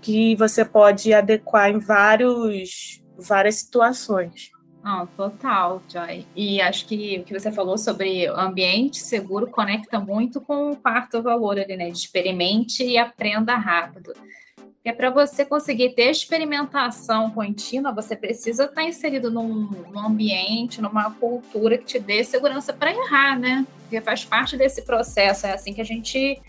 que 0.00 0.36
você 0.36 0.64
pode 0.64 1.12
adequar 1.12 1.70
em 1.70 1.78
vários, 1.78 3.02
várias 3.18 3.56
situações. 3.56 4.52
Não, 4.82 5.06
total, 5.08 5.82
Joy. 5.88 6.24
E 6.36 6.60
acho 6.60 6.86
que 6.86 7.18
o 7.18 7.24
que 7.24 7.38
você 7.38 7.50
falou 7.50 7.76
sobre 7.76 8.26
ambiente 8.26 8.98
seguro 8.98 9.48
conecta 9.48 9.98
muito 9.98 10.40
com 10.40 10.70
o 10.70 10.76
quarto 10.76 11.20
valor 11.20 11.58
ali, 11.58 11.76
né? 11.76 11.90
De 11.90 11.98
experimente 11.98 12.84
e 12.84 12.96
aprenda 12.96 13.56
rápido. 13.56 14.14
É 14.88 14.92
para 14.92 15.10
você 15.10 15.44
conseguir 15.44 15.90
ter 15.90 16.10
experimentação 16.10 17.30
contínua, 17.30 17.92
você 17.92 18.16
precisa 18.16 18.64
estar 18.64 18.82
inserido 18.84 19.30
num, 19.30 19.68
num 19.92 20.00
ambiente, 20.00 20.80
numa 20.80 21.10
cultura 21.10 21.76
que 21.76 21.84
te 21.84 21.98
dê 21.98 22.24
segurança 22.24 22.72
para 22.72 22.90
errar, 22.90 23.38
né? 23.38 23.66
Porque 23.82 24.00
faz 24.00 24.24
parte 24.24 24.56
desse 24.56 24.80
processo. 24.80 25.46
É 25.46 25.52
assim 25.52 25.74
que 25.74 25.82
a 25.82 25.84
gente 25.84 26.40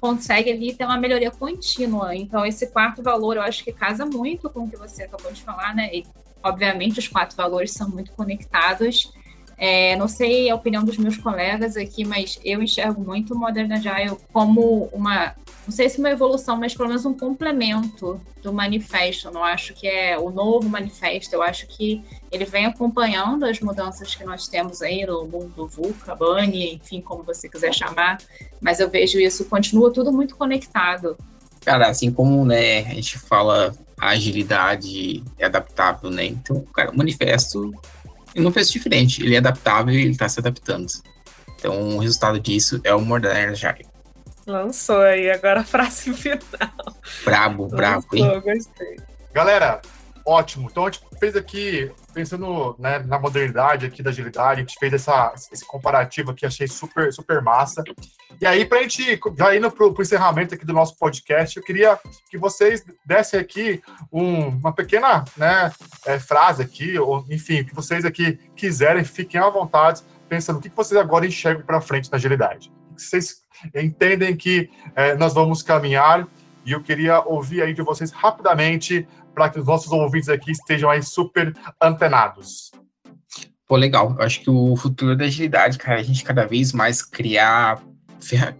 consegue 0.00 0.50
ali 0.50 0.72
ter 0.72 0.86
uma 0.86 0.96
melhoria 0.96 1.30
contínua. 1.30 2.16
Então, 2.16 2.46
esse 2.46 2.66
quarto 2.68 3.02
valor 3.02 3.36
eu 3.36 3.42
acho 3.42 3.62
que 3.62 3.70
casa 3.74 4.06
muito 4.06 4.48
com 4.48 4.60
o 4.60 4.70
que 4.70 4.76
você 4.78 5.02
acabou 5.02 5.30
de 5.30 5.42
falar, 5.42 5.74
né? 5.74 5.90
E 5.92 6.02
obviamente, 6.42 6.98
os 6.98 7.08
quatro 7.08 7.36
valores 7.36 7.72
são 7.72 7.90
muito 7.90 8.10
conectados. 8.12 9.12
É, 9.58 9.96
não 9.96 10.08
sei 10.08 10.48
a 10.48 10.54
opinião 10.54 10.82
dos 10.82 10.96
meus 10.96 11.18
colegas 11.18 11.76
aqui, 11.76 12.06
mas 12.06 12.40
eu 12.42 12.62
enxergo 12.62 13.02
muito 13.02 13.34
o 13.34 13.38
Modern 13.38 13.70
Agile 13.70 14.16
como 14.32 14.88
uma, 14.94 15.34
não 15.66 15.72
sei 15.72 15.88
se 15.88 15.98
uma 15.98 16.10
evolução, 16.10 16.56
mas 16.56 16.74
pelo 16.74 16.88
menos 16.88 17.04
um 17.04 17.14
complemento 17.14 18.20
do 18.42 18.52
manifesto. 18.52 19.28
Eu 19.28 19.32
não 19.32 19.44
acho 19.44 19.74
que 19.74 19.86
é 19.86 20.18
o 20.18 20.30
novo 20.30 20.68
manifesto, 20.68 21.34
eu 21.34 21.42
acho 21.42 21.66
que 21.66 22.02
ele 22.30 22.44
vem 22.44 22.66
acompanhando 22.66 23.44
as 23.44 23.60
mudanças 23.60 24.14
que 24.14 24.24
nós 24.24 24.48
temos 24.48 24.82
aí 24.82 25.06
no 25.06 25.24
mundo 25.26 25.68
VUCA, 25.68 26.14
BANI, 26.14 26.74
enfim, 26.74 27.00
como 27.00 27.22
você 27.22 27.48
quiser 27.48 27.72
chamar, 27.72 28.18
mas 28.60 28.80
eu 28.80 28.90
vejo 28.90 29.18
isso, 29.20 29.44
continua 29.44 29.92
tudo 29.92 30.12
muito 30.12 30.36
conectado. 30.36 31.16
Cara, 31.64 31.88
assim 31.88 32.10
como 32.10 32.44
né, 32.44 32.80
a 32.80 32.94
gente 32.94 33.18
fala 33.18 33.72
a 34.02 34.08
agilidade 34.08 35.22
é 35.38 35.46
adaptável, 35.46 36.10
né? 36.10 36.24
Então, 36.24 36.60
cara, 36.74 36.90
o 36.90 36.96
manifesto 36.96 37.72
não 38.34 38.50
fez 38.50 38.68
diferente, 38.68 39.22
ele 39.22 39.36
é 39.36 39.38
adaptável 39.38 39.94
e 39.94 40.00
ele 40.00 40.10
está 40.10 40.28
se 40.28 40.40
adaptando. 40.40 40.92
Então, 41.54 41.96
o 41.96 41.98
resultado 42.00 42.40
disso 42.40 42.80
é 42.82 42.92
o 42.92 43.00
Modern 43.00 43.50
Agile. 43.50 43.91
Lançou 44.46 45.00
aí, 45.00 45.30
agora 45.30 45.60
a 45.60 45.64
frase 45.64 46.12
final. 46.14 46.40
Brabo, 47.24 47.68
brabo, 47.68 48.06
hein? 48.12 48.40
gostei. 48.40 48.96
Galera, 49.32 49.80
ótimo. 50.26 50.68
Então, 50.70 50.86
a 50.86 50.90
gente 50.90 51.04
fez 51.18 51.36
aqui, 51.36 51.90
pensando 52.12 52.74
né, 52.78 52.98
na 53.00 53.18
modernidade 53.18 53.86
aqui 53.86 54.02
da 54.02 54.10
agilidade, 54.10 54.60
a 54.60 54.64
gente 54.64 54.78
fez 54.78 54.92
essa, 54.92 55.32
esse 55.52 55.64
comparativo 55.64 56.32
aqui, 56.32 56.44
achei 56.44 56.66
super, 56.66 57.12
super 57.12 57.40
massa. 57.40 57.82
E 58.40 58.46
aí, 58.46 58.64
para 58.64 58.80
a 58.80 58.82
gente 58.82 59.20
já 59.36 59.56
indo 59.56 59.70
para 59.70 59.86
o 59.86 60.02
encerramento 60.02 60.54
aqui 60.54 60.66
do 60.66 60.72
nosso 60.72 60.96
podcast, 60.96 61.56
eu 61.56 61.62
queria 61.62 61.98
que 62.28 62.36
vocês 62.36 62.84
dessem 63.04 63.38
aqui 63.38 63.82
um, 64.12 64.48
uma 64.48 64.72
pequena 64.72 65.24
né, 65.36 65.72
é, 66.04 66.18
frase 66.18 66.62
aqui, 66.62 66.98
ou 66.98 67.24
enfim, 67.30 67.64
que 67.64 67.74
vocês 67.74 68.04
aqui 68.04 68.38
quiserem, 68.56 69.04
fiquem 69.04 69.40
à 69.40 69.48
vontade, 69.48 70.02
pensando 70.28 70.58
o 70.58 70.62
que 70.62 70.68
vocês 70.68 71.00
agora 71.00 71.26
enxergam 71.26 71.64
para 71.64 71.80
frente 71.80 72.10
na 72.10 72.16
agilidade. 72.16 72.72
Vocês 72.96 73.42
entendem 73.74 74.36
que 74.36 74.70
é, 74.94 75.14
nós 75.14 75.34
vamos 75.34 75.62
caminhar, 75.62 76.26
e 76.64 76.72
eu 76.72 76.82
queria 76.82 77.20
ouvir 77.20 77.62
aí 77.62 77.74
de 77.74 77.82
vocês 77.82 78.10
rapidamente 78.10 79.06
para 79.34 79.48
que 79.48 79.58
os 79.58 79.66
nossos 79.66 79.90
ouvintes 79.90 80.28
aqui 80.28 80.52
estejam 80.52 80.90
aí 80.90 81.02
super 81.02 81.54
antenados. 81.80 82.70
Pô, 83.66 83.76
legal. 83.76 84.14
Eu 84.18 84.24
acho 84.24 84.40
que 84.42 84.50
o 84.50 84.76
futuro 84.76 85.16
da 85.16 85.24
agilidade, 85.24 85.78
cara, 85.78 85.98
a 85.98 86.02
gente 86.02 86.22
cada 86.24 86.46
vez 86.46 86.72
mais 86.72 87.02
criar 87.02 87.82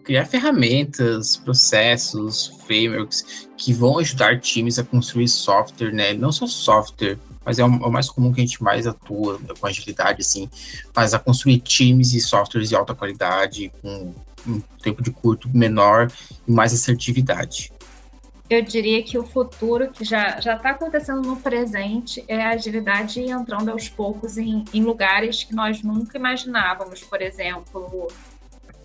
criar 0.03 0.24
ferramentas, 0.24 1.37
processos, 1.37 2.49
frameworks 2.66 3.49
que 3.57 3.72
vão 3.72 3.99
ajudar 3.99 4.41
times 4.41 4.78
a 4.78 4.83
construir 4.83 5.28
software, 5.28 5.93
né? 5.93 6.12
Não 6.12 6.33
só 6.33 6.47
software, 6.47 7.16
mas 7.45 7.59
é 7.59 7.64
o, 7.64 7.68
é 7.68 7.86
o 7.86 7.90
mais 7.90 8.09
comum 8.09 8.32
que 8.32 8.40
a 8.40 8.45
gente 8.45 8.62
mais 8.62 8.86
atua 8.86 9.40
com 9.59 9.66
agilidade, 9.66 10.20
assim, 10.20 10.49
mas 10.95 11.14
a 11.14 11.18
construir 11.18 11.61
times 11.61 12.12
e 12.12 12.20
softwares 12.20 12.68
de 12.68 12.76
alta 12.76 12.95
qualidade, 12.95 13.72
com 13.80 14.14
um 14.47 14.61
tempo 14.82 15.03
de 15.03 15.11
curto 15.11 15.49
menor 15.53 16.11
e 16.47 16.53
mais 16.53 16.72
assertividade. 16.72 17.72
Eu 18.51 18.61
diria 18.61 19.03
que 19.03 19.16
o 19.16 19.24
futuro, 19.24 19.90
que 19.90 20.05
já 20.05 20.36
está 20.38 20.70
acontecendo 20.70 21.22
no 21.22 21.36
presente, 21.36 22.22
é 22.28 22.43
a 22.43 22.51
agilidade 22.51 23.20
entrando 23.20 23.70
aos 23.70 23.88
poucos 23.88 24.36
em, 24.36 24.64
em 24.74 24.82
lugares 24.82 25.43
que 25.43 25.55
nós 25.55 25.82
nunca 25.82 26.18
imaginávamos. 26.18 27.03
Por 27.03 27.22
exemplo, 27.22 28.09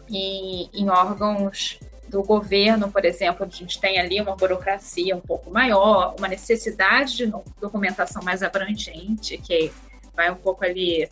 em, 0.09 0.69
em 0.73 0.89
órgãos 0.89 1.79
do 2.09 2.23
governo, 2.23 2.91
por 2.91 3.05
exemplo, 3.05 3.45
a 3.45 3.49
gente 3.49 3.79
tem 3.79 3.99
ali 3.99 4.21
uma 4.21 4.35
burocracia 4.35 5.15
um 5.15 5.21
pouco 5.21 5.51
maior, 5.51 6.15
uma 6.17 6.27
necessidade 6.27 7.17
de 7.17 7.31
documentação 7.59 8.23
mais 8.23 8.41
abrangente, 8.41 9.37
que 9.37 9.71
vai 10.15 10.31
um 10.31 10.35
pouco 10.35 10.63
ali 10.63 11.09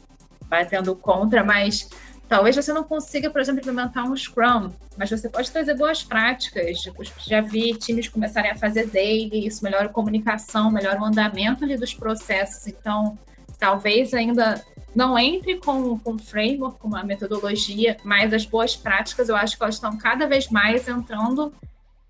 batendo 0.48 0.96
contra, 0.96 1.44
mas 1.44 1.90
talvez 2.28 2.56
você 2.56 2.72
não 2.74 2.84
consiga, 2.84 3.30
por 3.30 3.42
exemplo, 3.42 3.62
implementar 3.62 4.10
um 4.10 4.16
Scrum, 4.16 4.72
mas 4.98 5.10
você 5.10 5.30
pode 5.30 5.52
trazer 5.52 5.76
boas 5.76 6.04
práticas. 6.04 6.84
Já 7.28 7.42
vi 7.42 7.74
times 7.76 8.08
começarem 8.08 8.52
a 8.52 8.56
fazer 8.56 8.88
daily, 8.88 9.48
isso 9.48 9.64
melhora 9.64 9.86
a 9.86 9.90
comunicação, 9.90 10.72
melhora 10.72 11.00
o 11.00 11.06
andamento 11.06 11.64
ali 11.64 11.78
dos 11.78 11.94
processos. 11.94 12.68
Então, 12.68 13.18
talvez 13.60 14.14
ainda 14.14 14.64
não 14.96 15.20
entre 15.20 15.58
com, 15.58 16.00
com 16.00 16.18
framework, 16.18 16.80
com 16.80 16.88
uma 16.88 17.04
metodologia, 17.04 17.98
mas 18.04 18.34
as 18.34 18.46
boas 18.46 18.76
práticas 18.76 19.28
eu 19.28 19.36
acho 19.36 19.58
que 19.58 19.64
elas 19.64 19.76
estão 19.76 19.98
cada 19.98 20.26
vez 20.26 20.50
mais 20.50 20.88
entrando 20.88 21.54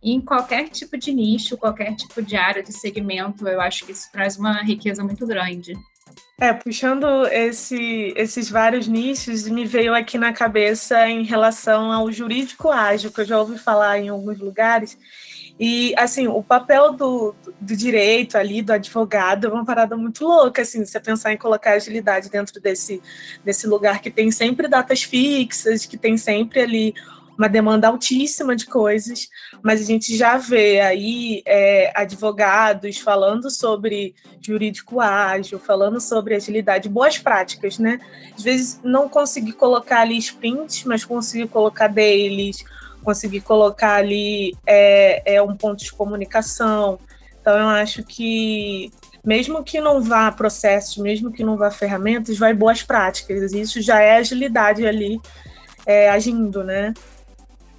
em 0.03 0.21
qualquer 0.21 0.69
tipo 0.69 0.95
de 0.97 1.11
nicho, 1.11 1.57
qualquer 1.57 1.95
tipo 1.95 2.21
de 2.21 2.35
área 2.35 2.61
de 2.61 2.71
segmento. 2.71 3.47
Eu 3.47 3.59
acho 3.59 3.85
que 3.85 3.91
isso 3.91 4.11
traz 4.11 4.37
uma 4.37 4.61
riqueza 4.61 5.03
muito 5.03 5.25
grande. 5.25 5.73
É, 6.39 6.53
puxando 6.53 7.25
esse, 7.27 8.13
esses 8.15 8.49
vários 8.49 8.87
nichos, 8.87 9.47
me 9.47 9.65
veio 9.65 9.95
aqui 9.95 10.17
na 10.17 10.33
cabeça 10.33 11.09
em 11.09 11.23
relação 11.23 11.91
ao 11.91 12.11
jurídico 12.11 12.69
ágil, 12.69 13.11
que 13.11 13.21
eu 13.21 13.25
já 13.25 13.39
ouvi 13.39 13.57
falar 13.57 13.99
em 13.99 14.09
alguns 14.09 14.37
lugares. 14.37 14.97
E, 15.59 15.93
assim, 15.97 16.27
o 16.27 16.43
papel 16.43 16.93
do, 16.93 17.33
do 17.61 17.75
direito 17.77 18.37
ali, 18.37 18.61
do 18.61 18.73
advogado, 18.73 19.47
é 19.47 19.49
uma 19.49 19.63
parada 19.63 19.95
muito 19.95 20.25
louca, 20.25 20.61
assim, 20.61 20.83
você 20.83 20.99
pensar 20.99 21.31
em 21.31 21.37
colocar 21.37 21.71
agilidade 21.71 22.29
dentro 22.29 22.59
desse, 22.59 23.01
desse 23.43 23.65
lugar 23.65 24.01
que 24.01 24.11
tem 24.11 24.31
sempre 24.31 24.67
datas 24.67 25.03
fixas, 25.03 25.85
que 25.85 25.97
tem 25.97 26.17
sempre 26.17 26.59
ali 26.59 26.93
uma 27.37 27.49
demanda 27.49 27.87
altíssima 27.87 28.55
de 28.55 28.65
coisas, 28.65 29.29
mas 29.61 29.81
a 29.81 29.83
gente 29.83 30.15
já 30.15 30.37
vê 30.37 30.79
aí 30.79 31.41
é, 31.45 31.91
advogados 31.93 32.97
falando 32.97 33.49
sobre 33.49 34.15
jurídico 34.41 35.01
ágil, 35.01 35.59
falando 35.59 35.99
sobre 35.99 36.35
agilidade, 36.35 36.87
boas 36.89 37.17
práticas, 37.17 37.77
né? 37.77 37.99
Às 38.35 38.43
vezes 38.43 38.79
não 38.83 39.09
conseguir 39.09 39.53
colocar 39.53 40.01
ali 40.01 40.17
sprints, 40.17 40.85
mas 40.85 41.03
conseguir 41.03 41.47
colocar 41.49 41.87
dailies, 41.87 42.63
conseguir 43.05 43.41
colocar 43.41 43.95
ali 43.95 44.53
é, 44.65 45.35
é 45.35 45.41
um 45.41 45.55
ponto 45.55 45.83
de 45.83 45.93
comunicação. 45.93 46.99
Então 47.39 47.57
eu 47.57 47.67
acho 47.69 48.03
que 48.03 48.91
mesmo 49.23 49.63
que 49.63 49.79
não 49.79 50.01
vá 50.01 50.31
processos, 50.31 50.97
mesmo 50.97 51.31
que 51.31 51.43
não 51.43 51.55
vá 51.55 51.71
ferramentas, 51.71 52.37
vai 52.37 52.53
boas 52.53 52.83
práticas. 52.83 53.53
Isso 53.53 53.81
já 53.81 54.01
é 54.01 54.17
agilidade 54.17 54.85
ali 54.85 55.21
é, 55.85 56.09
agindo, 56.09 56.63
né? 56.63 56.93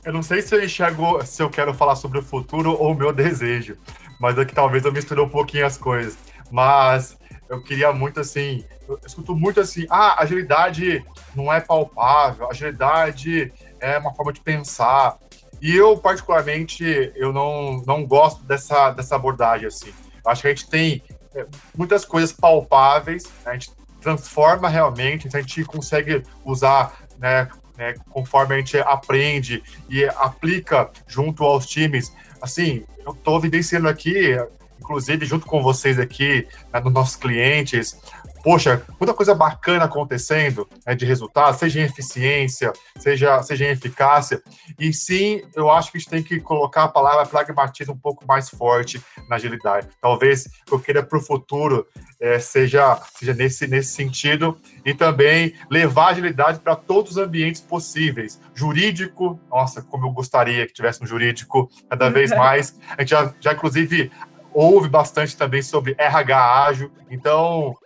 Eu 0.05 0.13
não 0.13 0.23
sei 0.23 0.41
se 0.41 0.55
eu 0.55 0.65
enxergo, 0.65 1.25
se 1.25 1.43
eu 1.43 1.51
quero 1.51 1.75
falar 1.75 1.97
sobre 1.97 2.19
o 2.19 2.23
futuro 2.23 2.73
ou 2.73 2.93
o 2.93 2.95
meu 2.95 3.13
desejo, 3.13 3.77
mas 4.21 4.39
aqui 4.39 4.55
talvez 4.55 4.85
eu 4.85 4.93
misture 4.93 5.21
um 5.21 5.29
pouquinho 5.29 5.67
as 5.67 5.77
coisas. 5.77 6.17
Mas 6.51 7.17
eu 7.49 7.61
queria 7.61 7.93
muito 7.93 8.21
assim, 8.21 8.65
eu 8.89 8.99
escuto 9.05 9.35
muito 9.35 9.61
assim, 9.61 9.87
ah, 9.91 10.23
agilidade 10.23 11.05
não 11.35 11.53
é 11.53 11.61
palpável, 11.61 12.49
agilidade 12.49 13.53
é 13.81 13.99
uma 13.99 14.13
forma 14.13 14.33
de 14.33 14.41
pensar. 14.41 15.19
E 15.61 15.75
eu, 15.75 15.97
particularmente, 15.97 17.13
eu 17.15 17.33
não, 17.33 17.83
não 17.87 18.05
gosto 18.05 18.45
dessa, 18.45 18.91
dessa 18.91 19.17
abordagem 19.17 19.67
assim. 19.67 19.93
Acho 20.25 20.43
que 20.43 20.49
a 20.49 20.51
gente 20.51 20.69
tem 20.69 21.03
é, 21.35 21.47
muitas 21.77 22.05
coisas 22.05 22.33
palpáveis, 22.33 23.25
né? 23.45 23.53
a 23.53 23.53
gente 23.53 23.71
transforma 24.01 24.69
realmente, 24.69 25.29
a 25.33 25.41
gente 25.41 25.65
consegue 25.65 26.23
usar 26.45 27.07
né, 27.19 27.49
né, 27.77 27.95
conforme 28.11 28.55
a 28.55 28.59
gente 28.59 28.79
aprende 28.79 29.63
e 29.89 30.05
aplica 30.05 30.91
junto 31.07 31.45
aos 31.45 31.67
times. 31.67 32.13
Assim, 32.41 32.85
eu 33.05 33.13
estou 33.13 33.41
vivenciando 33.41 33.89
aqui, 33.89 34.37
inclusive 34.79 35.27
junto 35.27 35.47
com 35.47 35.63
vocês 35.63 35.99
aqui, 35.99 36.47
né, 36.73 36.81
nos 36.81 36.93
nossos 36.93 37.17
clientes, 37.17 37.99
poxa, 38.47 38.81
muita 39.01 39.13
coisa 39.13 39.35
bacana 39.35 39.87
acontecendo 39.87 40.69
né, 40.87 40.95
de 40.95 41.05
resultado, 41.05 41.59
seja 41.59 41.81
em 41.81 41.83
eficiência, 41.83 42.73
seja, 42.97 43.43
seja 43.43 43.65
em 43.65 43.71
eficácia. 43.71 44.41
E 44.79 44.93
sim, 44.93 45.43
eu 45.57 45.69
acho 45.69 45.91
que 45.91 45.99
a 45.99 46.01
gente 46.01 46.11
tem 46.11 46.23
que 46.23 46.39
colocar 46.39 46.85
a 46.85 46.89
palavra 46.89 47.27
pragmatismo 47.27 47.95
um 47.95 47.99
pouco 47.99 48.25
mais 48.25 48.49
forte 48.49 49.03
na 49.29 49.35
agilidade. 49.35 49.89
Talvez 50.01 50.49
eu 50.71 50.79
queira 50.79 51.03
para 51.03 51.19
o 51.19 51.21
futuro 51.21 51.89
é, 52.21 52.39
seja, 52.39 53.03
seja 53.19 53.35
nesse, 53.35 53.67
nesse 53.67 53.93
sentido 53.95 54.57
e 54.85 54.95
também 54.95 55.53
levar 55.69 56.05
a 56.05 56.11
agilidade 56.11 56.61
para 56.61 56.77
todos 56.77 57.13
os 57.13 57.19
ambientes 57.19 57.61
possíveis. 57.61 58.41
Jurídico, 58.55 59.41
nossa, 59.51 59.83
como 59.83 60.07
eu 60.07 60.13
gostaria 60.13 60.69
que 60.69 60.73
tivesse 60.73 61.03
um 61.03 61.07
jurídico 61.07 61.69
cada 61.91 62.09
vez 62.11 62.31
mais. 62.39 62.79
A 62.97 63.01
gente 63.01 63.11
já, 63.11 63.35
já 63.41 63.55
inclusive, 63.55 64.09
ouve 64.55 64.89
bastante 64.89 65.37
também 65.37 65.63
sobre 65.63 65.97
RH 65.99 66.65
ágil. 66.65 66.93
Então, 67.11 67.77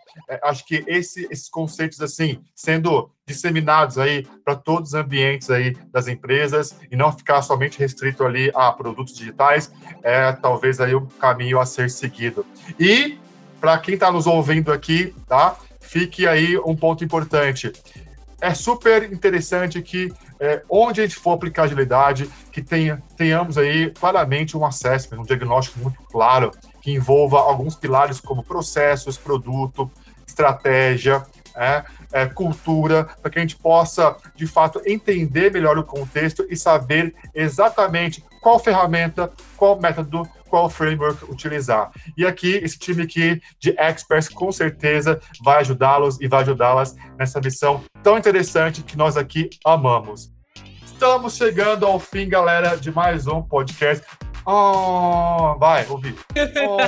acho 0.42 0.64
que 0.66 0.84
esse, 0.86 1.26
esses 1.30 1.48
conceitos 1.48 2.00
assim 2.00 2.40
sendo 2.54 3.10
disseminados 3.26 3.98
aí 3.98 4.26
para 4.44 4.56
todos 4.56 4.90
os 4.90 4.94
ambientes 4.94 5.50
aí 5.50 5.76
das 5.92 6.08
empresas 6.08 6.76
e 6.90 6.96
não 6.96 7.12
ficar 7.12 7.42
somente 7.42 7.78
restrito 7.78 8.24
ali 8.24 8.50
a 8.54 8.72
produtos 8.72 9.14
digitais 9.14 9.72
é 10.02 10.32
talvez 10.32 10.80
aí 10.80 10.94
o 10.94 11.06
caminho 11.06 11.60
a 11.60 11.66
ser 11.66 11.90
seguido. 11.90 12.44
E 12.78 13.18
para 13.60 13.78
quem 13.78 13.94
está 13.94 14.10
nos 14.10 14.26
ouvindo 14.26 14.72
aqui, 14.72 15.14
tá? 15.28 15.56
Fique 15.80 16.26
aí 16.26 16.58
um 16.58 16.74
ponto 16.74 17.04
importante. 17.04 17.72
É 18.40 18.54
super 18.54 19.12
interessante 19.12 19.82
que 19.82 20.10
é, 20.40 20.62
onde 20.68 21.00
a 21.00 21.04
gente 21.04 21.16
for 21.16 21.32
aplicar 21.32 21.64
agilidade, 21.64 22.30
que 22.50 22.62
tenha, 22.62 23.02
tenhamos 23.16 23.58
aí 23.58 23.90
claramente 23.90 24.56
um 24.56 24.64
assessment, 24.64 25.20
um 25.20 25.24
diagnóstico 25.24 25.78
muito 25.78 26.02
claro, 26.04 26.50
que 26.80 26.90
envolva 26.90 27.38
alguns 27.38 27.76
pilares 27.76 28.18
como 28.18 28.42
processos, 28.42 29.18
produto, 29.18 29.90
estratégia, 30.40 31.22
é, 31.54 31.84
é, 32.12 32.26
cultura, 32.26 33.04
para 33.20 33.30
que 33.30 33.38
a 33.38 33.42
gente 33.42 33.56
possa, 33.56 34.16
de 34.34 34.46
fato, 34.46 34.80
entender 34.86 35.52
melhor 35.52 35.78
o 35.78 35.84
contexto 35.84 36.46
e 36.48 36.56
saber 36.56 37.14
exatamente 37.34 38.24
qual 38.40 38.58
ferramenta, 38.58 39.30
qual 39.56 39.78
método, 39.78 40.26
qual 40.48 40.70
framework 40.70 41.24
utilizar. 41.30 41.90
E 42.16 42.26
aqui, 42.26 42.56
esse 42.56 42.78
time 42.78 43.02
aqui 43.02 43.40
de 43.58 43.74
experts, 43.78 44.28
com 44.28 44.50
certeza, 44.50 45.20
vai 45.42 45.58
ajudá-los 45.60 46.20
e 46.20 46.26
vai 46.26 46.42
ajudá-las 46.42 46.96
nessa 47.18 47.40
missão 47.40 47.84
tão 48.02 48.16
interessante 48.16 48.82
que 48.82 48.96
nós 48.96 49.16
aqui 49.16 49.50
amamos. 49.64 50.32
Estamos 50.84 51.36
chegando 51.36 51.86
ao 51.86 51.98
fim, 51.98 52.28
galera, 52.28 52.76
de 52.76 52.90
mais 52.90 53.26
um 53.26 53.42
podcast. 53.42 54.04
Oh, 54.46 55.56
vai, 55.58 55.86
ouvi. 55.88 56.14
Oh, 56.66 56.80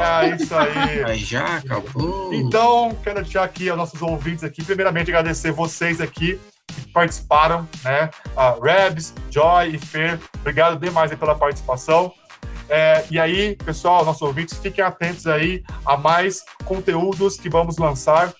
é 0.00 0.36
isso 0.36 0.54
aí. 0.54 1.04
Aí 1.04 1.18
já 1.18 1.58
acabou. 1.58 2.32
Então, 2.32 2.96
quero 3.02 3.22
deixar 3.22 3.44
aqui 3.44 3.68
aos 3.68 3.78
nossos 3.78 4.00
ouvintes 4.00 4.42
aqui, 4.44 4.64
primeiramente 4.64 5.10
agradecer 5.10 5.52
vocês 5.52 6.00
aqui 6.00 6.40
que 6.66 6.88
participaram, 6.92 7.68
né? 7.84 8.10
A 8.36 8.56
Rebs, 8.60 9.14
Joy 9.30 9.74
e 9.74 9.78
Fer, 9.78 10.18
obrigado 10.40 10.78
demais 10.78 11.14
pela 11.14 11.34
participação. 11.34 12.12
É, 12.68 13.04
e 13.10 13.18
aí, 13.18 13.56
pessoal, 13.56 14.04
nossos 14.04 14.22
ouvintes, 14.22 14.56
fiquem 14.58 14.82
atentos 14.82 15.26
aí 15.26 15.62
a 15.84 15.96
mais 15.96 16.42
conteúdos 16.64 17.36
que 17.36 17.50
vamos 17.50 17.76
lançar 17.76 18.32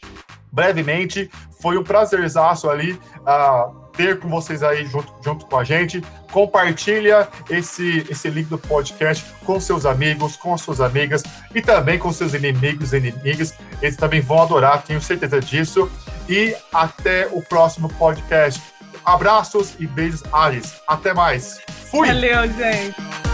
brevemente. 0.50 1.30
Foi 1.60 1.76
um 1.76 1.84
prazerzaço 1.84 2.70
ali. 2.70 2.92
Uh, 3.20 3.81
ter 3.96 4.18
com 4.18 4.28
vocês 4.28 4.62
aí 4.62 4.86
junto, 4.86 5.12
junto 5.24 5.46
com 5.46 5.56
a 5.56 5.64
gente. 5.64 6.02
Compartilha 6.30 7.28
esse, 7.50 8.06
esse 8.10 8.28
link 8.30 8.48
do 8.48 8.58
podcast 8.58 9.24
com 9.44 9.60
seus 9.60 9.84
amigos, 9.84 10.36
com 10.36 10.54
as 10.54 10.60
suas 10.60 10.80
amigas 10.80 11.22
e 11.54 11.60
também 11.60 11.98
com 11.98 12.12
seus 12.12 12.34
inimigos 12.34 12.92
e 12.92 12.96
inimigas. 12.96 13.54
Eles 13.80 13.96
também 13.96 14.20
vão 14.20 14.42
adorar, 14.42 14.82
tenho 14.82 15.00
certeza 15.00 15.40
disso. 15.40 15.90
E 16.28 16.54
até 16.72 17.28
o 17.32 17.42
próximo 17.42 17.88
podcast. 17.88 18.62
Abraços 19.04 19.74
e 19.78 19.86
beijos, 19.86 20.22
Ares. 20.32 20.80
Até 20.86 21.12
mais. 21.12 21.60
Fui! 21.90 22.06
Valeu, 22.06 22.48
gente. 22.52 23.31